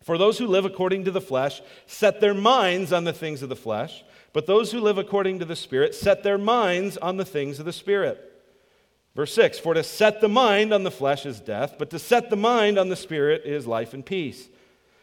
For 0.04 0.18
those 0.18 0.38
who 0.38 0.48
live 0.48 0.66
according 0.66 1.06
to 1.06 1.12
the 1.12 1.22
flesh 1.22 1.62
set 1.86 2.20
their 2.20 2.34
minds 2.34 2.92
on 2.92 3.04
the 3.04 3.14
things 3.14 3.42
of 3.42 3.50
the 3.50 3.56
flesh, 3.56 4.04
but 4.34 4.48
those 4.48 4.72
who 4.72 4.80
live 4.80 4.98
according 4.98 5.40
to 5.40 5.46
the 5.46 5.56
Spirit 5.56 5.94
set 5.94 6.24
their 6.24 6.38
minds 6.38 6.98
on 6.98 7.18
the 7.18 7.26
things 7.26 7.60
of 7.60 7.66
the 7.66 7.74
Spirit. 7.74 8.31
Verse 9.16 9.34
6 9.34 9.60
For 9.60 9.74
to 9.74 9.84
set 9.84 10.22
the 10.22 10.30
mind 10.30 10.74
on 10.74 10.84
the 10.84 10.92
flesh 10.92 11.26
is 11.26 11.40
death, 11.40 11.76
but 11.78 11.90
to 11.92 12.00
set 12.00 12.30
the 12.30 12.36
mind 12.36 12.78
on 12.78 12.90
the 12.90 12.96
spirit 12.96 13.44
is 13.46 13.68
life 13.68 13.94
and 13.94 14.06
peace. 14.06 14.50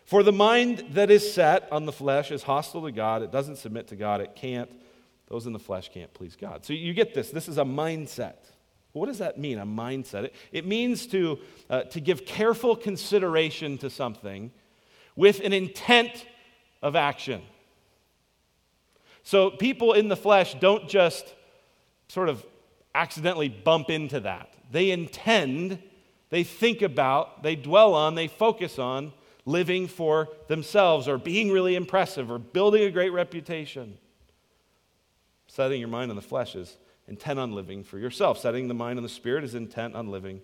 For 0.05 0.23
the 0.23 0.33
mind 0.33 0.85
that 0.93 1.11
is 1.11 1.35
set 1.35 1.71
on 1.71 1.85
the 1.85 1.93
flesh 1.93 2.31
is 2.31 2.43
hostile 2.43 2.83
to 2.83 2.93
God. 2.93 3.23
It 3.23 3.31
doesn't 3.31 3.57
submit 3.57 3.89
to 3.89 3.97
God. 3.97 4.21
It 4.21 4.35
can't. 4.35 4.71
Those 5.27 5.47
in 5.47 5.53
the 5.53 5.59
flesh 5.59 5.91
can't 5.93 6.13
please 6.15 6.35
God. 6.35 6.65
So 6.65 6.73
you 6.73 6.95
get 6.95 7.13
this. 7.13 7.31
This 7.31 7.49
is 7.49 7.59
a 7.59 7.65
mindset. 7.65 8.37
What 8.93 9.07
does 9.07 9.19
that 9.19 9.39
mean, 9.39 9.59
a 9.59 9.67
mindset? 9.67 10.25
It, 10.25 10.35
it 10.51 10.67
means 10.67 11.07
to, 11.09 11.39
uh, 11.69 11.83
to 11.83 12.01
give 12.01 12.25
careful 12.25 12.75
consideration 12.75 13.77
to 13.79 13.91
something 13.91 14.51
with 15.15 15.41
an 15.41 15.53
intent 15.53 16.25
of 16.81 16.97
action. 16.97 17.43
So 19.23 19.51
people 19.51 19.93
in 19.93 20.09
the 20.09 20.17
flesh 20.17 20.55
don't 20.59 20.89
just 20.89 21.35
sort 22.09 22.31
of 22.31 22.45
accidentally 22.95 23.49
bump 23.49 23.91
into 23.91 24.21
that. 24.21 24.53
They 24.71 24.91
intend, 24.91 25.83
they 26.31 26.45
think 26.45 26.83
about, 26.83 27.43
they 27.43 27.57
dwell 27.57 27.95
on, 27.95 28.15
they 28.15 28.29
focus 28.29 28.79
on 28.79 29.13
living 29.45 29.87
for 29.87 30.29
themselves 30.49 31.09
or 31.09 31.17
being 31.17 31.51
really 31.51 31.75
impressive 31.75 32.31
or 32.31 32.39
building 32.39 32.85
a 32.85 32.91
great 32.91 33.11
reputation. 33.11 33.99
Setting 35.47 35.81
your 35.81 35.89
mind 35.89 36.11
on 36.11 36.17
the 36.17 36.23
flesh 36.23 36.55
is 36.55 36.77
intent 37.07 37.39
on 37.39 37.53
living 37.53 37.83
for 37.83 37.99
yourself. 37.99 38.39
Setting 38.39 38.69
the 38.69 38.75
mind 38.75 38.99
on 38.99 39.03
the 39.03 39.09
spirit 39.09 39.45
is 39.45 39.55
intent 39.55 39.97
on 39.97 40.09
living 40.09 40.43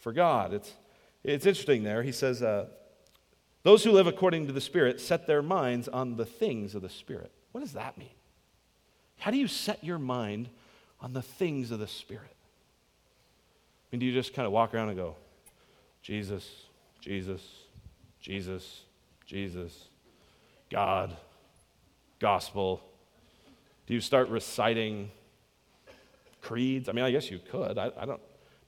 for 0.00 0.12
God. 0.12 0.52
It's, 0.52 0.74
it's 1.22 1.46
interesting 1.46 1.84
there. 1.84 2.02
He 2.02 2.12
says, 2.12 2.42
uh, 2.42 2.66
Those 3.62 3.84
who 3.84 3.92
live 3.92 4.06
according 4.06 4.46
to 4.46 4.52
the 4.52 4.60
Spirit 4.60 5.00
set 5.00 5.26
their 5.26 5.42
minds 5.42 5.86
on 5.86 6.16
the 6.16 6.26
things 6.26 6.74
of 6.74 6.82
the 6.82 6.88
Spirit. 6.88 7.30
What 7.52 7.60
does 7.60 7.74
that 7.74 7.98
mean? 7.98 8.08
How 9.18 9.30
do 9.30 9.36
you 9.36 9.46
set 9.46 9.84
your 9.84 9.98
mind 9.98 10.48
on 11.00 11.12
the 11.12 11.22
things 11.22 11.70
of 11.70 11.78
the 11.78 11.86
Spirit? 11.86 12.36
I 13.90 13.96
mean, 13.96 14.00
do 14.00 14.06
you 14.06 14.12
just 14.12 14.34
kind 14.34 14.46
of 14.46 14.52
walk 14.52 14.74
around 14.74 14.88
and 14.88 14.96
go, 14.96 15.16
Jesus, 16.02 16.48
Jesus, 17.00 17.42
Jesus, 18.20 18.82
Jesus, 19.26 19.88
God, 20.70 21.16
gospel? 22.18 22.82
Do 23.86 23.94
you 23.94 24.00
start 24.00 24.28
reciting 24.28 25.10
creeds? 26.40 26.88
I 26.88 26.92
mean, 26.92 27.04
I 27.04 27.10
guess 27.10 27.30
you 27.30 27.40
could. 27.50 27.78
I, 27.78 27.90
I 27.98 28.06
don't. 28.06 28.20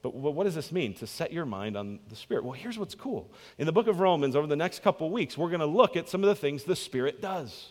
But 0.02 0.14
what 0.16 0.42
does 0.44 0.56
this 0.56 0.72
mean 0.72 0.94
to 0.94 1.06
set 1.06 1.32
your 1.32 1.46
mind 1.46 1.76
on 1.76 2.00
the 2.08 2.16
Spirit? 2.16 2.42
Well, 2.42 2.54
here's 2.54 2.76
what's 2.76 2.96
cool. 2.96 3.30
In 3.56 3.66
the 3.66 3.72
book 3.72 3.86
of 3.86 4.00
Romans, 4.00 4.34
over 4.34 4.48
the 4.48 4.56
next 4.56 4.82
couple 4.82 5.08
weeks, 5.10 5.38
we're 5.38 5.48
going 5.48 5.60
to 5.60 5.66
look 5.66 5.96
at 5.96 6.08
some 6.08 6.24
of 6.24 6.28
the 6.28 6.34
things 6.34 6.64
the 6.64 6.74
Spirit 6.74 7.22
does. 7.22 7.68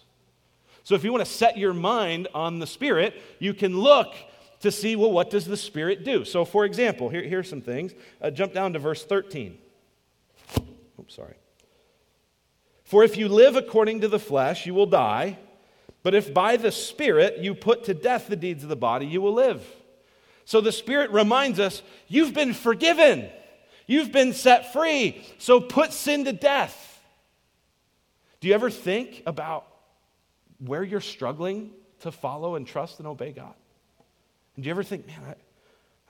So 0.83 0.95
if 0.95 1.03
you 1.03 1.11
want 1.11 1.25
to 1.25 1.31
set 1.31 1.57
your 1.57 1.73
mind 1.73 2.29
on 2.33 2.59
the 2.59 2.67
Spirit, 2.67 3.21
you 3.39 3.53
can 3.53 3.77
look 3.77 4.13
to 4.61 4.71
see, 4.71 4.95
well, 4.95 5.11
what 5.11 5.29
does 5.29 5.45
the 5.45 5.57
Spirit 5.57 6.03
do? 6.03 6.25
So, 6.25 6.45
for 6.45 6.65
example, 6.65 7.09
here, 7.09 7.23
here's 7.23 7.49
some 7.49 7.61
things. 7.61 7.93
Uh, 8.21 8.31
jump 8.31 8.53
down 8.53 8.73
to 8.73 8.79
verse 8.79 9.03
13. 9.03 9.57
Oops, 10.99 11.15
sorry. 11.15 11.35
For 12.83 13.03
if 13.03 13.17
you 13.17 13.29
live 13.29 13.55
according 13.55 14.01
to 14.01 14.07
the 14.07 14.19
flesh, 14.19 14.65
you 14.65 14.73
will 14.73 14.85
die. 14.85 15.37
But 16.03 16.15
if 16.15 16.33
by 16.33 16.57
the 16.57 16.71
Spirit 16.71 17.37
you 17.39 17.53
put 17.53 17.85
to 17.85 17.93
death 17.93 18.27
the 18.27 18.35
deeds 18.35 18.63
of 18.63 18.69
the 18.69 18.75
body, 18.75 19.05
you 19.05 19.21
will 19.21 19.33
live. 19.33 19.65
So 20.45 20.61
the 20.61 20.71
Spirit 20.71 21.11
reminds 21.11 21.59
us 21.59 21.81
you've 22.07 22.33
been 22.33 22.53
forgiven, 22.53 23.29
you've 23.87 24.11
been 24.11 24.33
set 24.33 24.73
free. 24.73 25.23
So 25.37 25.59
put 25.59 25.93
sin 25.93 26.25
to 26.25 26.33
death. 26.33 26.99
Do 28.39 28.47
you 28.47 28.53
ever 28.55 28.69
think 28.69 29.23
about 29.25 29.67
where 30.59 30.83
you're 30.83 30.99
struggling 30.99 31.71
to 32.01 32.11
follow 32.11 32.55
and 32.55 32.65
trust 32.65 32.99
and 32.99 33.07
obey 33.07 33.31
God? 33.31 33.53
And 34.55 34.63
do 34.63 34.67
you 34.67 34.71
ever 34.71 34.83
think, 34.83 35.07
man, 35.07 35.19
I, 35.29 35.35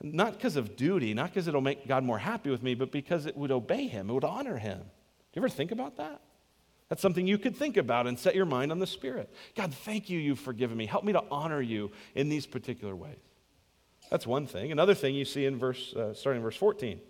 not 0.02 0.34
because 0.34 0.56
of 0.56 0.76
duty, 0.76 1.14
not 1.14 1.30
because 1.30 1.46
it'll 1.46 1.60
make 1.60 1.86
God 1.86 2.04
more 2.04 2.18
happy 2.18 2.50
with 2.50 2.62
me, 2.62 2.74
but 2.74 2.90
because 2.90 3.26
it 3.26 3.36
would 3.36 3.50
obey 3.50 3.86
Him, 3.86 4.10
it 4.10 4.12
would 4.12 4.24
honor 4.24 4.56
Him? 4.56 4.78
Do 4.78 5.40
you 5.40 5.42
ever 5.42 5.48
think 5.48 5.70
about 5.70 5.96
that? 5.96 6.20
That's 6.88 7.00
something 7.00 7.26
you 7.26 7.38
could 7.38 7.56
think 7.56 7.78
about 7.78 8.06
and 8.06 8.18
set 8.18 8.34
your 8.34 8.44
mind 8.44 8.70
on 8.70 8.78
the 8.78 8.86
Spirit. 8.86 9.32
God, 9.56 9.72
thank 9.72 10.10
you, 10.10 10.18
you've 10.18 10.40
forgiven 10.40 10.76
me. 10.76 10.84
Help 10.84 11.04
me 11.04 11.12
to 11.14 11.24
honor 11.30 11.62
you 11.62 11.90
in 12.14 12.28
these 12.28 12.46
particular 12.46 12.94
ways. 12.94 13.16
That's 14.10 14.26
one 14.26 14.46
thing. 14.46 14.72
Another 14.72 14.92
thing 14.92 15.14
you 15.14 15.24
see 15.24 15.46
in 15.46 15.56
verse, 15.56 15.94
uh, 15.94 16.12
starting 16.12 16.40
in 16.40 16.42
verse 16.42 16.56
14. 16.56 17.00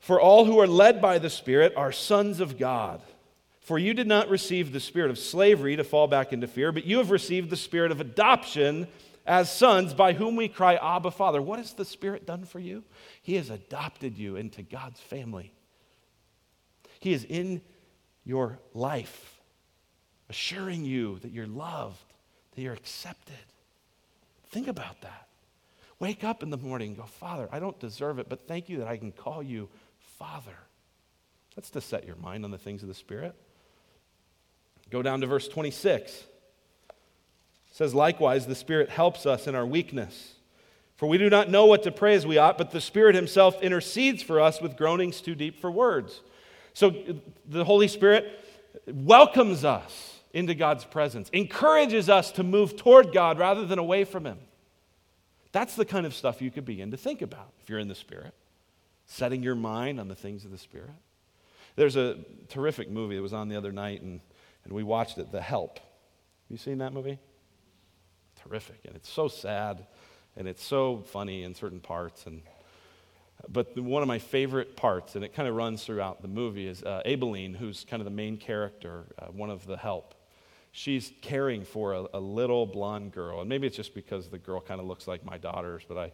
For 0.00 0.20
all 0.20 0.46
who 0.46 0.58
are 0.58 0.66
led 0.66 1.00
by 1.00 1.20
the 1.20 1.30
Spirit 1.30 1.74
are 1.76 1.92
sons 1.92 2.40
of 2.40 2.58
God. 2.58 3.02
For 3.60 3.78
you 3.78 3.94
did 3.94 4.08
not 4.08 4.28
receive 4.28 4.72
the 4.72 4.80
spirit 4.80 5.12
of 5.12 5.18
slavery 5.18 5.76
to 5.76 5.84
fall 5.84 6.08
back 6.08 6.32
into 6.32 6.48
fear, 6.48 6.72
but 6.72 6.84
you 6.84 6.98
have 6.98 7.12
received 7.12 7.50
the 7.50 7.56
spirit 7.56 7.92
of 7.92 8.00
adoption 8.00 8.88
as 9.26 9.50
sons 9.50 9.94
by 9.94 10.12
whom 10.12 10.36
we 10.36 10.48
cry, 10.48 10.74
Abba, 10.74 11.10
Father. 11.10 11.40
What 11.40 11.58
has 11.58 11.74
the 11.74 11.84
Spirit 11.84 12.26
done 12.26 12.44
for 12.44 12.58
you? 12.58 12.84
He 13.22 13.34
has 13.34 13.50
adopted 13.50 14.18
you 14.18 14.36
into 14.36 14.62
God's 14.62 15.00
family. 15.00 15.52
He 17.00 17.12
is 17.12 17.24
in 17.24 17.60
your 18.24 18.58
life, 18.74 19.40
assuring 20.28 20.84
you 20.84 21.18
that 21.20 21.32
you're 21.32 21.46
loved, 21.46 22.12
that 22.54 22.62
you're 22.62 22.72
accepted. 22.72 23.34
Think 24.50 24.68
about 24.68 25.00
that. 25.02 25.28
Wake 25.98 26.24
up 26.24 26.42
in 26.42 26.50
the 26.50 26.56
morning 26.56 26.88
and 26.88 26.96
go, 26.96 27.04
Father, 27.04 27.48
I 27.52 27.60
don't 27.60 27.78
deserve 27.78 28.18
it, 28.18 28.28
but 28.28 28.46
thank 28.48 28.68
you 28.68 28.78
that 28.78 28.88
I 28.88 28.96
can 28.96 29.12
call 29.12 29.42
you 29.42 29.68
Father. 30.18 30.56
That's 31.54 31.70
to 31.70 31.80
set 31.80 32.06
your 32.06 32.16
mind 32.16 32.44
on 32.44 32.50
the 32.50 32.58
things 32.58 32.82
of 32.82 32.88
the 32.88 32.94
Spirit. 32.94 33.34
Go 34.90 35.02
down 35.02 35.20
to 35.20 35.26
verse 35.26 35.48
26. 35.48 36.24
It 37.72 37.76
says, 37.76 37.94
Likewise, 37.94 38.46
the 38.46 38.54
Spirit 38.54 38.90
helps 38.90 39.24
us 39.24 39.46
in 39.46 39.54
our 39.54 39.64
weakness. 39.64 40.34
For 40.96 41.08
we 41.08 41.16
do 41.16 41.30
not 41.30 41.48
know 41.48 41.64
what 41.64 41.82
to 41.84 41.90
pray 41.90 42.14
as 42.14 42.26
we 42.26 42.36
ought, 42.36 42.58
but 42.58 42.70
the 42.70 42.82
Spirit 42.82 43.14
Himself 43.14 43.62
intercedes 43.62 44.22
for 44.22 44.40
us 44.40 44.60
with 44.60 44.76
groanings 44.76 45.22
too 45.22 45.34
deep 45.34 45.58
for 45.58 45.70
words. 45.70 46.20
So 46.74 46.94
the 47.48 47.64
Holy 47.64 47.88
Spirit 47.88 48.38
welcomes 48.86 49.64
us 49.64 50.20
into 50.34 50.54
God's 50.54 50.84
presence, 50.84 51.30
encourages 51.30 52.10
us 52.10 52.30
to 52.32 52.42
move 52.42 52.76
toward 52.76 53.10
God 53.10 53.38
rather 53.38 53.64
than 53.64 53.78
away 53.78 54.04
from 54.04 54.26
Him. 54.26 54.38
That's 55.50 55.74
the 55.74 55.86
kind 55.86 56.04
of 56.04 56.14
stuff 56.14 56.42
you 56.42 56.50
could 56.50 56.66
begin 56.66 56.90
to 56.90 56.98
think 56.98 57.22
about 57.22 57.52
if 57.62 57.70
you're 57.70 57.78
in 57.78 57.88
the 57.88 57.94
Spirit, 57.94 58.34
setting 59.06 59.42
your 59.42 59.54
mind 59.54 59.98
on 59.98 60.08
the 60.08 60.14
things 60.14 60.44
of 60.44 60.50
the 60.50 60.58
Spirit. 60.58 60.90
There's 61.76 61.96
a 61.96 62.18
terrific 62.48 62.90
movie 62.90 63.16
that 63.16 63.22
was 63.22 63.32
on 63.32 63.48
the 63.48 63.56
other 63.56 63.72
night, 63.72 64.02
and, 64.02 64.20
and 64.64 64.74
we 64.74 64.82
watched 64.82 65.16
it, 65.16 65.32
The 65.32 65.40
Help. 65.40 65.78
Have 65.78 66.50
You 66.50 66.58
seen 66.58 66.78
that 66.78 66.92
movie? 66.92 67.18
Terrific. 68.42 68.80
And 68.84 68.96
it's 68.96 69.10
so 69.10 69.28
sad, 69.28 69.86
and 70.36 70.48
it's 70.48 70.64
so 70.64 71.04
funny 71.06 71.44
in 71.44 71.54
certain 71.54 71.80
parts. 71.80 72.26
And 72.26 72.42
but 73.48 73.74
the, 73.74 73.82
one 73.82 74.02
of 74.02 74.08
my 74.08 74.18
favorite 74.18 74.76
parts, 74.76 75.16
and 75.16 75.24
it 75.24 75.34
kind 75.34 75.48
of 75.48 75.54
runs 75.54 75.84
throughout 75.84 76.22
the 76.22 76.28
movie, 76.28 76.66
is 76.66 76.82
uh, 76.82 77.02
Aibileen, 77.04 77.56
who's 77.56 77.84
kind 77.84 78.00
of 78.00 78.04
the 78.04 78.10
main 78.10 78.36
character, 78.36 79.06
uh, 79.18 79.26
one 79.26 79.50
of 79.50 79.66
the 79.66 79.76
help. 79.76 80.14
She's 80.70 81.12
caring 81.20 81.64
for 81.64 81.92
a, 81.92 82.06
a, 82.14 82.20
little 82.20 82.66
blonde 82.66 83.12
girl, 83.12 83.40
and 83.40 83.48
maybe 83.48 83.66
it's 83.66 83.76
just 83.76 83.94
because 83.94 84.28
the 84.28 84.38
girl 84.38 84.60
kind 84.60 84.80
of 84.80 84.86
looks 84.86 85.06
like 85.06 85.24
my 85.24 85.38
daughters, 85.38 85.82
but 85.86 85.98
I, 85.98 86.12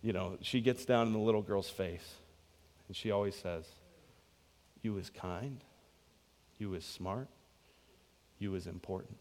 you 0.00 0.12
know, 0.12 0.38
she 0.40 0.60
gets 0.60 0.84
down 0.84 1.06
in 1.06 1.12
the 1.12 1.18
little 1.18 1.42
girl's 1.42 1.68
face, 1.68 2.14
and 2.88 2.96
she 2.96 3.10
always 3.10 3.34
says, 3.34 3.66
You 4.80 4.96
is 4.96 5.10
kind, 5.10 5.62
you 6.58 6.72
is 6.74 6.84
smart, 6.84 7.28
you 8.38 8.54
is 8.54 8.66
important. 8.66 9.18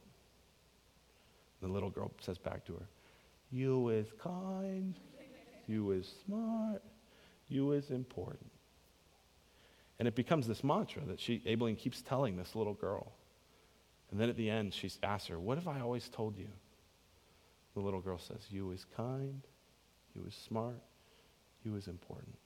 The 1.62 1.68
little 1.68 1.90
girl 1.90 2.12
says 2.22 2.38
back 2.38 2.66
to 2.66 2.74
her, 2.74 2.88
You 3.52 3.90
is 3.90 4.08
kind, 4.22 4.96
you 5.68 5.92
is 5.92 6.12
smart, 6.26 6.82
you 7.48 7.74
is 7.74 7.90
important. 7.92 8.52
And 10.00 10.08
it 10.08 10.16
becomes 10.16 10.48
this 10.48 10.64
mantra 10.64 11.04
that 11.08 11.20
she, 11.20 11.42
Aibileen 11.46 11.78
keeps 11.78 12.02
telling 12.02 12.38
this 12.38 12.56
little 12.56 12.74
girl. 12.74 13.12
And 14.12 14.20
then 14.20 14.30
at 14.30 14.38
the 14.38 14.50
end, 14.50 14.74
she 14.74 14.90
asks 15.04 15.28
her, 15.28 15.40
What 15.40 15.58
have 15.58 15.68
I 15.68 15.82
always 15.82 16.08
told 16.10 16.38
you? 16.38 16.48
The 17.74 17.82
little 17.82 18.02
girl 18.02 18.18
says, 18.18 18.48
You 18.50 18.72
is 18.72 18.86
kind, 18.96 19.42
you 20.16 20.26
is 20.28 20.34
smart, 20.34 20.82
you 21.64 21.76
is 21.76 21.88
important. 21.88 22.38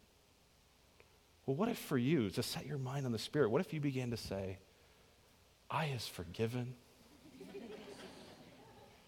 Well, 1.45 1.55
what 1.55 1.69
if 1.69 1.77
for 1.77 1.97
you, 1.97 2.29
to 2.31 2.43
set 2.43 2.65
your 2.65 2.77
mind 2.77 3.05
on 3.05 3.11
the 3.11 3.19
Spirit, 3.19 3.49
what 3.49 3.61
if 3.61 3.73
you 3.73 3.79
began 3.79 4.11
to 4.11 4.17
say, 4.17 4.59
I 5.69 5.85
is 5.87 6.07
forgiven, 6.07 6.75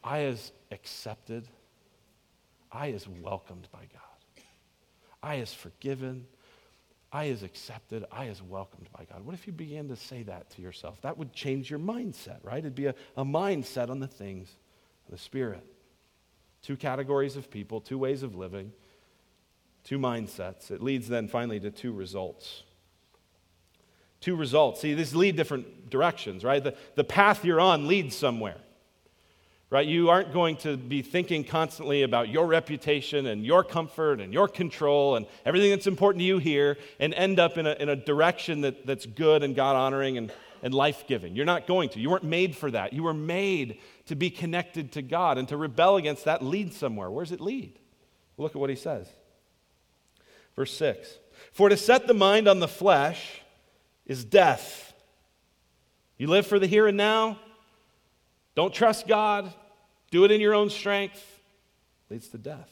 I 0.05 0.19
is 0.25 0.51
accepted, 0.71 1.47
I 2.71 2.87
is 2.87 3.07
welcomed 3.07 3.67
by 3.71 3.87
God. 3.91 4.43
I 5.23 5.35
is 5.35 5.51
forgiven. 5.51 6.27
I 7.11 7.25
is 7.25 7.41
accepted. 7.41 8.05
I 8.11 8.25
is 8.25 8.43
welcomed 8.43 8.87
by 8.95 9.05
God. 9.05 9.25
What 9.25 9.33
if 9.33 9.47
you 9.47 9.53
began 9.53 9.87
to 9.87 9.95
say 9.95 10.21
that 10.23 10.51
to 10.51 10.61
yourself? 10.61 11.01
That 11.01 11.17
would 11.17 11.33
change 11.33 11.71
your 11.71 11.79
mindset, 11.79 12.37
right? 12.43 12.59
It'd 12.59 12.75
be 12.75 12.85
a, 12.85 12.95
a 13.17 13.25
mindset 13.25 13.89
on 13.89 13.99
the 13.99 14.07
things 14.07 14.55
of 15.07 15.11
the 15.11 15.17
Spirit. 15.17 15.65
Two 16.61 16.77
categories 16.77 17.35
of 17.35 17.49
people, 17.49 17.81
two 17.81 17.97
ways 17.97 18.21
of 18.21 18.35
living, 18.35 18.71
two 19.83 19.97
mindsets. 19.97 20.69
It 20.69 20.83
leads 20.83 21.07
then 21.07 21.27
finally 21.27 21.59
to 21.61 21.71
two 21.71 21.93
results. 21.93 22.61
Two 24.19 24.35
results. 24.35 24.81
See, 24.81 24.93
these 24.93 25.15
lead 25.15 25.35
different 25.35 25.89
directions, 25.89 26.43
right? 26.43 26.63
The, 26.63 26.75
the 26.93 27.03
path 27.03 27.43
you're 27.43 27.61
on 27.61 27.87
leads 27.87 28.15
somewhere 28.15 28.57
right? 29.69 29.87
You 29.87 30.09
aren't 30.09 30.31
going 30.31 30.57
to 30.57 30.77
be 30.77 31.01
thinking 31.01 31.43
constantly 31.43 32.03
about 32.03 32.29
your 32.29 32.45
reputation 32.45 33.25
and 33.25 33.45
your 33.45 33.63
comfort 33.63 34.21
and 34.21 34.31
your 34.31 34.47
control 34.47 35.15
and 35.15 35.25
everything 35.45 35.71
that's 35.71 35.87
important 35.87 36.21
to 36.21 36.25
you 36.25 36.37
here 36.37 36.77
and 36.99 37.13
end 37.13 37.39
up 37.39 37.57
in 37.57 37.65
a, 37.65 37.73
in 37.73 37.89
a 37.89 37.95
direction 37.95 38.61
that, 38.61 38.85
that's 38.85 39.05
good 39.05 39.43
and 39.43 39.55
God 39.55 39.75
honoring 39.75 40.17
and, 40.17 40.31
and 40.61 40.73
life 40.73 41.05
giving. 41.07 41.35
You're 41.35 41.45
not 41.45 41.67
going 41.67 41.89
to. 41.89 41.99
You 41.99 42.09
weren't 42.09 42.23
made 42.23 42.55
for 42.55 42.69
that. 42.71 42.93
You 42.93 43.03
were 43.03 43.13
made 43.13 43.79
to 44.05 44.15
be 44.15 44.29
connected 44.29 44.91
to 44.93 45.01
God 45.01 45.37
and 45.37 45.47
to 45.49 45.57
rebel 45.57 45.97
against 45.97 46.25
that 46.25 46.43
leads 46.43 46.77
somewhere. 46.77 47.09
Where 47.09 47.25
does 47.25 47.31
it 47.31 47.41
lead? 47.41 47.79
Look 48.37 48.51
at 48.51 48.59
what 48.59 48.69
he 48.69 48.75
says. 48.75 49.09
Verse 50.55 50.75
6 50.77 51.17
For 51.51 51.69
to 51.69 51.77
set 51.77 52.07
the 52.07 52.13
mind 52.13 52.47
on 52.47 52.59
the 52.59 52.67
flesh 52.67 53.41
is 54.05 54.23
death. 54.23 54.93
You 56.17 56.27
live 56.27 56.47
for 56.47 56.59
the 56.59 56.67
here 56.67 56.87
and 56.87 56.95
now, 56.95 57.39
don't 58.55 58.73
trust 58.73 59.07
God, 59.07 59.53
do 60.11 60.23
it 60.23 60.31
in 60.31 60.41
your 60.41 60.53
own 60.53 60.69
strength, 60.69 61.23
leads 62.09 62.27
to 62.29 62.37
death. 62.37 62.69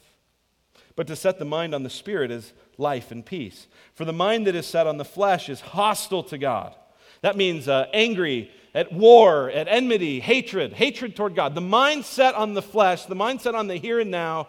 But 0.95 1.07
to 1.07 1.15
set 1.15 1.39
the 1.39 1.45
mind 1.45 1.73
on 1.73 1.83
the 1.83 1.89
Spirit 1.89 2.31
is 2.31 2.53
life 2.77 3.11
and 3.11 3.25
peace. 3.25 3.67
For 3.95 4.05
the 4.05 4.13
mind 4.13 4.47
that 4.47 4.55
is 4.55 4.65
set 4.65 4.87
on 4.87 4.97
the 4.97 5.05
flesh 5.05 5.49
is 5.49 5.59
hostile 5.59 6.23
to 6.23 6.37
God. 6.37 6.75
That 7.21 7.35
means 7.35 7.67
uh, 7.67 7.87
angry, 7.93 8.51
at 8.75 8.91
war, 8.91 9.49
at 9.49 9.67
enmity, 9.67 10.19
hatred, 10.19 10.73
hatred 10.73 11.15
toward 11.15 11.35
God. 11.35 11.55
The 11.55 11.61
mindset 11.61 12.37
on 12.37 12.53
the 12.53 12.61
flesh, 12.61 13.05
the 13.05 13.15
mindset 13.15 13.53
on 13.53 13.67
the 13.67 13.75
here 13.75 13.99
and 13.99 14.11
now, 14.11 14.47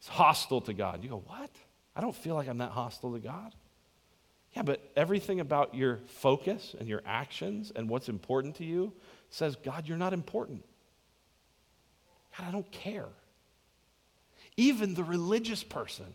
is 0.00 0.08
hostile 0.08 0.60
to 0.62 0.72
God. 0.72 1.02
You 1.02 1.10
go, 1.10 1.22
what? 1.26 1.50
I 1.94 2.00
don't 2.00 2.14
feel 2.14 2.34
like 2.34 2.48
I'm 2.48 2.58
that 2.58 2.70
hostile 2.70 3.12
to 3.12 3.18
God. 3.18 3.54
Yeah, 4.52 4.62
but 4.62 4.80
everything 4.96 5.40
about 5.40 5.74
your 5.74 5.98
focus 6.06 6.74
and 6.78 6.88
your 6.88 7.02
actions 7.06 7.72
and 7.74 7.88
what's 7.88 8.08
important 8.08 8.56
to 8.56 8.64
you 8.64 8.92
says, 9.30 9.56
God, 9.56 9.88
you're 9.88 9.98
not 9.98 10.12
important. 10.12 10.64
God, 12.36 12.48
I 12.48 12.50
don't 12.50 12.70
care. 12.70 13.06
Even 14.56 14.94
the 14.94 15.04
religious 15.04 15.62
person 15.62 16.06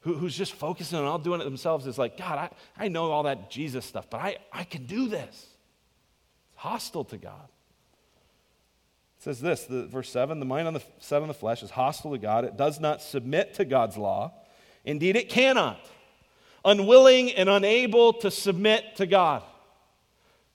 who, 0.00 0.14
who's 0.14 0.36
just 0.36 0.52
focusing 0.52 0.98
on 0.98 1.04
all 1.04 1.18
doing 1.18 1.40
it 1.40 1.44
themselves 1.44 1.86
is 1.86 1.98
like, 1.98 2.16
God, 2.16 2.38
I, 2.38 2.84
I 2.84 2.88
know 2.88 3.10
all 3.10 3.24
that 3.24 3.50
Jesus 3.50 3.84
stuff, 3.84 4.08
but 4.10 4.20
I, 4.20 4.38
I 4.52 4.64
can 4.64 4.86
do 4.86 5.08
this. 5.08 5.28
It's 5.28 6.56
hostile 6.56 7.04
to 7.04 7.18
God. 7.18 7.48
It 9.18 9.22
says 9.22 9.40
this, 9.40 9.64
the, 9.64 9.86
verse 9.86 10.08
7 10.10 10.38
the 10.38 10.46
mind 10.46 10.68
on 10.68 10.74
the, 10.74 10.82
set 11.00 11.22
on 11.22 11.28
the 11.28 11.34
flesh 11.34 11.62
is 11.62 11.70
hostile 11.70 12.12
to 12.12 12.18
God. 12.18 12.44
It 12.44 12.56
does 12.56 12.80
not 12.80 13.02
submit 13.02 13.54
to 13.54 13.64
God's 13.64 13.96
law. 13.96 14.32
Indeed, 14.84 15.16
it 15.16 15.28
cannot. 15.28 15.78
Unwilling 16.64 17.32
and 17.32 17.48
unable 17.48 18.12
to 18.14 18.30
submit 18.30 18.96
to 18.96 19.06
God. 19.06 19.42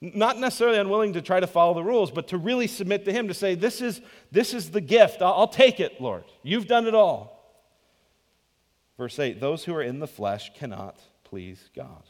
Not 0.04 0.38
necessarily 0.38 0.80
unwilling 0.80 1.14
to 1.14 1.22
try 1.22 1.40
to 1.40 1.48
follow 1.48 1.74
the 1.74 1.84
rules, 1.84 2.12
but 2.12 2.28
to 2.28 2.38
really 2.38 2.68
submit 2.68 3.06
to 3.06 3.14
Him, 3.14 3.30
to 3.30 3.34
say, 3.34 3.56
This 3.56 3.80
is, 3.80 4.02
this 4.34 4.54
is 4.54 4.72
the 4.72 4.82
gift. 4.82 5.22
I'll, 5.22 5.34
I'll 5.34 5.48
take 5.48 5.80
it, 5.80 6.02
Lord. 6.02 6.26
You've 6.42 6.68
done 6.68 6.88
it 6.88 6.94
all. 6.94 7.42
Verse 8.98 9.18
8 9.18 9.40
Those 9.40 9.64
who 9.64 9.74
are 9.74 9.82
in 9.82 10.00
the 10.00 10.08
flesh 10.08 10.52
cannot 10.56 11.00
please 11.24 11.70
God. 11.74 12.04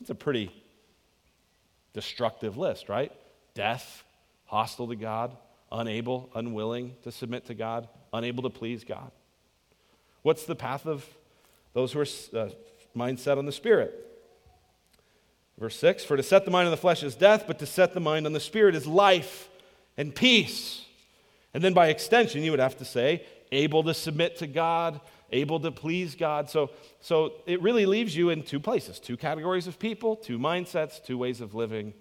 It's 0.00 0.08
a 0.08 0.14
pretty 0.14 0.50
destructive 1.92 2.56
list, 2.56 2.88
right? 2.88 3.12
Death, 3.52 4.02
hostile 4.46 4.88
to 4.88 4.96
God, 4.96 5.36
unable, 5.70 6.30
unwilling 6.34 6.94
to 7.02 7.12
submit 7.12 7.44
to 7.46 7.54
God, 7.54 7.86
unable 8.14 8.44
to 8.44 8.50
please 8.50 8.82
God. 8.82 9.10
What's 10.22 10.46
the 10.46 10.56
path 10.56 10.86
of 10.86 11.04
those 11.74 11.92
who 11.92 12.00
are 12.00 12.06
uh, 12.34 12.48
mindset 12.96 13.36
on 13.36 13.44
the 13.44 13.52
Spirit? 13.52 14.05
Verse 15.58 15.76
6 15.76 16.04
For 16.04 16.16
to 16.16 16.22
set 16.22 16.44
the 16.44 16.50
mind 16.50 16.66
on 16.66 16.70
the 16.70 16.76
flesh 16.76 17.02
is 17.02 17.14
death, 17.14 17.44
but 17.46 17.58
to 17.60 17.66
set 17.66 17.94
the 17.94 18.00
mind 18.00 18.26
on 18.26 18.32
the 18.32 18.40
Spirit 18.40 18.74
is 18.74 18.86
life 18.86 19.48
and 19.96 20.14
peace. 20.14 20.84
And 21.54 21.64
then 21.64 21.72
by 21.72 21.88
extension, 21.88 22.42
you 22.42 22.50
would 22.50 22.60
have 22.60 22.76
to 22.78 22.84
say, 22.84 23.24
able 23.50 23.82
to 23.84 23.94
submit 23.94 24.36
to 24.38 24.46
God, 24.46 25.00
able 25.32 25.60
to 25.60 25.72
please 25.72 26.14
God. 26.14 26.50
So, 26.50 26.70
so 27.00 27.32
it 27.46 27.62
really 27.62 27.86
leaves 27.86 28.14
you 28.14 28.30
in 28.30 28.42
two 28.42 28.60
places 28.60 28.98
two 28.98 29.16
categories 29.16 29.66
of 29.66 29.78
people, 29.78 30.16
two 30.16 30.38
mindsets, 30.38 31.02
two 31.02 31.18
ways 31.18 31.40
of 31.40 31.54
living, 31.54 31.94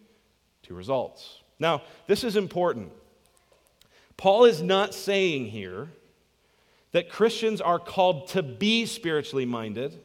two 0.64 0.74
results. 0.74 1.42
Now, 1.60 1.84
this 2.08 2.24
is 2.24 2.36
important. 2.36 2.92
Paul 4.18 4.46
is 4.46 4.62
not 4.62 4.94
saying 4.94 5.48
here 5.48 5.90
that 6.92 7.10
Christians 7.10 7.60
are 7.60 7.80
called 7.80 8.30
to 8.30 8.44
be 8.44 8.86
spiritually 8.86 9.46
minded. 9.46 10.00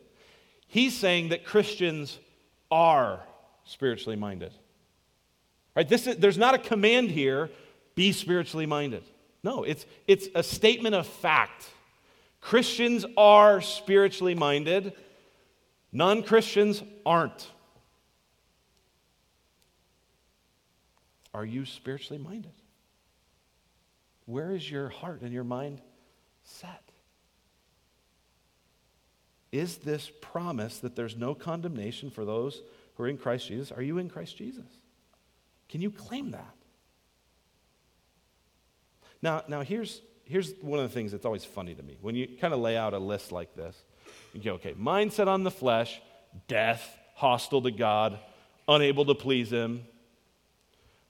He's 0.66 0.96
saying 0.96 1.30
that 1.30 1.44
Christians 1.44 2.18
are 2.70 3.20
spiritually 3.70 4.16
minded. 4.16 4.52
Right? 5.76 5.88
This 5.88 6.06
is, 6.06 6.16
there's 6.16 6.38
not 6.38 6.54
a 6.54 6.58
command 6.58 7.10
here, 7.10 7.50
be 7.94 8.12
spiritually 8.12 8.66
minded. 8.66 9.04
No, 9.42 9.62
it's, 9.62 9.86
it's 10.08 10.28
a 10.34 10.42
statement 10.42 10.94
of 10.94 11.06
fact. 11.06 11.64
Christians 12.40 13.06
are 13.16 13.60
spiritually 13.60 14.34
minded, 14.34 14.92
non 15.92 16.22
Christians 16.22 16.82
aren't. 17.06 17.48
Are 21.32 21.44
you 21.44 21.64
spiritually 21.64 22.20
minded? 22.20 22.52
Where 24.26 24.50
is 24.50 24.68
your 24.68 24.88
heart 24.88 25.22
and 25.22 25.32
your 25.32 25.44
mind 25.44 25.80
set? 26.42 26.82
Is 29.52 29.78
this 29.78 30.10
promise 30.20 30.78
that 30.78 30.96
there's 30.96 31.16
no 31.16 31.34
condemnation 31.34 32.10
for 32.10 32.24
those 32.24 32.62
who 32.94 33.04
are 33.04 33.08
in 33.08 33.16
Christ 33.16 33.48
Jesus? 33.48 33.72
Are 33.72 33.82
you 33.82 33.98
in 33.98 34.08
Christ 34.08 34.36
Jesus? 34.36 34.64
Can 35.68 35.80
you 35.80 35.90
claim 35.90 36.32
that? 36.32 36.54
Now, 39.22 39.42
now 39.48 39.62
here's, 39.62 40.02
here's 40.24 40.52
one 40.60 40.80
of 40.80 40.88
the 40.88 40.94
things 40.94 41.12
that's 41.12 41.24
always 41.24 41.44
funny 41.44 41.74
to 41.74 41.82
me. 41.82 41.96
When 42.00 42.14
you 42.14 42.26
kind 42.40 42.54
of 42.54 42.60
lay 42.60 42.76
out 42.76 42.94
a 42.94 42.98
list 42.98 43.32
like 43.32 43.54
this, 43.54 43.76
you 44.32 44.42
go, 44.42 44.54
okay, 44.54 44.74
mindset 44.74 45.28
on 45.28 45.44
the 45.44 45.50
flesh, 45.50 46.00
death, 46.48 46.96
hostile 47.14 47.62
to 47.62 47.70
God, 47.70 48.18
unable 48.68 49.04
to 49.06 49.14
please 49.14 49.50
Him. 49.50 49.82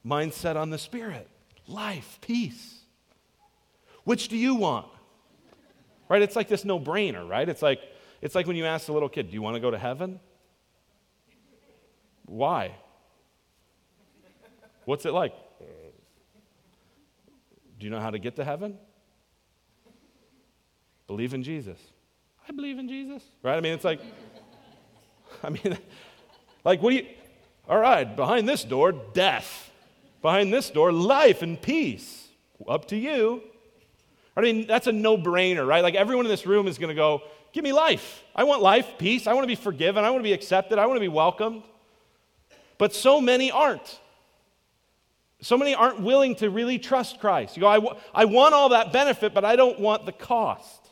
Mindset 0.04 0.56
on 0.56 0.70
the 0.70 0.78
spirit, 0.78 1.28
life, 1.66 2.18
peace. 2.22 2.80
Which 4.04 4.28
do 4.28 4.36
you 4.36 4.54
want? 4.54 4.86
Right? 6.08 6.22
It's 6.22 6.34
like 6.34 6.48
this 6.48 6.64
no 6.64 6.80
brainer, 6.80 7.28
right? 7.28 7.48
It's 7.48 7.62
like, 7.62 7.80
it's 8.20 8.34
like 8.34 8.46
when 8.46 8.56
you 8.56 8.64
ask 8.64 8.88
a 8.88 8.92
little 8.92 9.08
kid, 9.08 9.28
Do 9.28 9.34
you 9.34 9.42
want 9.42 9.54
to 9.54 9.60
go 9.60 9.70
to 9.70 9.78
heaven? 9.78 10.20
Why? 12.30 12.76
What's 14.84 15.04
it 15.04 15.12
like? 15.12 15.34
Do 17.76 17.86
you 17.86 17.90
know 17.90 17.98
how 17.98 18.10
to 18.10 18.20
get 18.20 18.36
to 18.36 18.44
heaven? 18.44 18.78
Believe 21.08 21.34
in 21.34 21.42
Jesus. 21.42 21.78
I 22.48 22.52
believe 22.52 22.78
in 22.78 22.88
Jesus. 22.88 23.24
Right? 23.42 23.56
I 23.56 23.60
mean, 23.60 23.72
it's 23.72 23.84
like, 23.84 24.00
I 25.42 25.50
mean, 25.50 25.76
like, 26.64 26.80
what 26.80 26.90
do 26.90 26.96
you, 26.96 27.06
all 27.68 27.80
right, 27.80 28.04
behind 28.04 28.48
this 28.48 28.62
door, 28.62 28.92
death. 28.92 29.72
Behind 30.22 30.52
this 30.52 30.70
door, 30.70 30.92
life 30.92 31.42
and 31.42 31.60
peace. 31.60 32.28
Up 32.68 32.86
to 32.88 32.96
you. 32.96 33.42
I 34.36 34.40
mean, 34.40 34.68
that's 34.68 34.86
a 34.86 34.92
no 34.92 35.18
brainer, 35.18 35.66
right? 35.66 35.82
Like, 35.82 35.96
everyone 35.96 36.26
in 36.26 36.30
this 36.30 36.46
room 36.46 36.68
is 36.68 36.78
going 36.78 36.90
to 36.90 36.94
go, 36.94 37.22
give 37.52 37.64
me 37.64 37.72
life. 37.72 38.22
I 38.36 38.44
want 38.44 38.62
life, 38.62 38.86
peace. 38.98 39.26
I 39.26 39.32
want 39.32 39.42
to 39.42 39.48
be 39.48 39.56
forgiven. 39.56 40.04
I 40.04 40.10
want 40.10 40.20
to 40.20 40.28
be 40.28 40.32
accepted. 40.32 40.78
I 40.78 40.86
want 40.86 40.96
to 40.96 41.00
be 41.00 41.08
welcomed. 41.08 41.64
But 42.80 42.94
so 42.94 43.20
many 43.20 43.50
aren't. 43.50 44.00
So 45.42 45.58
many 45.58 45.74
aren't 45.74 46.00
willing 46.00 46.34
to 46.36 46.48
really 46.48 46.78
trust 46.78 47.20
Christ. 47.20 47.54
You 47.54 47.60
go, 47.60 47.68
I, 47.68 47.74
w- 47.74 47.94
I 48.14 48.24
want 48.24 48.54
all 48.54 48.70
that 48.70 48.90
benefit, 48.90 49.34
but 49.34 49.44
I 49.44 49.54
don't 49.54 49.78
want 49.78 50.06
the 50.06 50.12
cost. 50.12 50.88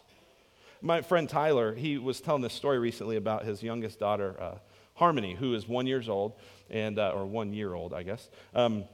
My 0.83 1.01
friend 1.01 1.27
Tyler, 1.27 1.75
he 1.75 1.97
was 1.97 2.21
telling 2.21 2.43
this 2.43 2.53
story 2.53 2.79
recently 2.79 3.17
about 3.17 3.47
his 3.47 3.63
youngest 3.63 3.99
daughter, 3.99 4.37
uh, 4.39 4.55
Harmony, 4.97 5.35
who 5.35 5.55
is 5.55 5.67
one 5.67 5.87
years 5.87 6.11
old, 6.11 6.35
and, 6.69 6.99
uh, 6.99 7.13
or 7.15 7.25
one 7.25 7.55
year 7.55 7.73
old, 7.73 7.95
I 7.95 8.03
guess. 8.03 8.29
Um, 8.55 8.85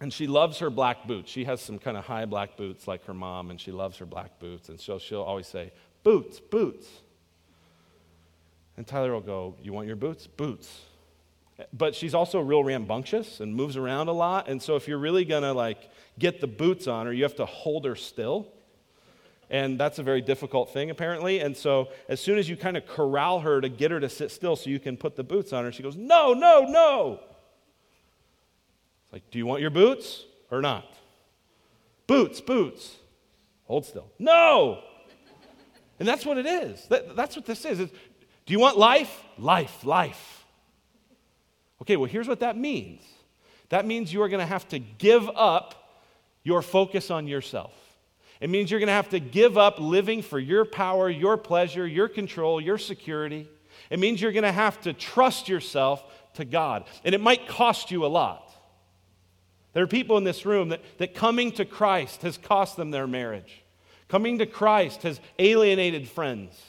and 0.00 0.12
she 0.12 0.28
loves 0.28 0.60
her 0.60 0.70
black 0.70 1.08
boots. 1.08 1.32
She 1.32 1.42
has 1.46 1.60
some 1.60 1.80
kind 1.80 1.96
of 1.96 2.04
high 2.04 2.26
black 2.26 2.56
boots 2.56 2.86
like 2.86 3.04
her 3.06 3.14
mom, 3.14 3.50
and 3.50 3.60
she 3.60 3.72
loves 3.72 3.96
her 3.96 4.06
black 4.06 4.38
boots. 4.38 4.68
And 4.68 4.78
so 4.78 5.00
she'll 5.00 5.22
always 5.22 5.48
say, 5.48 5.72
Boots, 6.04 6.38
boots. 6.38 6.86
And 8.76 8.86
Tyler 8.86 9.12
will 9.12 9.20
go, 9.20 9.56
You 9.60 9.72
want 9.72 9.88
your 9.88 9.96
boots? 9.96 10.28
Boots. 10.28 10.82
But 11.72 11.94
she's 11.94 12.14
also 12.14 12.40
real 12.40 12.64
rambunctious 12.64 13.40
and 13.40 13.54
moves 13.54 13.76
around 13.76 14.08
a 14.08 14.12
lot. 14.12 14.48
And 14.48 14.62
so 14.62 14.76
if 14.76 14.88
you're 14.88 14.98
really 14.98 15.24
going 15.24 15.42
to 15.42 15.52
like 15.52 15.90
get 16.18 16.40
the 16.40 16.46
boots 16.46 16.86
on 16.86 17.06
her, 17.06 17.12
you 17.12 17.22
have 17.22 17.36
to 17.36 17.46
hold 17.46 17.84
her 17.84 17.96
still. 17.96 18.48
And 19.50 19.80
that's 19.80 19.98
a 19.98 20.04
very 20.04 20.20
difficult 20.20 20.72
thing, 20.72 20.90
apparently. 20.90 21.40
And 21.40 21.56
so, 21.56 21.88
as 22.08 22.20
soon 22.20 22.38
as 22.38 22.48
you 22.48 22.56
kind 22.56 22.76
of 22.76 22.86
corral 22.86 23.40
her 23.40 23.60
to 23.60 23.68
get 23.68 23.90
her 23.90 23.98
to 23.98 24.08
sit 24.08 24.30
still 24.30 24.54
so 24.54 24.70
you 24.70 24.78
can 24.78 24.96
put 24.96 25.16
the 25.16 25.24
boots 25.24 25.52
on 25.52 25.64
her, 25.64 25.72
she 25.72 25.82
goes, 25.82 25.96
No, 25.96 26.34
no, 26.34 26.66
no. 26.68 27.20
It's 29.02 29.12
like, 29.12 29.28
Do 29.32 29.38
you 29.38 29.46
want 29.46 29.60
your 29.60 29.70
boots 29.70 30.24
or 30.52 30.62
not? 30.62 30.94
Boots, 32.06 32.40
boots. 32.40 32.96
Hold 33.64 33.86
still. 33.86 34.10
No. 34.20 34.84
And 35.98 36.06
that's 36.06 36.24
what 36.24 36.38
it 36.38 36.46
is. 36.46 36.86
That, 36.86 37.16
that's 37.16 37.34
what 37.34 37.44
this 37.44 37.64
is. 37.64 37.80
It's, 37.80 37.92
do 38.46 38.52
you 38.52 38.60
want 38.60 38.78
life? 38.78 39.22
Life, 39.36 39.84
life. 39.84 40.39
Okay, 41.82 41.96
well, 41.96 42.08
here's 42.08 42.28
what 42.28 42.40
that 42.40 42.56
means 42.56 43.02
that 43.70 43.86
means 43.86 44.12
you 44.12 44.22
are 44.22 44.28
going 44.28 44.40
to 44.40 44.46
have 44.46 44.68
to 44.68 44.78
give 44.78 45.28
up 45.28 45.98
your 46.42 46.60
focus 46.60 47.10
on 47.10 47.26
yourself. 47.26 47.72
It 48.40 48.50
means 48.50 48.70
you're 48.70 48.80
going 48.80 48.88
to 48.88 48.92
have 48.92 49.10
to 49.10 49.20
give 49.20 49.58
up 49.58 49.78
living 49.78 50.22
for 50.22 50.38
your 50.38 50.64
power, 50.64 51.08
your 51.08 51.36
pleasure, 51.36 51.86
your 51.86 52.08
control, 52.08 52.60
your 52.60 52.78
security. 52.78 53.48
It 53.90 53.98
means 53.98 54.20
you're 54.20 54.32
going 54.32 54.42
to 54.42 54.52
have 54.52 54.80
to 54.82 54.92
trust 54.92 55.48
yourself 55.48 56.02
to 56.34 56.44
God. 56.44 56.84
And 57.04 57.14
it 57.14 57.20
might 57.20 57.46
cost 57.46 57.90
you 57.90 58.04
a 58.04 58.08
lot. 58.08 58.50
There 59.72 59.84
are 59.84 59.88
people 59.88 60.16
in 60.18 60.24
this 60.24 60.44
room 60.44 60.70
that, 60.70 60.80
that 60.98 61.14
coming 61.14 61.52
to 61.52 61.64
Christ 61.64 62.22
has 62.22 62.38
cost 62.38 62.76
them 62.76 62.90
their 62.90 63.06
marriage. 63.06 63.62
Coming 64.08 64.38
to 64.38 64.46
Christ 64.46 65.02
has 65.02 65.20
alienated 65.38 66.08
friends. 66.08 66.60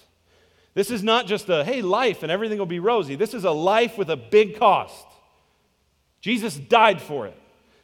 This 0.74 0.89
is 0.89 1.03
not 1.03 1.28
just 1.28 1.49
a, 1.49 1.63
hey, 1.63 1.82
life 1.82 2.24
and 2.24 2.32
everything 2.32 2.57
will 2.57 2.65
be 2.65 2.80
rosy. 2.80 3.15
This 3.15 3.34
is 3.34 3.43
a 3.43 3.51
life 3.51 3.97
with 3.97 4.09
a 4.09 4.15
big 4.15 4.57
cost. 4.57 5.05
Jesus 6.22 6.55
died 6.55 7.01
for 7.01 7.28
it. 7.28 7.38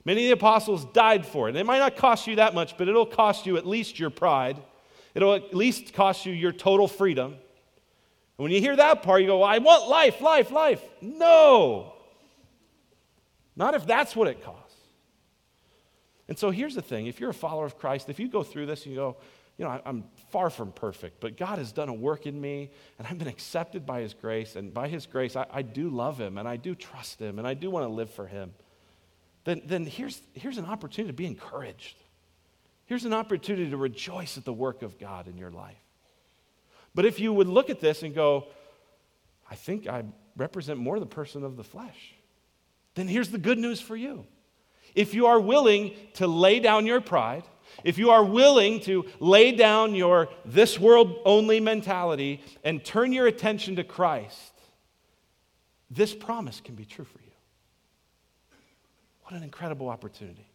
Many 0.05 0.23
of 0.23 0.27
the 0.27 0.45
apostles 0.45 0.85
died 0.93 1.25
for 1.25 1.49
it. 1.49 1.55
It 1.55 1.65
might 1.65 1.79
not 1.79 1.97
cost 1.97 2.27
you 2.27 2.37
that 2.37 2.53
much, 2.53 2.77
but 2.77 2.87
it'll 2.87 3.05
cost 3.05 3.45
you 3.45 3.57
at 3.57 3.65
least 3.65 3.99
your 3.99 4.09
pride. 4.09 4.57
It'll 5.13 5.33
at 5.33 5.53
least 5.53 5.93
cost 5.93 6.25
you 6.25 6.31
your 6.31 6.53
total 6.53 6.87
freedom. 6.87 7.33
And 7.33 8.43
when 8.43 8.51
you 8.51 8.61
hear 8.61 8.75
that 8.75 9.03
part, 9.03 9.21
you 9.21 9.27
go, 9.27 9.39
well, 9.39 9.49
I 9.49 9.57
want 9.57 9.89
life, 9.89 10.21
life, 10.21 10.51
life. 10.51 10.81
No. 11.01 11.93
Not 13.57 13.73
if 13.73 13.85
that's 13.85 14.15
what 14.15 14.29
it 14.29 14.43
costs. 14.43 14.63
And 16.29 16.37
so 16.37 16.51
here's 16.51 16.75
the 16.75 16.81
thing 16.81 17.07
if 17.07 17.19
you're 17.19 17.31
a 17.31 17.33
follower 17.33 17.65
of 17.65 17.77
Christ, 17.77 18.09
if 18.09 18.19
you 18.19 18.29
go 18.29 18.43
through 18.43 18.67
this 18.67 18.85
and 18.85 18.93
you 18.93 18.99
go, 18.99 19.17
you 19.57 19.65
know, 19.65 19.81
I'm 19.85 20.03
far 20.37 20.49
from 20.51 20.71
perfect, 20.71 21.19
but 21.19 21.35
God 21.35 21.57
has 21.57 21.71
done 21.71 21.89
a 21.89 21.93
work 21.93 22.27
in 22.27 22.39
me, 22.39 22.69
and 22.99 23.07
I've 23.07 23.17
been 23.17 23.27
accepted 23.27 23.85
by 23.85 24.01
His 24.01 24.13
grace. 24.13 24.55
And 24.55 24.71
by 24.71 24.87
His 24.87 25.07
grace, 25.07 25.35
I, 25.35 25.45
I 25.51 25.61
do 25.63 25.89
love 25.89 26.19
Him, 26.19 26.37
and 26.37 26.47
I 26.47 26.57
do 26.57 26.75
trust 26.75 27.19
Him, 27.19 27.39
and 27.39 27.47
I 27.47 27.55
do 27.55 27.71
want 27.71 27.85
to 27.85 27.89
live 27.89 28.11
for 28.11 28.27
Him 28.27 28.53
then, 29.47 29.61
then 29.63 29.85
here's, 29.85 30.21
here's 30.33 30.57
an 30.57 30.65
opportunity 30.65 31.13
to 31.13 31.15
be 31.15 31.25
encouraged. 31.25 31.95
Here's 32.85 33.05
an 33.05 33.13
opportunity 33.13 33.69
to 33.69 33.77
rejoice 33.77 34.37
at 34.37 34.43
the 34.43 34.51
work 34.51 34.81
of 34.81 34.99
God 34.99 35.29
in 35.29 35.37
your 35.37 35.51
life. 35.51 35.81
But 36.93 37.05
if 37.05 37.21
you 37.21 37.31
would 37.31 37.47
look 37.47 37.69
at 37.69 37.79
this 37.79 38.03
and 38.03 38.13
go, 38.13 38.47
I 39.49 39.55
think 39.55 39.87
I 39.87 40.03
represent 40.35 40.79
more 40.79 40.99
the 40.99 41.05
person 41.05 41.45
of 41.45 41.55
the 41.55 41.63
flesh, 41.63 42.13
then 42.95 43.07
here's 43.07 43.29
the 43.29 43.37
good 43.37 43.57
news 43.57 43.79
for 43.79 43.95
you. 43.95 44.25
If 44.93 45.13
you 45.13 45.27
are 45.27 45.39
willing 45.39 45.93
to 46.15 46.27
lay 46.27 46.59
down 46.59 46.85
your 46.85 46.99
pride, 46.99 47.43
if 47.83 47.97
you 47.97 48.09
are 48.11 48.23
willing 48.23 48.79
to 48.81 49.05
lay 49.19 49.51
down 49.51 49.95
your 49.95 50.29
this 50.45 50.79
world 50.79 51.19
only 51.25 51.59
mentality 51.59 52.41
and 52.63 52.83
turn 52.83 53.13
your 53.13 53.27
attention 53.27 53.75
to 53.77 53.83
Christ, 53.83 54.53
this 55.89 56.13
promise 56.13 56.61
can 56.61 56.75
be 56.75 56.85
true 56.85 57.05
for 57.05 57.19
you. 57.19 57.31
What 59.23 59.35
an 59.35 59.43
incredible 59.43 59.89
opportunity. 59.89 60.47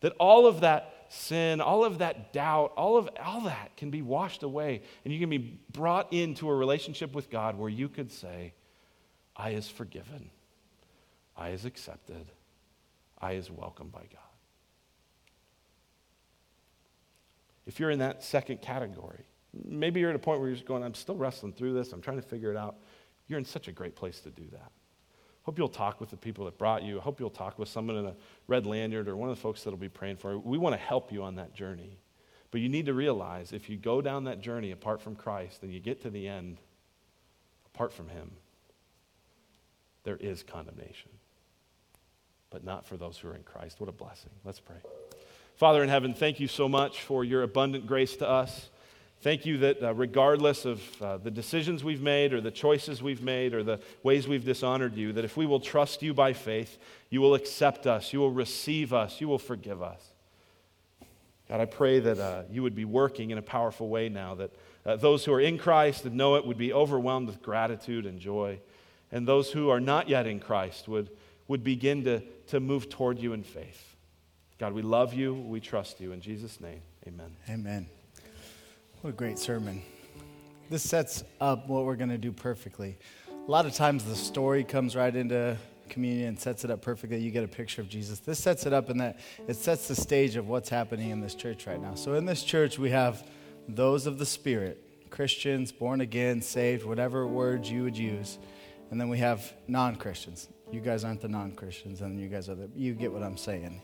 That 0.00 0.12
all 0.18 0.46
of 0.46 0.60
that 0.60 1.06
sin, 1.08 1.60
all 1.60 1.84
of 1.84 1.98
that 1.98 2.32
doubt, 2.32 2.72
all 2.76 2.96
of 2.98 3.08
all 3.24 3.42
that 3.42 3.76
can 3.76 3.90
be 3.90 4.02
washed 4.02 4.42
away 4.42 4.82
and 5.04 5.14
you 5.14 5.20
can 5.20 5.30
be 5.30 5.58
brought 5.72 6.12
into 6.12 6.50
a 6.50 6.54
relationship 6.54 7.14
with 7.14 7.30
God 7.30 7.56
where 7.56 7.70
you 7.70 7.88
could 7.88 8.12
say, 8.12 8.52
I 9.36 9.50
is 9.50 9.68
forgiven. 9.68 10.30
I 11.36 11.50
is 11.50 11.64
accepted. 11.64 12.30
I 13.18 13.32
is 13.32 13.50
welcomed 13.50 13.92
by 13.92 14.00
God. 14.00 14.33
If 17.66 17.80
you're 17.80 17.90
in 17.90 18.00
that 18.00 18.22
second 18.22 18.60
category, 18.60 19.24
maybe 19.64 20.00
you're 20.00 20.10
at 20.10 20.16
a 20.16 20.20
point 20.20 20.40
where 20.40 20.48
you're 20.48 20.56
just 20.56 20.66
going, 20.66 20.82
I'm 20.82 20.94
still 20.94 21.16
wrestling 21.16 21.52
through 21.52 21.74
this, 21.74 21.92
I'm 21.92 22.00
trying 22.00 22.20
to 22.20 22.26
figure 22.26 22.50
it 22.50 22.56
out. 22.56 22.76
You're 23.26 23.38
in 23.38 23.44
such 23.44 23.68
a 23.68 23.72
great 23.72 23.96
place 23.96 24.20
to 24.20 24.30
do 24.30 24.44
that. 24.52 24.70
Hope 25.44 25.58
you'll 25.58 25.68
talk 25.68 26.00
with 26.00 26.10
the 26.10 26.16
people 26.16 26.46
that 26.46 26.56
brought 26.56 26.82
you. 26.82 26.98
I 26.98 27.02
hope 27.02 27.20
you'll 27.20 27.30
talk 27.30 27.58
with 27.58 27.68
someone 27.68 27.96
in 27.96 28.06
a 28.06 28.14
red 28.46 28.66
lanyard 28.66 29.08
or 29.08 29.16
one 29.16 29.28
of 29.28 29.36
the 29.36 29.40
folks 29.40 29.62
that'll 29.62 29.78
be 29.78 29.90
praying 29.90 30.16
for 30.16 30.32
you. 30.32 30.38
We 30.38 30.56
want 30.56 30.74
to 30.74 30.80
help 30.80 31.12
you 31.12 31.22
on 31.22 31.36
that 31.36 31.54
journey. 31.54 31.98
But 32.50 32.60
you 32.60 32.68
need 32.68 32.86
to 32.86 32.94
realize 32.94 33.52
if 33.52 33.68
you 33.68 33.76
go 33.76 34.00
down 34.00 34.24
that 34.24 34.40
journey 34.40 34.70
apart 34.70 35.02
from 35.02 35.16
Christ 35.16 35.62
and 35.62 35.72
you 35.72 35.80
get 35.80 36.00
to 36.02 36.10
the 36.10 36.28
end 36.28 36.58
apart 37.74 37.92
from 37.92 38.08
Him, 38.08 38.30
there 40.04 40.16
is 40.16 40.42
condemnation. 40.42 41.10
But 42.50 42.64
not 42.64 42.86
for 42.86 42.96
those 42.96 43.18
who 43.18 43.28
are 43.28 43.34
in 43.34 43.42
Christ. 43.42 43.80
What 43.80 43.88
a 43.88 43.92
blessing. 43.92 44.30
Let's 44.44 44.60
pray. 44.60 44.76
Father 45.56 45.84
in 45.84 45.88
heaven, 45.88 46.14
thank 46.14 46.40
you 46.40 46.48
so 46.48 46.68
much 46.68 47.02
for 47.02 47.22
your 47.22 47.44
abundant 47.44 47.86
grace 47.86 48.16
to 48.16 48.28
us. 48.28 48.70
Thank 49.20 49.46
you 49.46 49.58
that 49.58 49.80
uh, 49.80 49.94
regardless 49.94 50.64
of 50.64 51.02
uh, 51.02 51.16
the 51.18 51.30
decisions 51.30 51.84
we've 51.84 52.02
made 52.02 52.34
or 52.34 52.40
the 52.40 52.50
choices 52.50 53.00
we've 53.00 53.22
made 53.22 53.54
or 53.54 53.62
the 53.62 53.78
ways 54.02 54.26
we've 54.26 54.44
dishonored 54.44 54.96
you, 54.96 55.12
that 55.12 55.24
if 55.24 55.36
we 55.36 55.46
will 55.46 55.60
trust 55.60 56.02
you 56.02 56.12
by 56.12 56.32
faith, 56.32 56.76
you 57.08 57.20
will 57.20 57.34
accept 57.34 57.86
us, 57.86 58.12
you 58.12 58.18
will 58.18 58.32
receive 58.32 58.92
us, 58.92 59.20
you 59.20 59.28
will 59.28 59.38
forgive 59.38 59.80
us. 59.80 60.10
God, 61.48 61.60
I 61.60 61.66
pray 61.66 62.00
that 62.00 62.18
uh, 62.18 62.42
you 62.50 62.64
would 62.64 62.74
be 62.74 62.84
working 62.84 63.30
in 63.30 63.38
a 63.38 63.42
powerful 63.42 63.88
way 63.88 64.08
now, 64.08 64.34
that 64.34 64.50
uh, 64.84 64.96
those 64.96 65.24
who 65.24 65.32
are 65.32 65.40
in 65.40 65.56
Christ 65.56 66.04
and 66.04 66.16
know 66.16 66.34
it 66.34 66.44
would 66.44 66.58
be 66.58 66.72
overwhelmed 66.72 67.28
with 67.28 67.40
gratitude 67.42 68.06
and 68.06 68.18
joy, 68.18 68.58
and 69.12 69.26
those 69.26 69.52
who 69.52 69.70
are 69.70 69.80
not 69.80 70.08
yet 70.08 70.26
in 70.26 70.40
Christ 70.40 70.88
would, 70.88 71.10
would 71.46 71.62
begin 71.62 72.02
to, 72.04 72.22
to 72.48 72.58
move 72.58 72.90
toward 72.90 73.20
you 73.20 73.32
in 73.32 73.44
faith. 73.44 73.93
God, 74.64 74.72
we 74.72 74.80
love 74.80 75.12
you, 75.12 75.34
we 75.34 75.60
trust 75.60 76.00
you. 76.00 76.12
In 76.12 76.22
Jesus' 76.22 76.58
name, 76.58 76.80
amen. 77.06 77.36
Amen. 77.50 77.86
What 79.02 79.10
a 79.10 79.12
great 79.12 79.38
sermon. 79.38 79.82
This 80.70 80.82
sets 80.82 81.22
up 81.38 81.68
what 81.68 81.84
we're 81.84 81.96
going 81.96 82.08
to 82.08 82.16
do 82.16 82.32
perfectly. 82.32 82.96
A 83.28 83.50
lot 83.50 83.66
of 83.66 83.74
times 83.74 84.04
the 84.04 84.16
story 84.16 84.64
comes 84.64 84.96
right 84.96 85.14
into 85.14 85.58
communion 85.90 86.28
and 86.28 86.40
sets 86.40 86.64
it 86.64 86.70
up 86.70 86.80
perfectly. 86.80 87.18
You 87.18 87.30
get 87.30 87.44
a 87.44 87.46
picture 87.46 87.82
of 87.82 87.90
Jesus. 87.90 88.20
This 88.20 88.38
sets 88.38 88.64
it 88.64 88.72
up 88.72 88.88
in 88.88 88.96
that 88.96 89.20
it 89.46 89.56
sets 89.56 89.86
the 89.86 89.94
stage 89.94 90.34
of 90.36 90.48
what's 90.48 90.70
happening 90.70 91.10
in 91.10 91.20
this 91.20 91.34
church 91.34 91.66
right 91.66 91.78
now. 91.78 91.94
So 91.94 92.14
in 92.14 92.24
this 92.24 92.42
church, 92.42 92.78
we 92.78 92.88
have 92.88 93.22
those 93.68 94.06
of 94.06 94.18
the 94.18 94.24
Spirit 94.24 94.82
Christians, 95.10 95.72
born 95.72 96.00
again, 96.00 96.40
saved, 96.40 96.86
whatever 96.86 97.26
words 97.26 97.70
you 97.70 97.82
would 97.82 97.98
use. 97.98 98.38
And 98.90 98.98
then 98.98 99.10
we 99.10 99.18
have 99.18 99.52
non 99.68 99.96
Christians. 99.96 100.48
You 100.72 100.80
guys 100.80 101.04
aren't 101.04 101.20
the 101.20 101.28
non 101.28 101.52
Christians, 101.52 102.00
and 102.00 102.18
you 102.18 102.28
guys 102.28 102.48
are 102.48 102.54
the, 102.54 102.70
you 102.74 102.94
get 102.94 103.12
what 103.12 103.22
I'm 103.22 103.36
saying. 103.36 103.82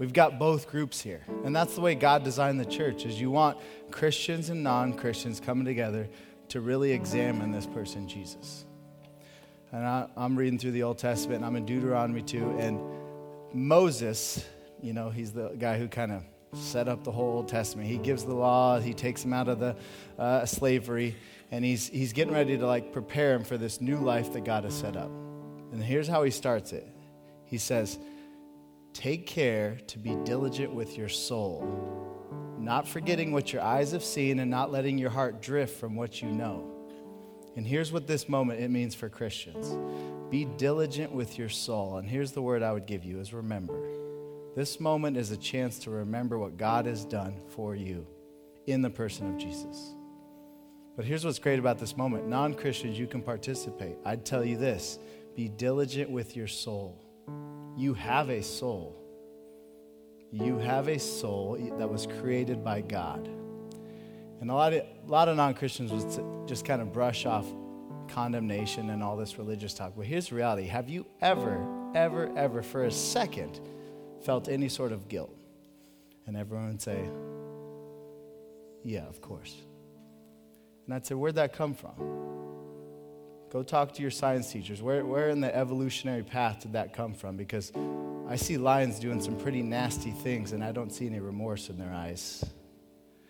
We've 0.00 0.14
got 0.14 0.38
both 0.38 0.66
groups 0.70 1.02
here. 1.02 1.20
And 1.44 1.54
that's 1.54 1.74
the 1.74 1.82
way 1.82 1.94
God 1.94 2.24
designed 2.24 2.58
the 2.58 2.64
church 2.64 3.04
is 3.04 3.20
you 3.20 3.30
want 3.30 3.58
Christians 3.90 4.48
and 4.48 4.62
non-Christians 4.62 5.40
coming 5.40 5.66
together 5.66 6.08
to 6.48 6.62
really 6.62 6.92
examine 6.92 7.52
this 7.52 7.66
person 7.66 8.08
Jesus. 8.08 8.64
And 9.72 9.84
I, 9.86 10.06
am 10.16 10.36
reading 10.36 10.58
through 10.58 10.70
the 10.70 10.84
Old 10.84 10.96
Testament 10.96 11.36
and 11.36 11.44
I'm 11.44 11.54
in 11.54 11.66
Deuteronomy 11.66 12.22
2 12.22 12.56
and 12.58 12.80
Moses, 13.52 14.42
you 14.80 14.94
know, 14.94 15.10
he's 15.10 15.32
the 15.32 15.50
guy 15.58 15.76
who 15.76 15.86
kind 15.86 16.12
of 16.12 16.22
set 16.54 16.88
up 16.88 17.04
the 17.04 17.12
whole 17.12 17.36
Old 17.36 17.48
Testament. 17.48 17.86
He 17.86 17.98
gives 17.98 18.24
the 18.24 18.32
law, 18.32 18.80
he 18.80 18.94
takes 18.94 19.22
them 19.22 19.34
out 19.34 19.48
of 19.48 19.58
the 19.58 19.76
uh, 20.18 20.46
slavery, 20.46 21.14
and 21.50 21.62
he's, 21.62 21.88
he's 21.88 22.14
getting 22.14 22.32
ready 22.32 22.56
to 22.56 22.66
like 22.66 22.90
prepare 22.90 23.34
him 23.34 23.44
for 23.44 23.58
this 23.58 23.82
new 23.82 23.98
life 23.98 24.32
that 24.32 24.44
God 24.44 24.64
has 24.64 24.72
set 24.72 24.96
up. 24.96 25.10
And 25.72 25.84
here's 25.84 26.08
how 26.08 26.22
he 26.22 26.30
starts 26.30 26.72
it. 26.72 26.88
He 27.44 27.58
says, 27.58 27.98
Take 28.92 29.26
care 29.26 29.78
to 29.86 29.98
be 29.98 30.16
diligent 30.24 30.74
with 30.74 30.98
your 30.98 31.08
soul, 31.08 32.56
not 32.58 32.86
forgetting 32.86 33.32
what 33.32 33.52
your 33.52 33.62
eyes 33.62 33.92
have 33.92 34.04
seen 34.04 34.40
and 34.40 34.50
not 34.50 34.72
letting 34.72 34.98
your 34.98 35.10
heart 35.10 35.40
drift 35.40 35.78
from 35.78 35.96
what 35.96 36.20
you 36.20 36.28
know. 36.28 36.70
And 37.56 37.66
here's 37.66 37.92
what 37.92 38.06
this 38.06 38.28
moment 38.28 38.60
it 38.60 38.70
means 38.70 38.94
for 38.94 39.08
Christians. 39.08 39.76
Be 40.30 40.44
diligent 40.44 41.12
with 41.12 41.38
your 41.38 41.48
soul. 41.48 41.98
And 41.98 42.08
here's 42.08 42.32
the 42.32 42.42
word 42.42 42.62
I 42.62 42.72
would 42.72 42.86
give 42.86 43.04
you 43.04 43.20
is 43.20 43.32
remember. 43.32 43.80
This 44.54 44.80
moment 44.80 45.16
is 45.16 45.30
a 45.30 45.36
chance 45.36 45.78
to 45.80 45.90
remember 45.90 46.38
what 46.38 46.56
God 46.56 46.86
has 46.86 47.04
done 47.04 47.40
for 47.48 47.74
you 47.74 48.06
in 48.66 48.82
the 48.82 48.90
person 48.90 49.32
of 49.32 49.38
Jesus. 49.38 49.94
But 50.96 51.04
here's 51.04 51.24
what's 51.24 51.38
great 51.38 51.58
about 51.58 51.78
this 51.78 51.96
moment. 51.96 52.28
Non-Christians, 52.28 52.98
you 52.98 53.06
can 53.06 53.22
participate. 53.22 53.96
I'd 54.04 54.24
tell 54.24 54.44
you 54.44 54.56
this, 54.56 54.98
be 55.34 55.48
diligent 55.48 56.10
with 56.10 56.36
your 56.36 56.48
soul. 56.48 57.09
You 57.76 57.94
have 57.94 58.30
a 58.30 58.42
soul. 58.42 58.96
You 60.32 60.58
have 60.58 60.88
a 60.88 60.98
soul 60.98 61.56
that 61.78 61.88
was 61.88 62.06
created 62.06 62.62
by 62.64 62.82
God. 62.82 63.28
And 64.40 64.50
a 64.50 64.54
lot 64.54 64.72
of, 64.72 64.80
a 64.80 65.10
lot 65.10 65.28
of 65.28 65.36
non 65.36 65.54
Christians 65.54 65.92
would 65.92 66.48
just 66.48 66.64
kind 66.64 66.80
of 66.80 66.92
brush 66.92 67.26
off 67.26 67.46
condemnation 68.08 68.90
and 68.90 69.02
all 69.02 69.16
this 69.16 69.38
religious 69.38 69.74
talk. 69.74 69.94
But 69.96 70.06
here's 70.06 70.28
the 70.28 70.36
reality 70.36 70.66
Have 70.66 70.88
you 70.88 71.06
ever, 71.20 71.66
ever, 71.94 72.32
ever, 72.36 72.62
for 72.62 72.84
a 72.84 72.90
second, 72.90 73.60
felt 74.22 74.48
any 74.48 74.68
sort 74.68 74.92
of 74.92 75.08
guilt? 75.08 75.36
And 76.26 76.36
everyone 76.36 76.68
would 76.68 76.82
say, 76.82 77.08
Yeah, 78.82 79.06
of 79.06 79.20
course. 79.20 79.54
And 80.86 80.94
I'd 80.94 81.06
say, 81.06 81.14
Where'd 81.14 81.34
that 81.34 81.52
come 81.52 81.74
from? 81.74 82.39
Go 83.50 83.64
talk 83.64 83.92
to 83.94 84.02
your 84.02 84.12
science 84.12 84.52
teachers. 84.52 84.80
Where, 84.80 85.04
where 85.04 85.28
in 85.28 85.40
the 85.40 85.54
evolutionary 85.54 86.22
path 86.22 86.60
did 86.60 86.74
that 86.74 86.92
come 86.92 87.12
from? 87.12 87.36
Because 87.36 87.72
I 88.28 88.36
see 88.36 88.56
lions 88.56 89.00
doing 89.00 89.20
some 89.20 89.36
pretty 89.36 89.60
nasty 89.60 90.12
things 90.12 90.52
and 90.52 90.62
I 90.62 90.70
don't 90.70 90.90
see 90.90 91.06
any 91.06 91.18
remorse 91.18 91.68
in 91.68 91.76
their 91.76 91.92
eyes. 91.92 92.44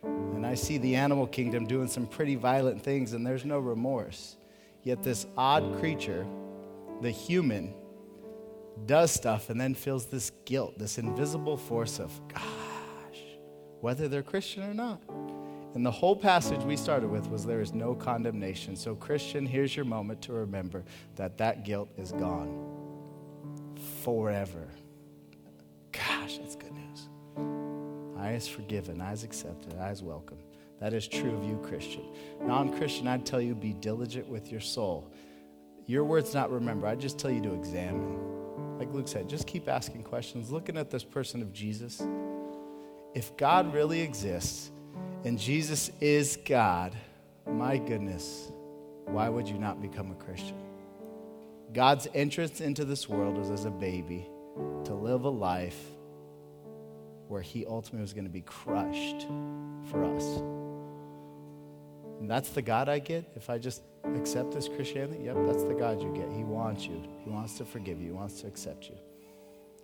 And 0.03 0.47
I 0.47 0.55
see 0.55 0.77
the 0.77 0.95
animal 0.95 1.27
kingdom 1.27 1.67
doing 1.67 1.89
some 1.89 2.07
pretty 2.07 2.35
violent 2.35 2.83
things 2.83 3.15
and 3.15 3.27
there's 3.27 3.47
no 3.47 3.59
remorse. 3.59 4.37
Yet 4.83 5.03
this 5.03 5.27
odd 5.39 5.79
creature, 5.79 6.27
the 7.01 7.11
human, 7.11 7.73
does 8.85 9.11
stuff 9.11 9.49
and 9.49 9.59
then 9.59 9.75
feels 9.75 10.07
this 10.07 10.33
guilt, 10.45 10.79
this 10.79 10.99
invisible 10.99 11.57
force 11.57 11.99
of, 11.99 12.13
gosh, 12.29 13.23
whether 13.81 14.07
they're 14.07 14.23
Christian 14.23 14.65
or 14.65 14.75
not. 14.75 15.03
And 15.75 15.87
the 15.87 15.91
whole 15.91 16.17
passage 16.17 16.63
we 16.63 16.77
started 16.77 17.09
with 17.09 17.29
was 17.31 17.47
there 17.47 17.61
is 17.61 17.73
no 17.73 17.95
condemnation. 17.95 18.75
So, 18.75 18.97
Christian, 18.97 19.47
here's 19.47 19.77
your 19.77 19.85
moment 19.85 20.21
to 20.23 20.33
remember 20.33 20.85
that 21.15 21.39
that 21.39 21.65
guilt 21.65 21.89
is 21.97 22.11
gone 22.13 22.81
forever. 24.03 24.69
Gosh, 25.93 26.39
that's 26.39 26.57
good 26.57 26.73
news. 26.73 27.09
I 28.19 28.33
is 28.33 28.49
forgiven, 28.49 29.01
I 29.01 29.13
is 29.13 29.25
accepted, 29.25 29.77
I 29.79 29.91
is 29.91 30.03
welcome. 30.03 30.39
That 30.81 30.93
is 30.93 31.07
true 31.07 31.35
of 31.37 31.45
you, 31.45 31.59
Christian. 31.63 32.05
Non 32.43 32.77
Christian, 32.77 33.07
I'd 33.07 33.25
tell 33.25 33.41
you 33.41 33.55
be 33.55 33.75
diligent 33.75 34.29
with 34.29 34.51
your 34.51 34.61
soul. 34.61 35.13
Your 35.87 36.05
words 36.05 36.35
not 36.35 36.51
remember, 36.51 36.87
I'd 36.87 37.01
just 37.01 37.19
tell 37.19 37.31
you 37.31 37.43
to 37.43 37.55
examine. 37.55 38.79
Like 38.79 38.93
Luke 38.93 39.09
said, 39.09 39.29
just 39.29 39.47
keep 39.47 39.69
asking 39.69 40.05
questions, 40.05 40.51
looking 40.51 40.77
at 40.77 40.91
this 40.91 41.05
person 41.05 41.43
of 41.43 41.53
Jesus. 41.53 42.03
If 43.15 43.37
God 43.37 43.75
really 43.75 44.01
exists, 44.01 44.71
and 45.25 45.39
Jesus 45.39 45.91
is 46.01 46.39
God, 46.45 46.97
my 47.47 47.77
goodness, 47.77 48.51
why 49.07 49.29
would 49.29 49.49
you 49.49 49.59
not 49.59 49.83
become 49.83 50.11
a 50.13 50.15
Christian? 50.15 50.57
God's 51.73 52.09
entrance 52.15 52.61
into 52.61 52.85
this 52.85 53.09
world 53.09 53.37
was 53.37 53.51
as 53.51 53.65
a 53.65 53.71
baby 53.71 54.27
to 54.85 54.95
live 54.95 55.25
a 55.25 55.31
life 55.31 55.79
where 57.29 57.43
he 57.43 57.65
ultimately 57.67 58.01
was 58.01 58.13
going 58.13 58.25
to 58.25 58.31
be 58.31 58.41
crushed 58.41 59.27
for 59.91 60.05
us. 60.05 60.25
And 62.21 62.31
that's 62.31 62.51
the 62.51 62.63
God 62.63 62.89
I 62.89 62.99
get 62.99 63.25
if 63.37 63.49
I 63.49 63.59
just 63.59 63.83
accept 64.17 64.53
this 64.53 64.69
Christianity. 64.69 65.25
Yep, 65.25 65.37
that's 65.47 65.65
the 65.65 65.75
God 65.75 66.03
you 66.03 66.13
get. 66.13 66.31
He 66.33 66.45
wants 66.45 66.87
you, 66.87 67.03
He 67.25 67.31
wants 67.31 67.57
to 67.59 67.65
forgive 67.65 68.01
you, 68.01 68.07
He 68.07 68.13
wants 68.13 68.41
to 68.41 68.47
accept 68.47 68.89
you. 68.89 68.97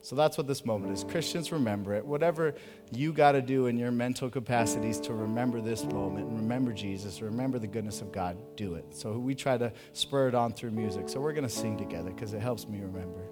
So 0.03 0.15
that's 0.15 0.39
what 0.39 0.47
this 0.47 0.65
moment 0.65 0.93
is. 0.93 1.05
Christians, 1.05 1.51
remember 1.51 1.95
it. 1.95 2.05
Whatever 2.05 2.55
you 2.93 3.13
got 3.13 3.33
to 3.33 3.43
do 3.43 3.67
in 3.67 3.77
your 3.77 3.91
mental 3.91 4.31
capacities 4.31 5.01
to 5.01 5.15
remember 5.15 5.61
this 5.61 5.85
moment 5.85 6.29
and 6.29 6.39
remember 6.39 6.73
Jesus, 6.73 7.21
remember 7.21 7.59
the 7.59 7.67
goodness 7.67 8.01
of 8.01 8.13
God, 8.13 8.37
do 8.57 8.75
it. 8.75 8.85
So 8.91 9.19
we 9.19 9.35
try 9.35 9.59
to 9.59 9.73
spur 9.95 10.29
it 10.29 10.35
on 10.35 10.53
through 10.53 10.71
music. 10.71 11.09
So 11.09 11.21
we're 11.21 11.33
going 11.33 11.49
to 11.49 11.51
sing 11.51 11.77
together 11.77 12.11
because 12.11 12.35
it 12.35 12.41
helps 12.41 12.69
me 12.69 12.81
remember. 12.81 13.29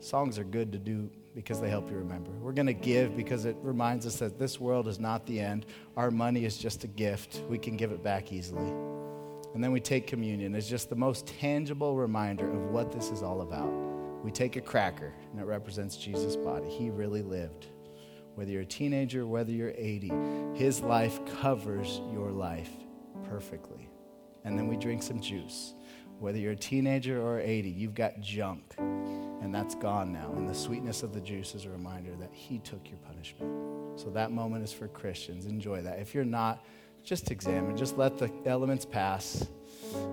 Songs 0.00 0.38
are 0.38 0.44
good 0.44 0.70
to 0.72 0.78
do 0.78 1.10
because 1.34 1.60
they 1.60 1.68
help 1.68 1.90
you 1.90 1.96
remember. 1.96 2.30
We're 2.30 2.52
going 2.52 2.66
to 2.66 2.72
give 2.72 3.16
because 3.16 3.44
it 3.44 3.56
reminds 3.60 4.06
us 4.06 4.16
that 4.16 4.38
this 4.38 4.60
world 4.60 4.86
is 4.86 5.00
not 5.00 5.26
the 5.26 5.40
end. 5.40 5.66
Our 5.96 6.10
money 6.10 6.44
is 6.44 6.58
just 6.58 6.84
a 6.84 6.88
gift. 6.88 7.42
We 7.48 7.58
can 7.58 7.76
give 7.76 7.90
it 7.90 8.02
back 8.02 8.32
easily. 8.32 8.72
And 9.54 9.64
then 9.64 9.72
we 9.72 9.80
take 9.80 10.06
communion 10.06 10.54
as 10.54 10.68
just 10.68 10.90
the 10.90 10.96
most 10.96 11.26
tangible 11.26 11.96
reminder 11.96 12.48
of 12.48 12.70
what 12.70 12.92
this 12.92 13.10
is 13.10 13.22
all 13.22 13.40
about. 13.40 13.87
We 14.22 14.30
take 14.30 14.56
a 14.56 14.60
cracker, 14.60 15.12
and 15.30 15.40
it 15.40 15.44
represents 15.44 15.96
Jesus' 15.96 16.36
body. 16.36 16.68
He 16.68 16.90
really 16.90 17.22
lived. 17.22 17.66
Whether 18.34 18.52
you're 18.52 18.62
a 18.62 18.66
teenager, 18.66 19.26
whether 19.26 19.50
you're 19.50 19.74
80, 19.76 20.12
his 20.54 20.80
life 20.80 21.20
covers 21.40 22.00
your 22.12 22.30
life 22.30 22.70
perfectly. 23.28 23.88
And 24.44 24.58
then 24.58 24.68
we 24.68 24.76
drink 24.76 25.02
some 25.02 25.20
juice. 25.20 25.74
Whether 26.18 26.38
you're 26.38 26.52
a 26.52 26.56
teenager 26.56 27.20
or 27.20 27.40
80, 27.40 27.68
you've 27.68 27.94
got 27.94 28.20
junk, 28.20 28.74
and 28.78 29.54
that's 29.54 29.74
gone 29.74 30.12
now. 30.12 30.32
And 30.36 30.48
the 30.48 30.54
sweetness 30.54 31.02
of 31.02 31.12
the 31.12 31.20
juice 31.20 31.54
is 31.54 31.64
a 31.64 31.70
reminder 31.70 32.14
that 32.16 32.32
he 32.32 32.58
took 32.58 32.88
your 32.88 32.98
punishment. 32.98 34.00
So 34.00 34.10
that 34.10 34.30
moment 34.32 34.64
is 34.64 34.72
for 34.72 34.88
Christians. 34.88 35.46
Enjoy 35.46 35.82
that. 35.82 35.98
If 35.98 36.14
you're 36.14 36.24
not, 36.24 36.64
just 37.04 37.30
examine, 37.30 37.76
just 37.76 37.96
let 37.96 38.18
the 38.18 38.30
elements 38.46 38.84
pass. 38.84 39.46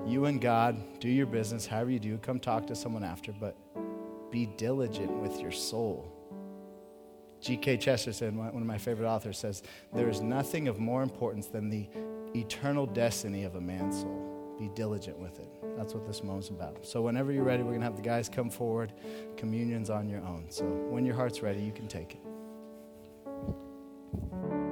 You 0.06 0.26
and 0.26 0.40
God, 0.40 1.00
do 1.00 1.10
your 1.10 1.26
business, 1.26 1.66
however 1.66 1.92
you 1.92 2.00
do. 2.00 2.18
Come 2.20 2.40
talk 2.40 2.68
to 2.68 2.76
someone 2.76 3.04
after, 3.04 3.32
but 3.32 3.58
be 4.32 4.48
diligent 4.58 5.12
with 5.12 5.40
your 5.40 5.52
soul. 5.52 6.12
G.K. 7.42 7.78
Chesterton, 7.78 8.38
one 8.38 8.56
of 8.56 8.66
my 8.66 8.78
favorite 8.78 9.08
authors, 9.08 9.38
says, 9.38 9.62
There 9.94 10.10
is 10.10 10.22
nothing 10.22 10.68
of 10.68 10.80
more 10.80 11.04
importance 11.04 11.48
than 11.48 11.70
the 11.70 11.88
eternal 12.36 12.86
destiny 12.86 13.44
of 13.44 13.56
a 13.56 13.62
man's 13.62 14.02
soul. 14.02 14.56
Be 14.58 14.70
diligent 14.70 15.20
with 15.20 15.40
it. 15.40 15.50
That's 15.78 15.94
what 15.94 16.08
this 16.08 16.24
moment's 16.24 16.50
about. 16.50 16.86
So, 16.86 17.02
whenever 17.02 17.32
you're 17.32 17.44
ready, 17.44 17.62
we're 17.62 17.70
going 17.70 17.82
to 17.82 17.86
have 17.86 17.98
the 17.98 18.02
guys 18.02 18.30
come 18.30 18.50
forward. 18.50 18.94
Communion's 19.38 19.90
on 19.90 20.10
your 20.10 20.22
own. 20.22 20.46
So, 20.50 20.66
when 20.66 21.06
your 21.06 21.16
heart's 21.16 21.42
ready, 21.42 21.62
you 21.62 21.72
can 21.72 21.88
take 21.88 22.16
it. 22.16 24.65